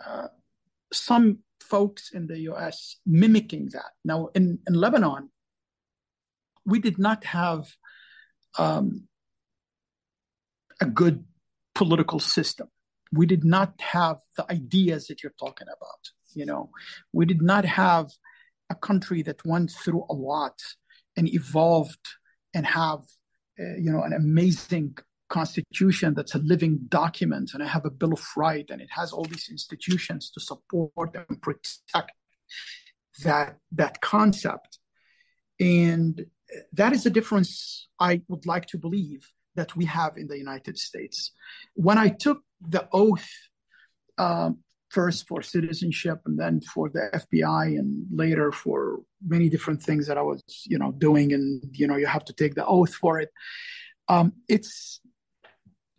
uh, 0.05 0.27
some 0.91 1.39
folks 1.61 2.11
in 2.11 2.27
the 2.27 2.39
US 2.51 2.97
mimicking 3.05 3.69
that. 3.73 3.91
Now, 4.03 4.29
in, 4.33 4.59
in 4.67 4.73
Lebanon, 4.73 5.29
we 6.65 6.79
did 6.79 6.97
not 6.97 7.23
have 7.25 7.67
um, 8.57 9.07
a 10.81 10.85
good 10.85 11.23
political 11.75 12.19
system. 12.19 12.67
We 13.11 13.25
did 13.25 13.43
not 13.43 13.73
have 13.79 14.17
the 14.37 14.51
ideas 14.51 15.07
that 15.07 15.23
you're 15.23 15.39
talking 15.39 15.67
about. 15.67 16.01
You 16.33 16.45
know, 16.45 16.69
we 17.11 17.25
did 17.25 17.41
not 17.41 17.65
have 17.65 18.07
a 18.69 18.75
country 18.75 19.23
that 19.23 19.45
went 19.45 19.71
through 19.71 20.05
a 20.09 20.13
lot 20.13 20.59
and 21.17 21.27
evolved 21.27 22.05
and 22.53 22.65
have, 22.65 23.01
you 23.77 23.91
know, 23.91 24.03
an 24.03 24.13
amazing 24.13 24.97
constitution 25.29 26.13
that's 26.15 26.33
a 26.33 26.39
living 26.39 26.79
document 26.87 27.51
and 27.53 27.61
I 27.61 27.67
have 27.67 27.85
a 27.85 27.91
bill 27.91 28.13
of 28.13 28.25
right 28.35 28.67
and 28.69 28.81
it 28.81 28.89
has 28.91 29.11
all 29.11 29.25
these 29.25 29.47
institutions 29.51 30.31
to 30.31 30.39
support 30.39 31.15
and 31.15 31.39
protect 31.39 32.13
that 33.23 33.57
that 33.71 34.01
concept 34.01 34.79
and 35.59 36.25
that 36.73 36.93
is 36.93 37.03
the 37.03 37.09
difference 37.09 37.87
I 37.99 38.21
would 38.27 38.45
like 38.45 38.65
to 38.67 38.77
believe 38.77 39.31
that 39.55 39.75
we 39.75 39.85
have 39.85 40.17
in 40.17 40.27
the 40.27 40.37
United 40.37 40.77
States. 40.77 41.31
When 41.75 41.97
I 41.97 42.09
took 42.09 42.39
the 42.61 42.87
oath, 42.91 43.29
um, 44.17 44.59
first 44.89 45.27
for 45.27 45.41
citizenship 45.41 46.19
and 46.25 46.39
then 46.39 46.61
for 46.61 46.89
the 46.89 47.09
FBI 47.13 47.77
and 47.77 48.05
later 48.11 48.51
for 48.51 48.99
many 49.25 49.49
different 49.49 49.81
things 49.81 50.07
that 50.07 50.17
I 50.17 50.21
was, 50.21 50.43
you 50.65 50.79
know, 50.79 50.91
doing, 50.91 51.33
and 51.33 51.63
you 51.73 51.87
know, 51.87 51.95
you 51.95 52.07
have 52.07 52.25
to 52.25 52.33
take 52.33 52.55
the 52.55 52.65
oath 52.65 52.93
for 52.93 53.19
it. 53.19 53.29
Um, 54.07 54.33
it's 54.47 54.99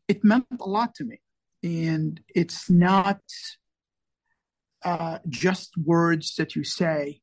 it 0.09 0.25
meant 0.25 0.47
a 0.61 0.69
lot 0.69 0.95
to 0.97 1.05
me, 1.05 1.21
and 1.63 2.21
it's 2.35 2.69
not 2.69 3.21
uh, 4.85 5.19
just 5.29 5.71
words 5.77 6.35
that 6.37 6.57
you 6.57 6.65
say 6.65 7.21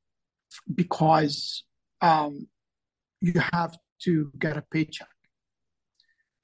because 0.74 1.64
um, 2.02 2.48
you 3.20 3.34
have 3.54 3.78
to 4.04 4.32
get 4.40 4.58
a 4.58 4.64
paycheck. 4.72 5.10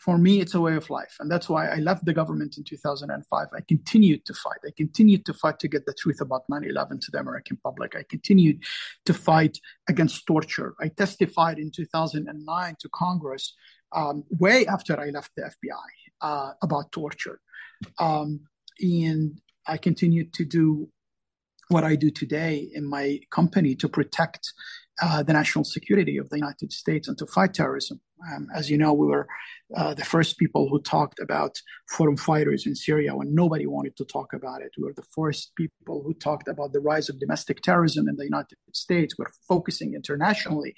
For 0.04 0.18
me, 0.18 0.42
it's 0.42 0.54
a 0.54 0.60
way 0.60 0.76
of 0.76 0.90
life. 0.90 1.16
And 1.22 1.32
that's 1.32 1.48
why 1.48 1.70
I 1.70 1.78
left 1.78 2.04
the 2.04 2.14
government 2.14 2.58
in 2.58 2.66
2005. 2.66 3.48
I 3.56 3.62
continued 3.62 4.26
to 4.26 4.34
fight. 4.34 4.58
I 4.68 4.72
continued 4.76 5.26
to 5.28 5.34
fight 5.34 5.60
to 5.60 5.70
get 5.70 5.86
the 5.86 5.94
truth 5.94 6.20
about 6.20 6.44
9 6.50 6.66
11 6.66 7.00
to 7.00 7.12
the 7.12 7.20
American 7.20 7.58
public. 7.64 7.96
I 7.96 8.04
continued 8.10 8.64
to 9.06 9.14
fight 9.14 9.60
against 9.88 10.28
torture. 10.28 10.76
I 10.82 10.90
testified 10.90 11.58
in 11.58 11.72
2009 11.72 12.76
to 12.82 12.90
Congress, 12.90 13.56
um, 13.94 14.26
way 14.30 14.66
after 14.68 15.00
I 15.00 15.10
left 15.10 15.32
the 15.38 15.44
FBI, 15.44 15.90
uh, 16.20 16.52
about 16.62 16.92
torture. 16.92 17.40
Um, 17.98 18.42
and 18.82 19.40
I 19.66 19.78
continued 19.78 20.34
to 20.34 20.44
do 20.44 20.90
what 21.70 21.86
I 21.86 21.96
do 21.96 22.12
today 22.12 22.70
in 22.74 22.86
my 22.86 23.22
company 23.32 23.74
to 23.76 23.88
protect 23.88 24.52
uh, 25.02 25.24
the 25.24 25.34
national 25.34 25.64
security 25.64 26.18
of 26.18 26.30
the 26.30 26.38
United 26.38 26.72
States 26.72 27.08
and 27.08 27.18
to 27.18 27.26
fight 27.26 27.54
terrorism. 27.54 28.00
Um, 28.32 28.48
as 28.56 28.70
you 28.70 28.78
know, 28.78 28.94
we 28.94 29.08
were 29.08 29.28
uh, 29.76 29.94
the 29.94 30.06
first 30.06 30.38
people 30.38 30.70
who 30.70 30.80
talked 30.82 31.20
about 31.20 31.60
foreign 31.90 32.16
fighters 32.16 32.66
in 32.66 32.76
Syria 32.76 33.16
when 33.16 33.34
nobody 33.34 33.66
wanted 33.66 33.98
to 33.98 34.06
talk 34.06 34.34
about 34.34 34.62
it. 34.62 34.72
We 34.78 34.84
were 34.84 34.94
the 34.94 35.08
first 35.16 35.56
people 35.56 36.04
who 36.04 36.14
talked 36.14 36.48
about 36.48 36.74
the 36.74 36.80
rise 36.80 37.10
of 37.10 37.20
domestic 37.20 37.62
terrorism 37.62 38.08
in 38.08 38.16
the 38.16 38.24
United 38.24 38.58
States. 38.72 39.16
We're 39.18 39.32
focusing 39.48 39.94
internationally 39.94 40.76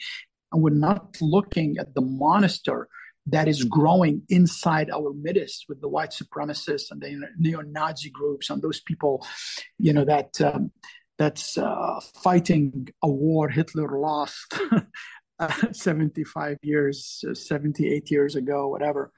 and 0.51 0.63
we're 0.63 0.69
not 0.69 1.17
looking 1.21 1.77
at 1.77 1.93
the 1.93 2.01
monster 2.01 2.87
that 3.27 3.47
is 3.47 3.63
growing 3.63 4.21
inside 4.29 4.89
our 4.91 5.11
midst 5.13 5.65
with 5.67 5.81
the 5.81 5.89
white 5.89 6.11
supremacists 6.11 6.91
and 6.91 7.01
the 7.01 7.19
neo-Nazi 7.39 8.09
groups 8.11 8.49
and 8.49 8.61
those 8.61 8.79
people, 8.79 9.25
you 9.79 9.91
know, 9.91 10.05
that 10.05 10.39
um, 10.41 10.71
that's 11.17 11.57
uh, 11.57 11.99
fighting 12.23 12.89
a 13.01 13.09
war 13.09 13.49
Hitler 13.49 13.99
lost 13.99 14.59
uh, 15.39 15.71
75 15.71 16.57
years, 16.61 17.23
uh, 17.29 17.33
78 17.33 18.11
years 18.11 18.35
ago, 18.35 18.67
whatever. 18.67 19.11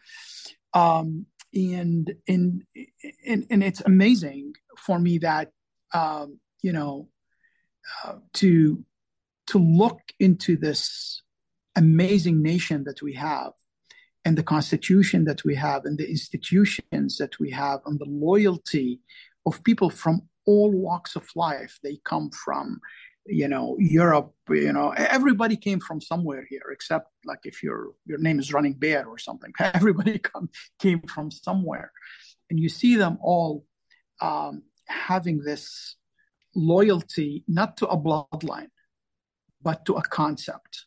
Um, 0.74 1.26
and, 1.54 2.14
and, 2.28 2.64
and, 3.26 3.48
and 3.50 3.64
it's 3.64 3.82
amazing 3.82 4.54
for 4.78 5.00
me 5.00 5.18
that, 5.20 5.50
um, 5.94 6.40
you 6.62 6.74
know, 6.74 7.10
uh, 8.04 8.16
to, 8.34 8.84
to 9.48 9.58
look 9.58 10.02
into 10.20 10.58
this 10.58 11.24
amazing 11.76 12.42
nation 12.42 12.84
that 12.84 13.02
we 13.02 13.14
have 13.14 13.54
and 14.26 14.38
the 14.38 14.44
constitution 14.44 15.24
that 15.24 15.46
we 15.46 15.56
have 15.56 15.86
and 15.86 15.98
the 15.98 16.10
institutions 16.10 17.18
that 17.18 17.40
we 17.40 17.50
have 17.52 17.80
and 17.86 17.98
the 18.00 18.06
loyalty 18.06 19.00
of 19.46 19.64
people 19.64 19.90
from 19.90 20.24
all 20.48 20.72
walks 20.72 21.16
of 21.16 21.28
life. 21.36 21.78
They 21.84 22.00
come 22.04 22.32
from, 22.32 22.80
you 23.28 23.48
know, 23.48 23.76
Europe. 23.78 24.34
You 24.50 24.74
know, 24.74 24.90
everybody 24.98 25.56
came 25.56 25.80
from 25.80 26.02
somewhere 26.02 26.48
here, 26.50 26.68
except 26.72 27.12
like 27.26 27.42
if 27.44 27.62
your 27.62 27.92
your 28.08 28.18
name 28.18 28.40
is 28.40 28.52
Running 28.52 28.74
Bear 28.74 29.06
or 29.06 29.20
something. 29.20 29.54
Everybody 29.60 30.18
come 30.18 30.50
came 30.80 31.02
from 31.02 31.30
somewhere, 31.30 31.92
and 32.50 32.60
you 32.60 32.70
see 32.70 32.96
them 32.96 33.20
all 33.22 33.66
um, 34.22 34.64
having 34.88 35.40
this 35.44 35.96
loyalty 36.56 37.44
not 37.48 37.78
to 37.78 37.88
a 37.88 37.98
bloodline, 37.98 38.72
but 39.62 39.86
to 39.86 39.94
a 39.94 40.02
concept. 40.02 40.86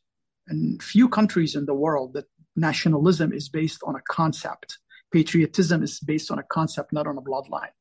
And 0.49 0.83
few 0.83 1.09
countries 1.09 1.55
in 1.55 1.67
the 1.67 1.75
world 1.75 2.15
that 2.15 2.25
nationalism 2.57 3.33
is 3.33 3.49
based 3.49 3.83
on 3.85 3.95
a 3.95 4.01
concept. 4.09 4.79
Patriotism 5.13 5.83
is 5.83 6.01
based 6.01 6.31
on 6.31 6.39
a 6.39 6.43
concept, 6.45 6.93
not 6.93 7.07
on 7.07 7.19
a 7.19 7.23
bloodline. 7.23 7.75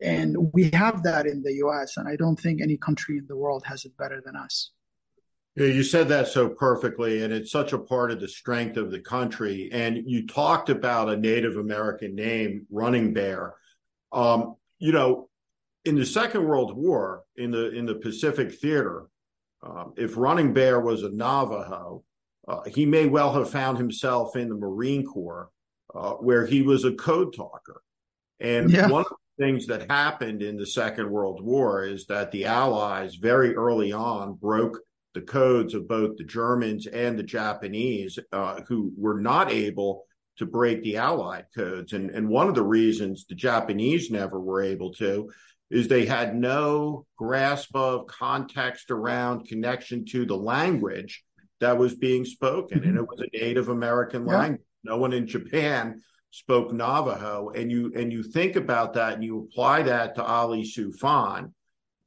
And 0.00 0.52
we 0.52 0.70
have 0.70 1.02
that 1.04 1.26
in 1.26 1.42
the 1.42 1.54
US, 1.64 1.96
and 1.96 2.08
I 2.08 2.16
don't 2.16 2.36
think 2.38 2.60
any 2.60 2.76
country 2.76 3.18
in 3.18 3.26
the 3.26 3.36
world 3.36 3.64
has 3.66 3.84
it 3.84 3.96
better 3.96 4.20
than 4.24 4.36
us. 4.36 4.70
Yeah, 5.54 5.68
you 5.68 5.82
said 5.82 6.08
that 6.08 6.28
so 6.28 6.50
perfectly, 6.50 7.22
and 7.22 7.32
it's 7.32 7.50
such 7.50 7.72
a 7.72 7.78
part 7.78 8.10
of 8.10 8.20
the 8.20 8.28
strength 8.28 8.76
of 8.76 8.90
the 8.90 9.00
country. 9.00 9.70
And 9.72 10.02
you 10.04 10.26
talked 10.26 10.68
about 10.68 11.08
a 11.08 11.16
Native 11.16 11.56
American 11.56 12.14
name, 12.14 12.66
Running 12.70 13.14
Bear. 13.14 13.54
Um, 14.12 14.56
you 14.78 14.92
know, 14.92 15.30
in 15.86 15.94
the 15.94 16.04
Second 16.04 16.44
World 16.44 16.76
War, 16.76 17.22
in 17.36 17.50
the 17.50 17.70
in 17.70 17.86
the 17.86 17.94
Pacific 17.94 18.52
Theater, 18.52 19.06
um, 19.62 19.94
if 19.96 20.18
Running 20.18 20.52
Bear 20.52 20.78
was 20.78 21.02
a 21.04 21.08
Navajo, 21.08 22.04
uh, 22.46 22.62
he 22.64 22.84
may 22.84 23.06
well 23.06 23.32
have 23.32 23.48
found 23.50 23.78
himself 23.78 24.36
in 24.36 24.50
the 24.50 24.54
Marine 24.54 25.06
Corps, 25.06 25.48
uh, 25.94 26.12
where 26.14 26.44
he 26.44 26.60
was 26.60 26.84
a 26.84 26.92
code 26.92 27.34
talker. 27.34 27.82
And 28.40 28.70
yeah. 28.70 28.88
one 28.88 29.02
of 29.02 29.16
things 29.38 29.66
that 29.66 29.90
happened 29.90 30.42
in 30.42 30.56
the 30.56 30.66
Second 30.66 31.10
World 31.10 31.42
War 31.42 31.84
is 31.84 32.06
that 32.06 32.30
the 32.30 32.46
Allies 32.46 33.16
very 33.16 33.54
early 33.54 33.92
on 33.92 34.34
broke 34.34 34.80
the 35.14 35.20
codes 35.22 35.74
of 35.74 35.88
both 35.88 36.16
the 36.16 36.24
Germans 36.24 36.86
and 36.86 37.18
the 37.18 37.22
Japanese, 37.22 38.18
uh, 38.32 38.60
who 38.68 38.92
were 38.96 39.20
not 39.20 39.50
able 39.50 40.04
to 40.36 40.46
break 40.46 40.82
the 40.82 40.98
Allied 40.98 41.46
codes. 41.54 41.92
And, 41.92 42.10
and 42.10 42.28
one 42.28 42.48
of 42.48 42.54
the 42.54 42.62
reasons 42.62 43.24
the 43.24 43.34
Japanese 43.34 44.10
never 44.10 44.38
were 44.38 44.62
able 44.62 44.92
to 44.94 45.30
is 45.70 45.88
they 45.88 46.06
had 46.06 46.36
no 46.36 47.06
grasp 47.16 47.74
of 47.74 48.06
context 48.06 48.90
around 48.90 49.48
connection 49.48 50.04
to 50.04 50.24
the 50.26 50.36
language 50.36 51.24
that 51.60 51.78
was 51.78 51.94
being 51.94 52.24
spoken. 52.24 52.80
Mm-hmm. 52.80 52.88
And 52.90 52.98
it 52.98 53.08
was 53.08 53.20
a 53.20 53.36
Native 53.36 53.68
American 53.68 54.26
yeah. 54.26 54.38
language. 54.38 54.66
No 54.84 54.98
one 54.98 55.12
in 55.12 55.26
Japan 55.26 56.02
spoke 56.30 56.72
Navajo, 56.72 57.50
and 57.54 57.70
you 57.70 57.92
and 57.96 58.12
you 58.12 58.22
think 58.22 58.56
about 58.56 58.94
that 58.94 59.14
and 59.14 59.24
you 59.24 59.48
apply 59.50 59.82
that 59.82 60.14
to 60.16 60.24
Ali 60.24 60.62
Soufan. 60.62 61.52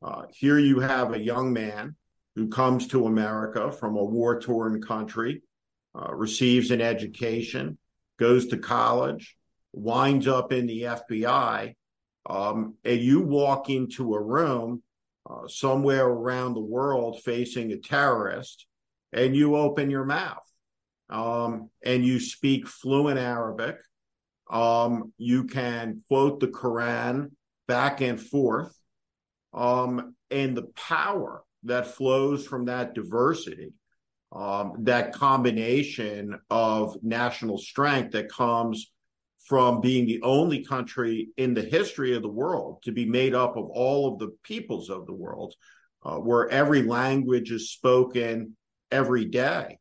Uh, 0.01 0.23
here 0.31 0.59
you 0.59 0.79
have 0.79 1.13
a 1.13 1.19
young 1.19 1.51
man 1.51 1.95
who 2.35 2.47
comes 2.47 2.87
to 2.87 3.07
America 3.07 3.71
from 3.71 3.97
a 3.97 4.03
war 4.03 4.39
torn 4.39 4.81
country, 4.81 5.41
uh, 5.95 6.13
receives 6.13 6.71
an 6.71 6.81
education, 6.81 7.77
goes 8.17 8.47
to 8.47 8.57
college, 8.57 9.35
winds 9.73 10.27
up 10.27 10.53
in 10.53 10.67
the 10.67 10.83
FBI, 10.83 11.75
um, 12.29 12.75
and 12.85 13.01
you 13.01 13.21
walk 13.21 13.69
into 13.69 14.13
a 14.13 14.21
room 14.21 14.83
uh, 15.29 15.47
somewhere 15.47 16.05
around 16.05 16.53
the 16.53 16.61
world 16.61 17.21
facing 17.23 17.71
a 17.71 17.77
terrorist, 17.77 18.67
and 19.11 19.35
you 19.35 19.55
open 19.55 19.89
your 19.89 20.05
mouth 20.05 20.49
um, 21.09 21.69
and 21.83 22.05
you 22.05 22.19
speak 22.19 22.67
fluent 22.67 23.19
Arabic 23.19 23.77
um, 24.49 25.13
you 25.17 25.45
can 25.45 26.03
quote 26.07 26.39
the 26.39 26.47
Quran 26.47 27.31
back 27.67 28.01
and 28.01 28.19
forth. 28.19 28.75
Um, 29.53 30.15
and 30.31 30.55
the 30.55 30.67
power 30.75 31.43
that 31.63 31.87
flows 31.87 32.45
from 32.45 32.65
that 32.65 32.93
diversity, 32.93 33.73
um, 34.31 34.73
that 34.81 35.13
combination 35.13 36.39
of 36.49 36.97
national 37.01 37.57
strength 37.57 38.11
that 38.11 38.29
comes 38.29 38.91
from 39.45 39.81
being 39.81 40.05
the 40.05 40.21
only 40.21 40.63
country 40.63 41.29
in 41.35 41.55
the 41.55 41.63
history 41.63 42.15
of 42.15 42.21
the 42.21 42.29
world 42.29 42.83
to 42.83 42.91
be 42.91 43.05
made 43.05 43.33
up 43.33 43.57
of 43.57 43.65
all 43.65 44.13
of 44.13 44.19
the 44.19 44.29
peoples 44.43 44.89
of 44.89 45.07
the 45.07 45.13
world 45.13 45.55
uh, 46.03 46.17
where 46.17 46.47
every 46.49 46.83
language 46.83 47.51
is 47.51 47.71
spoken 47.71 48.55
every 48.91 49.25
day, 49.25 49.79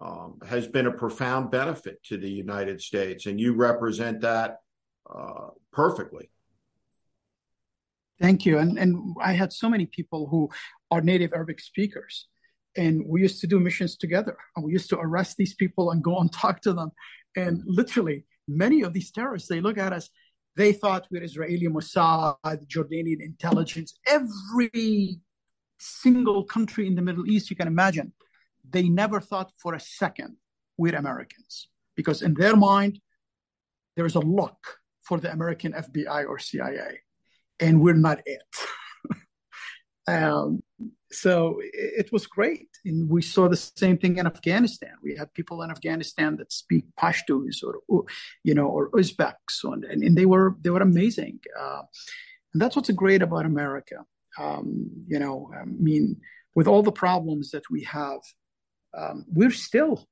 um, 0.00 0.38
has 0.46 0.66
been 0.66 0.86
a 0.86 0.92
profound 0.92 1.50
benefit 1.50 2.02
to 2.04 2.16
the 2.16 2.30
United 2.30 2.80
States. 2.80 3.26
And 3.26 3.40
you 3.40 3.54
represent 3.54 4.20
that 4.22 4.58
uh, 5.12 5.48
perfectly. 5.72 6.30
Thank 8.20 8.46
you. 8.46 8.58
And, 8.58 8.78
and 8.78 9.16
I 9.20 9.32
had 9.32 9.52
so 9.52 9.68
many 9.68 9.86
people 9.86 10.26
who 10.26 10.48
are 10.90 11.00
native 11.00 11.32
Arabic 11.32 11.60
speakers. 11.60 12.28
And 12.76 13.04
we 13.06 13.22
used 13.22 13.40
to 13.40 13.46
do 13.46 13.60
missions 13.60 13.96
together. 13.96 14.36
And 14.56 14.64
we 14.64 14.72
used 14.72 14.90
to 14.90 14.98
arrest 14.98 15.36
these 15.36 15.54
people 15.54 15.90
and 15.90 16.02
go 16.02 16.18
and 16.18 16.32
talk 16.32 16.60
to 16.62 16.72
them. 16.72 16.90
And 17.36 17.62
literally, 17.66 18.24
many 18.48 18.82
of 18.82 18.92
these 18.92 19.10
terrorists, 19.10 19.48
they 19.48 19.60
look 19.60 19.78
at 19.78 19.92
us, 19.92 20.10
they 20.56 20.72
thought 20.72 21.06
we're 21.10 21.22
Israeli 21.22 21.66
Mossad, 21.66 22.36
Jordanian 22.44 23.20
intelligence, 23.20 23.98
every 24.06 25.20
single 25.78 26.44
country 26.44 26.86
in 26.86 26.94
the 26.94 27.02
Middle 27.02 27.28
East 27.28 27.50
you 27.50 27.56
can 27.56 27.66
imagine. 27.66 28.12
They 28.68 28.88
never 28.88 29.20
thought 29.20 29.52
for 29.58 29.74
a 29.74 29.80
second 29.80 30.36
we're 30.76 30.96
Americans 30.96 31.68
because 31.96 32.22
in 32.22 32.34
their 32.34 32.56
mind, 32.56 33.00
there's 33.96 34.16
a 34.16 34.20
look 34.20 34.58
for 35.02 35.18
the 35.18 35.30
American 35.30 35.72
FBI 35.72 36.26
or 36.26 36.38
CIA, 36.38 37.00
and 37.60 37.80
we're 37.80 37.94
not 37.94 38.20
it. 38.26 38.42
um, 40.08 40.62
so 41.12 41.60
it 41.60 42.10
was 42.12 42.26
great. 42.26 42.68
And 42.84 43.08
we 43.08 43.22
saw 43.22 43.48
the 43.48 43.56
same 43.56 43.98
thing 43.98 44.18
in 44.18 44.26
Afghanistan. 44.26 44.94
We 45.02 45.14
had 45.16 45.32
people 45.32 45.62
in 45.62 45.70
Afghanistan 45.70 46.36
that 46.36 46.52
speak 46.52 46.84
Pashtuns 47.00 47.62
or, 47.62 48.04
you 48.42 48.54
know, 48.54 48.66
or 48.66 48.90
Uzbeks, 48.90 49.62
and, 49.62 49.84
and 49.84 50.16
they 50.16 50.26
were 50.26 50.56
they 50.60 50.70
were 50.70 50.82
amazing. 50.82 51.38
Uh, 51.58 51.82
and 52.52 52.60
that's 52.60 52.76
what's 52.76 52.90
great 52.90 53.22
about 53.22 53.46
America. 53.46 54.04
Um, 54.38 54.90
you 55.06 55.18
know, 55.18 55.50
I 55.54 55.64
mean, 55.64 56.16
with 56.54 56.66
all 56.66 56.82
the 56.82 56.92
problems 56.92 57.50
that 57.50 57.70
we 57.70 57.82
have, 57.84 58.20
um, 58.96 59.24
we're 59.28 59.50
still 59.50 60.06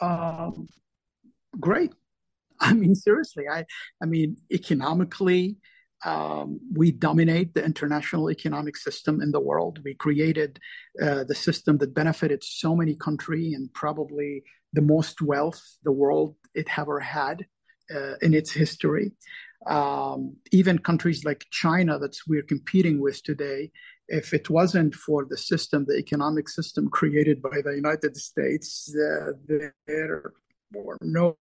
um, 0.00 0.68
great. 1.58 1.92
I 2.60 2.74
mean, 2.74 2.94
seriously, 2.94 3.44
I, 3.48 3.64
I 4.02 4.06
mean, 4.06 4.36
economically, 4.52 5.56
um, 6.04 6.60
we 6.72 6.92
dominate 6.92 7.54
the 7.54 7.64
international 7.64 8.30
economic 8.30 8.76
system 8.76 9.20
in 9.20 9.32
the 9.32 9.40
world. 9.40 9.80
We 9.84 9.94
created 9.94 10.58
uh, 11.00 11.24
the 11.24 11.34
system 11.34 11.78
that 11.78 11.94
benefited 11.94 12.42
so 12.42 12.74
many 12.74 12.94
countries 12.94 13.54
and 13.54 13.72
probably 13.74 14.42
the 14.72 14.82
most 14.82 15.20
wealth 15.20 15.60
the 15.82 15.92
world 15.92 16.36
it 16.54 16.68
ever 16.78 17.00
had 17.00 17.46
uh, 17.94 18.14
in 18.22 18.34
its 18.34 18.52
history. 18.52 19.12
Um, 19.66 20.36
even 20.52 20.78
countries 20.78 21.24
like 21.24 21.44
China 21.50 21.98
that 21.98 22.16
we're 22.26 22.42
competing 22.42 23.00
with 23.00 23.22
today, 23.22 23.70
if 24.10 24.34
it 24.34 24.50
wasn't 24.50 24.94
for 24.94 25.24
the 25.24 25.36
system, 25.36 25.84
the 25.86 25.96
economic 25.96 26.48
system 26.48 26.88
created 26.88 27.40
by 27.40 27.62
the 27.62 27.74
United 27.74 28.16
States, 28.16 28.94
uh, 28.94 29.32
there 29.46 30.32
were 30.72 30.98
no 31.00 31.36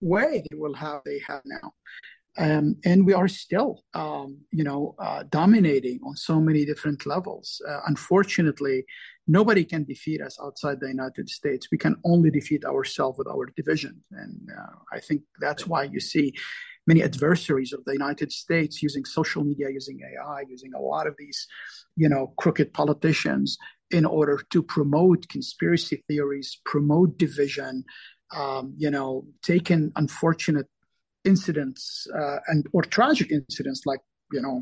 way 0.00 0.42
they 0.50 0.56
will 0.56 0.74
have 0.74 1.00
they 1.04 1.20
have 1.26 1.42
now. 1.44 1.72
Um, 2.36 2.76
and 2.84 3.04
we 3.04 3.14
are 3.14 3.26
still, 3.26 3.82
um, 3.94 4.38
you 4.52 4.62
know, 4.62 4.94
uh, 5.00 5.24
dominating 5.28 5.98
on 6.06 6.14
so 6.14 6.40
many 6.40 6.64
different 6.64 7.04
levels. 7.04 7.60
Uh, 7.68 7.80
unfortunately, 7.86 8.84
nobody 9.26 9.64
can 9.64 9.82
defeat 9.84 10.20
us 10.20 10.38
outside 10.40 10.78
the 10.78 10.86
United 10.88 11.28
States. 11.28 11.68
We 11.72 11.78
can 11.78 11.96
only 12.04 12.30
defeat 12.30 12.64
ourselves 12.64 13.18
with 13.18 13.26
our 13.26 13.46
division, 13.56 14.02
and 14.12 14.48
uh, 14.56 14.76
I 14.92 15.00
think 15.00 15.22
that's 15.40 15.66
why 15.66 15.84
you 15.84 15.98
see 15.98 16.32
many 16.90 17.02
adversaries 17.02 17.72
of 17.72 17.84
the 17.84 17.92
United 17.92 18.30
States 18.32 18.82
using 18.82 19.04
social 19.04 19.42
media, 19.44 19.68
using 19.80 19.98
AI, 20.10 20.40
using 20.48 20.72
a 20.74 20.80
lot 20.80 21.06
of 21.06 21.14
these, 21.18 21.46
you 22.02 22.08
know, 22.08 22.32
crooked 22.38 22.72
politicians 22.72 23.58
in 23.90 24.04
order 24.04 24.36
to 24.52 24.62
promote 24.62 25.28
conspiracy 25.28 26.02
theories, 26.08 26.48
promote 26.64 27.10
division, 27.18 27.84
um, 28.34 28.74
you 28.76 28.90
know, 28.90 29.24
taking 29.42 29.92
unfortunate 29.96 30.68
incidents 31.24 32.06
uh, 32.18 32.38
and 32.48 32.66
or 32.72 32.82
tragic 32.82 33.30
incidents 33.30 33.82
like 33.84 34.00
you 34.32 34.40
know 34.40 34.56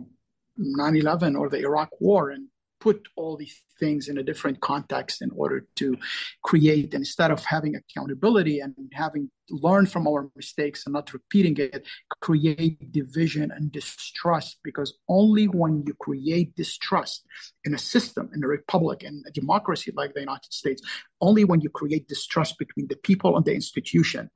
9/11 0.59 1.39
or 1.39 1.49
the 1.49 1.61
Iraq 1.69 1.91
War 2.01 2.31
and 2.31 2.49
put 2.87 3.09
all 3.17 3.37
these 3.37 3.57
things 3.81 4.03
in 4.11 4.17
a 4.19 4.23
different 4.31 4.59
context 4.61 5.17
in 5.27 5.31
order 5.43 5.59
to 5.81 5.97
create 6.43 6.95
instead 6.95 7.31
of 7.33 7.45
having 7.45 7.75
accountability 7.75 8.61
and 8.61 8.73
having 8.93 9.29
learned 9.51 9.91
from 9.91 10.07
our 10.07 10.23
mistakes 10.37 10.87
and 10.87 10.93
not 10.93 11.13
repeating 11.13 11.57
it 11.57 11.85
create 12.29 12.93
division 12.93 13.51
and 13.57 13.73
distrust 13.73 14.53
because 14.69 14.91
only 15.09 15.47
when 15.61 15.83
you 15.87 15.95
create 16.07 16.49
distrust 16.55 17.25
in 17.65 17.75
a 17.75 17.83
system 17.95 18.25
in 18.35 18.41
a 18.45 18.51
republic 18.59 18.99
in 19.09 19.15
a 19.31 19.33
democracy 19.41 19.91
like 20.01 20.13
the 20.15 20.27
united 20.31 20.53
states 20.63 20.81
only 21.29 21.45
when 21.51 21.61
you 21.65 21.71
create 21.81 22.07
distrust 22.15 22.53
between 22.65 22.87
the 22.89 23.01
people 23.09 23.37
and 23.37 23.45
the 23.47 23.55
institution 23.61 24.31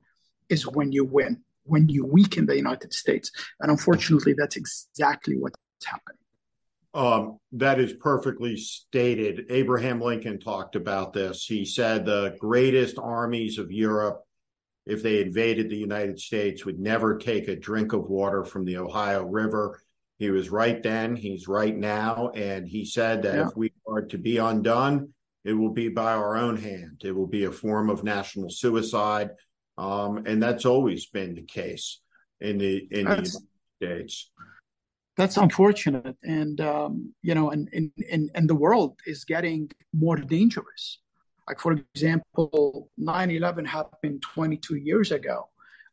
is 0.49 0.67
when 0.67 0.91
you 0.91 1.05
win 1.05 1.33
when 1.63 1.87
you 1.87 2.05
weaken 2.05 2.47
the 2.47 2.55
United 2.65 2.91
States. 2.91 3.31
And 3.59 3.69
unfortunately, 3.69 4.33
that's 4.33 4.57
exactly 4.57 5.35
what's 5.37 5.55
happening. 5.85 6.20
Um, 6.93 7.39
that 7.53 7.79
is 7.79 7.93
perfectly 7.93 8.57
stated. 8.57 9.45
Abraham 9.49 10.01
Lincoln 10.01 10.39
talked 10.39 10.75
about 10.75 11.13
this. 11.13 11.45
He 11.45 11.63
said 11.63 12.05
the 12.05 12.35
greatest 12.39 12.97
armies 12.99 13.57
of 13.57 13.71
Europe, 13.71 14.23
if 14.85 15.01
they 15.01 15.21
invaded 15.21 15.69
the 15.69 15.77
United 15.77 16.19
States, 16.19 16.65
would 16.65 16.79
never 16.79 17.17
take 17.17 17.47
a 17.47 17.55
drink 17.55 17.93
of 17.93 18.09
water 18.09 18.43
from 18.43 18.65
the 18.65 18.77
Ohio 18.77 19.23
River. 19.23 19.81
He 20.19 20.31
was 20.31 20.49
right 20.49 20.83
then, 20.83 21.15
he's 21.15 21.47
right 21.47 21.75
now. 21.75 22.29
And 22.35 22.67
he 22.67 22.83
said 22.83 23.23
that 23.23 23.35
yeah. 23.35 23.47
if 23.47 23.55
we 23.55 23.71
are 23.87 24.01
to 24.03 24.17
be 24.17 24.37
undone, 24.37 25.13
it 25.43 25.53
will 25.53 25.71
be 25.71 25.89
by 25.89 26.13
our 26.13 26.35
own 26.35 26.57
hand. 26.57 27.01
It 27.03 27.15
will 27.15 27.27
be 27.27 27.45
a 27.45 27.51
form 27.51 27.89
of 27.89 28.03
national 28.03 28.49
suicide. 28.49 29.31
Um, 29.77 30.23
and 30.25 30.43
that's 30.43 30.65
always 30.65 31.07
been 31.07 31.35
the 31.35 31.43
case 31.43 32.01
in 32.39 32.57
the 32.57 32.87
in 32.91 33.05
that's, 33.05 33.33
the 33.33 33.45
United 33.79 34.11
States. 34.11 34.31
That's 35.17 35.37
unfortunate, 35.37 36.15
and 36.23 36.61
um, 36.61 37.13
you 37.21 37.35
know, 37.35 37.51
and, 37.51 37.69
and 37.73 38.31
and 38.33 38.49
the 38.49 38.55
world 38.55 38.99
is 39.05 39.25
getting 39.25 39.69
more 39.93 40.15
dangerous. 40.15 40.99
Like 41.47 41.59
for 41.59 41.73
example, 41.73 42.89
9/11 42.99 43.67
happened 43.67 44.21
22 44.21 44.75
years 44.75 45.11
ago. 45.11 45.49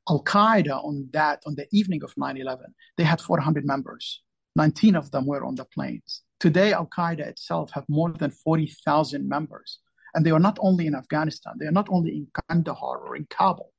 Al 0.08 0.22
Qaeda 0.22 0.82
on 0.84 1.08
that 1.12 1.42
on 1.46 1.56
the 1.56 1.66
evening 1.72 2.02
of 2.04 2.14
9/11, 2.14 2.58
they 2.96 3.04
had 3.04 3.20
400 3.20 3.66
members. 3.66 4.22
19 4.56 4.96
of 4.96 5.10
them 5.10 5.26
were 5.26 5.44
on 5.44 5.56
the 5.56 5.64
planes. 5.64 6.22
Today, 6.40 6.72
Al 6.72 6.86
Qaeda 6.86 7.26
itself 7.26 7.70
have 7.72 7.84
more 7.88 8.12
than 8.12 8.30
40,000 8.30 9.28
members. 9.28 9.80
And 10.14 10.24
they 10.24 10.30
are 10.30 10.40
not 10.40 10.58
only 10.60 10.86
in 10.86 10.94
Afghanistan, 10.94 11.54
they 11.58 11.66
are 11.66 11.78
not 11.80 11.88
only 11.90 12.16
in 12.16 12.28
Kandahar 12.48 12.98
or 12.98 13.16
in 13.16 13.26
Kabul, 13.28 13.72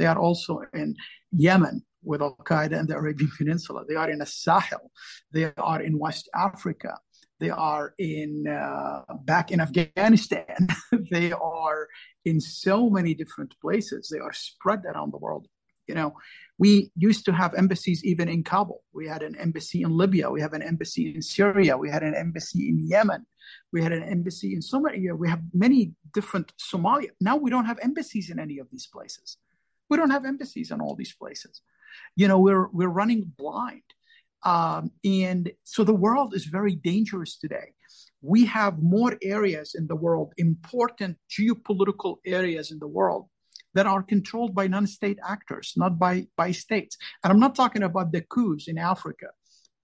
they 0.00 0.06
are 0.06 0.18
also 0.18 0.62
in 0.72 0.96
Yemen 1.30 1.84
with 2.02 2.22
Al 2.22 2.34
Qaeda 2.42 2.78
and 2.80 2.88
the 2.88 2.96
Arabian 2.96 3.30
Peninsula. 3.36 3.84
They 3.86 3.96
are 3.96 4.08
in 4.08 4.20
the 4.20 4.26
Sahel. 4.26 4.90
They 5.30 5.52
are 5.58 5.82
in 5.82 5.98
West 5.98 6.30
Africa. 6.34 6.96
They 7.38 7.50
are 7.50 7.92
in 7.98 8.46
uh, 8.48 9.02
back 9.24 9.50
in 9.50 9.60
Afghanistan. 9.60 10.68
they 11.10 11.32
are 11.32 11.86
in 12.24 12.40
so 12.40 12.88
many 12.88 13.12
different 13.12 13.54
places. 13.60 14.08
They 14.08 14.20
are 14.20 14.32
spread 14.32 14.86
around 14.86 15.12
the 15.12 15.18
world. 15.18 15.46
You 15.86 15.96
know, 15.96 16.14
we 16.56 16.90
used 16.96 17.26
to 17.26 17.32
have 17.32 17.54
embassies 17.54 18.02
even 18.02 18.26
in 18.28 18.42
Kabul. 18.42 18.82
We 18.94 19.06
had 19.06 19.22
an 19.22 19.34
embassy 19.36 19.82
in 19.82 19.90
Libya. 20.02 20.30
We 20.30 20.40
have 20.40 20.54
an 20.54 20.62
embassy 20.62 21.14
in 21.14 21.20
Syria. 21.20 21.76
We 21.76 21.90
had 21.90 22.02
an 22.02 22.14
embassy 22.14 22.70
in 22.70 22.88
Yemen. 22.88 23.26
We 23.70 23.82
had 23.82 23.92
an 23.92 24.04
embassy 24.04 24.54
in 24.54 24.60
Somalia. 24.60 25.12
We 25.14 25.28
have 25.28 25.42
many 25.52 25.92
different 26.14 26.54
Somalia. 26.56 27.10
Now 27.20 27.36
we 27.36 27.50
don't 27.50 27.66
have 27.66 27.78
embassies 27.82 28.30
in 28.30 28.38
any 28.38 28.58
of 28.60 28.68
these 28.70 28.86
places. 28.86 29.36
We 29.90 29.96
don't 29.96 30.10
have 30.10 30.24
embassies 30.24 30.70
in 30.70 30.80
all 30.80 30.94
these 30.94 31.14
places. 31.14 31.60
You 32.16 32.28
know, 32.28 32.38
we're 32.38 32.68
we're 32.68 32.88
running 32.88 33.32
blind. 33.36 33.82
Um, 34.42 34.90
and 35.04 35.50
so 35.64 35.84
the 35.84 35.94
world 36.06 36.34
is 36.34 36.46
very 36.46 36.74
dangerous 36.76 37.36
today. 37.36 37.74
We 38.22 38.46
have 38.46 38.82
more 38.82 39.18
areas 39.22 39.74
in 39.74 39.86
the 39.86 39.96
world, 39.96 40.32
important 40.38 41.18
geopolitical 41.28 42.16
areas 42.24 42.70
in 42.70 42.78
the 42.78 42.86
world 42.86 43.26
that 43.74 43.86
are 43.86 44.02
controlled 44.02 44.54
by 44.54 44.66
non-state 44.66 45.18
actors, 45.26 45.74
not 45.76 45.98
by, 45.98 46.26
by 46.36 46.50
states. 46.52 46.96
And 47.22 47.32
I'm 47.32 47.38
not 47.38 47.54
talking 47.54 47.82
about 47.82 48.12
the 48.12 48.22
coups 48.22 48.68
in 48.68 48.78
Africa. 48.78 49.28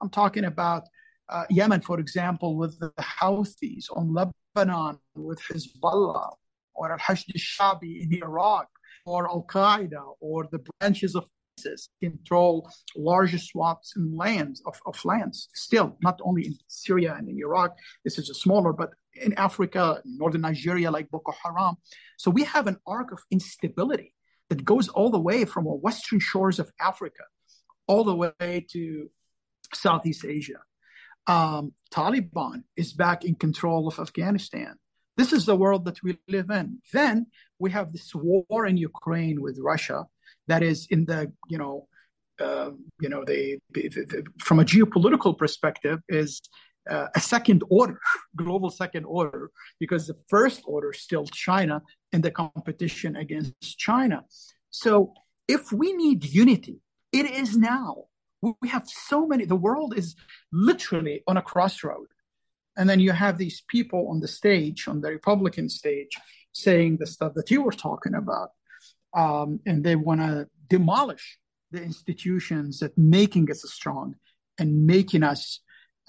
I'm 0.01 0.11
talking 0.11 0.45
about 0.45 0.85
uh, 1.29 1.45
Yemen, 1.51 1.81
for 1.83 1.99
example, 2.01 2.57
with 2.57 2.79
the 2.79 2.93
Houthis, 2.99 3.87
on 3.95 4.15
Lebanon 4.15 4.99
with 5.15 5.41
Hezbollah, 5.41 6.35
or 6.75 6.93
Al-Hashd 6.93 7.27
al-Shabi 7.35 8.03
in 8.03 8.15
Iraq, 8.23 8.69
or 9.07 9.29
Al 9.29 9.47
Qaeda, 9.49 10.03
or 10.21 10.49
the 10.51 10.61
branches 10.79 11.15
of 11.15 11.25
ISIS 11.59 11.89
control 12.03 12.69
large 12.95 13.41
swaths 13.43 13.95
and 13.97 14.15
lands 14.17 14.63
of, 14.67 14.79
of 14.85 15.03
lands. 15.05 15.49
Still, 15.55 15.97
not 16.03 16.21
only 16.23 16.47
in 16.47 16.55
Syria 16.67 17.15
and 17.17 17.29
in 17.29 17.39
Iraq, 17.39 17.75
this 18.05 18.19
is 18.19 18.29
a 18.29 18.35
smaller, 18.35 18.73
but 18.73 18.91
in 19.15 19.33
Africa, 19.35 20.03
northern 20.05 20.43
Nigeria, 20.43 20.91
like 20.91 21.11
Boko 21.11 21.33
Haram. 21.43 21.77
So 22.19 22.31
we 22.31 22.45
have 22.45 22.67
an 22.67 22.77
arc 22.87 23.13
of 23.13 23.21
instability 23.31 24.13
that 24.51 24.65
goes 24.65 24.89
all 24.89 25.11
the 25.11 25.19
way 25.19 25.45
from 25.45 25.65
the 25.65 25.71
western 25.71 26.21
shores 26.21 26.59
of 26.59 26.71
Africa 26.81 27.25
all 27.87 28.05
the 28.05 28.15
way 28.15 28.67
to 28.73 29.11
Southeast 29.75 30.25
Asia. 30.25 30.61
Um, 31.27 31.73
Taliban 31.93 32.63
is 32.77 32.93
back 32.93 33.25
in 33.25 33.35
control 33.35 33.89
of 33.89 33.99
Afghanistan. 33.99 34.77
This 35.17 35.33
is 35.33 35.47
the 35.47 35.57
world 35.57 35.85
that 35.87 36.03
we 36.03 36.19
live 36.29 36.51
in. 36.51 36.79
Then 36.93 37.27
we 37.59 37.71
have 37.71 37.93
this 37.93 38.14
war 38.14 38.67
in 38.67 38.77
Ukraine 38.77 39.41
with 39.41 39.59
Russia 39.61 40.05
that 40.49 40.62
is 40.62 40.87
in 40.91 41.05
the 41.07 41.33
you 41.49 41.59
know 41.59 41.89
uh, 42.41 42.71
you 43.01 43.09
know 43.09 43.25
the, 43.25 43.59
the, 43.73 43.89
the, 43.89 44.25
from 44.39 44.61
a 44.61 44.64
geopolitical 44.64 45.37
perspective 45.37 46.01
is 46.09 46.43
uh, 46.91 47.07
a 47.14 47.21
second 47.21 47.62
order 47.71 47.99
global 48.37 48.71
second 48.71 49.05
order 49.05 49.51
because 49.81 50.07
the 50.07 50.17
first 50.29 50.62
order 50.67 50.91
is 50.91 51.01
still 51.01 51.27
China 51.27 51.83
and 52.12 52.23
the 52.23 52.31
competition 52.31 53.17
against 53.17 53.79
China. 53.79 54.23
So 54.71 55.14
if 55.49 55.73
we 55.73 55.93
need 55.93 56.25
unity, 56.25 56.81
it 57.12 57.27
is 57.27 57.57
now. 57.57 58.05
We 58.43 58.69
have 58.69 58.87
so 58.87 59.27
many. 59.27 59.45
The 59.47 59.57
world 59.57 59.95
is 59.97 60.14
literally 60.53 61.23
on 61.27 61.37
a 61.37 61.43
crossroad. 61.43 62.07
And 62.77 62.89
then 62.89 63.01
you 63.01 63.12
have 63.12 63.39
these 63.39 63.62
people 63.68 64.09
on 64.11 64.20
the 64.20 64.29
stage, 64.29 64.87
on 64.89 65.01
the 65.01 65.11
Republican 65.11 65.68
stage, 65.68 66.11
saying 66.53 66.99
the 66.99 67.07
stuff 67.07 67.35
that 67.35 67.51
you 67.51 67.62
were 67.62 67.72
talking 67.72 68.14
about. 68.14 68.51
Um, 69.14 69.61
and 69.66 69.83
they 69.83 69.97
want 69.97 70.20
to 70.20 70.49
demolish 70.68 71.39
the 71.70 71.83
institutions 71.83 72.81
that 72.81 72.97
making 72.97 73.51
us 73.51 73.62
strong 73.72 74.16
and 74.59 74.87
making 74.87 75.22
us, 75.22 75.61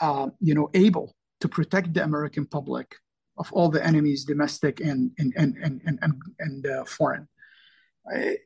uh, 0.02 0.28
you 0.40 0.54
know, 0.54 0.70
able 0.74 1.16
to 1.42 1.48
protect 1.48 1.94
the 1.94 2.04
American 2.04 2.46
public 2.46 2.96
of 3.38 3.52
all 3.54 3.70
the 3.70 3.86
enemies, 3.86 4.26
domestic 4.26 4.80
and 4.80 5.12
and 5.18 5.34
and 5.38 5.56
and 5.64 6.00
and, 6.02 6.22
and 6.40 6.68
uh, 6.68 6.84
foreign. 6.86 7.28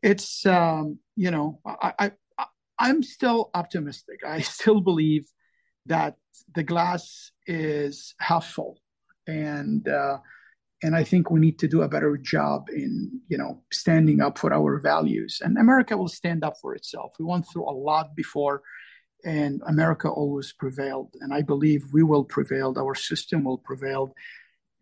It's 0.03 0.45
um, 0.45 0.99
you 1.15 1.31
know, 1.31 1.59
I, 1.65 1.93
I 1.99 2.11
I'm 2.77 3.03
still 3.03 3.51
optimistic. 3.53 4.19
I 4.25 4.41
still 4.57 4.81
believe 4.81 5.27
that 5.85 6.15
the 6.55 6.63
glass 6.63 7.31
is 7.47 8.15
half 8.19 8.45
full, 8.45 8.79
and 9.27 9.87
uh, 9.87 10.17
and 10.83 10.95
I 10.95 11.03
think 11.03 11.29
we 11.29 11.39
need 11.39 11.59
to 11.59 11.67
do 11.67 11.81
a 11.81 11.87
better 11.87 12.17
job 12.17 12.69
in 12.69 13.21
you 13.27 13.37
know 13.37 13.61
standing 13.71 14.21
up 14.21 14.37
for 14.37 14.53
our 14.53 14.79
values. 14.79 15.41
And 15.43 15.57
America 15.57 15.97
will 15.97 16.07
stand 16.07 16.43
up 16.43 16.55
for 16.61 16.75
itself. 16.75 17.13
We 17.19 17.25
went 17.25 17.47
through 17.47 17.69
a 17.69 17.71
lot 17.71 18.15
before, 18.15 18.61
and 19.23 19.61
America 19.67 20.09
always 20.09 20.53
prevailed. 20.53 21.15
And 21.21 21.33
I 21.33 21.41
believe 21.41 21.93
we 21.93 22.03
will 22.03 22.25
prevail. 22.25 22.73
Our 22.77 22.95
system 22.95 23.43
will 23.43 23.59
prevail, 23.59 24.13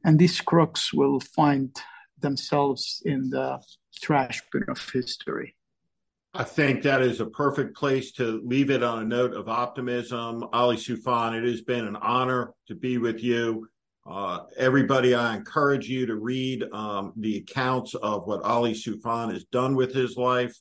and 0.03 0.19
these 0.19 0.41
crooks 0.41 0.93
will 0.93 1.19
find 1.19 1.75
themselves 2.19 3.01
in 3.05 3.29
the 3.29 3.61
trash 4.01 4.41
bin 4.51 4.65
of 4.67 4.89
history. 4.91 5.55
I 6.33 6.43
think 6.43 6.83
that 6.83 7.01
is 7.01 7.21
a 7.21 7.25
perfect 7.25 7.75
place 7.75 8.11
to 8.13 8.39
leave 8.45 8.69
it 8.69 8.83
on 8.83 9.01
a 9.01 9.05
note 9.05 9.33
of 9.33 9.49
optimism. 9.49 10.45
Ali 10.53 10.77
Soufan, 10.77 11.35
it 11.35 11.43
has 11.43 11.61
been 11.61 11.87
an 11.87 11.95
honor 11.95 12.53
to 12.67 12.75
be 12.75 12.99
with 12.99 13.23
you. 13.23 13.67
Uh, 14.05 14.41
everybody, 14.55 15.15
I 15.15 15.35
encourage 15.35 15.89
you 15.89 16.05
to 16.05 16.15
read 16.15 16.63
um, 16.71 17.13
the 17.17 17.37
accounts 17.37 17.95
of 17.95 18.27
what 18.27 18.43
Ali 18.43 18.73
Soufan 18.73 19.33
has 19.33 19.45
done 19.45 19.75
with 19.75 19.91
his 19.91 20.17
life, 20.17 20.55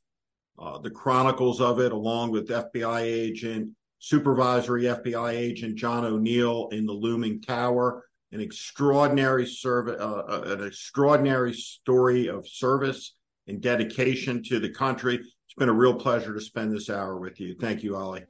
uh, 0.59 0.79
the 0.79 0.91
chronicles 0.91 1.61
of 1.61 1.81
it, 1.81 1.93
along 1.93 2.31
with 2.31 2.49
FBI 2.49 3.03
agent, 3.03 3.71
supervisory 3.99 4.85
FBI 4.85 5.33
agent 5.33 5.77
John 5.77 6.07
O'Neill 6.07 6.69
in 6.73 6.87
the 6.87 6.93
Looming 6.93 7.43
Tower. 7.43 8.05
An 8.33 8.41
extraordinary 8.41 9.47
service, 9.47 9.97
uh, 10.01 10.23
uh, 10.29 10.43
an 10.47 10.67
extraordinary 10.67 11.53
story 11.53 12.29
of 12.29 12.49
service 12.49 13.15
and 13.47 13.61
dedication 13.61 14.43
to 14.45 14.61
the 14.61 14.69
country 14.71 15.21
been 15.59 15.69
a 15.69 15.73
real 15.73 15.95
pleasure 15.95 16.33
to 16.35 16.41
spend 16.41 16.73
this 16.73 16.89
hour 16.89 17.19
with 17.19 17.41
you. 17.41 17.55
Thank 17.55 17.83
you, 17.83 17.97
Ali. 17.97 18.25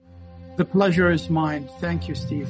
The 0.57 0.65
pleasure 0.65 1.11
is 1.11 1.31
mine. 1.31 1.69
Thank 1.81 2.09
you, 2.09 2.15
Steve. 2.15 2.49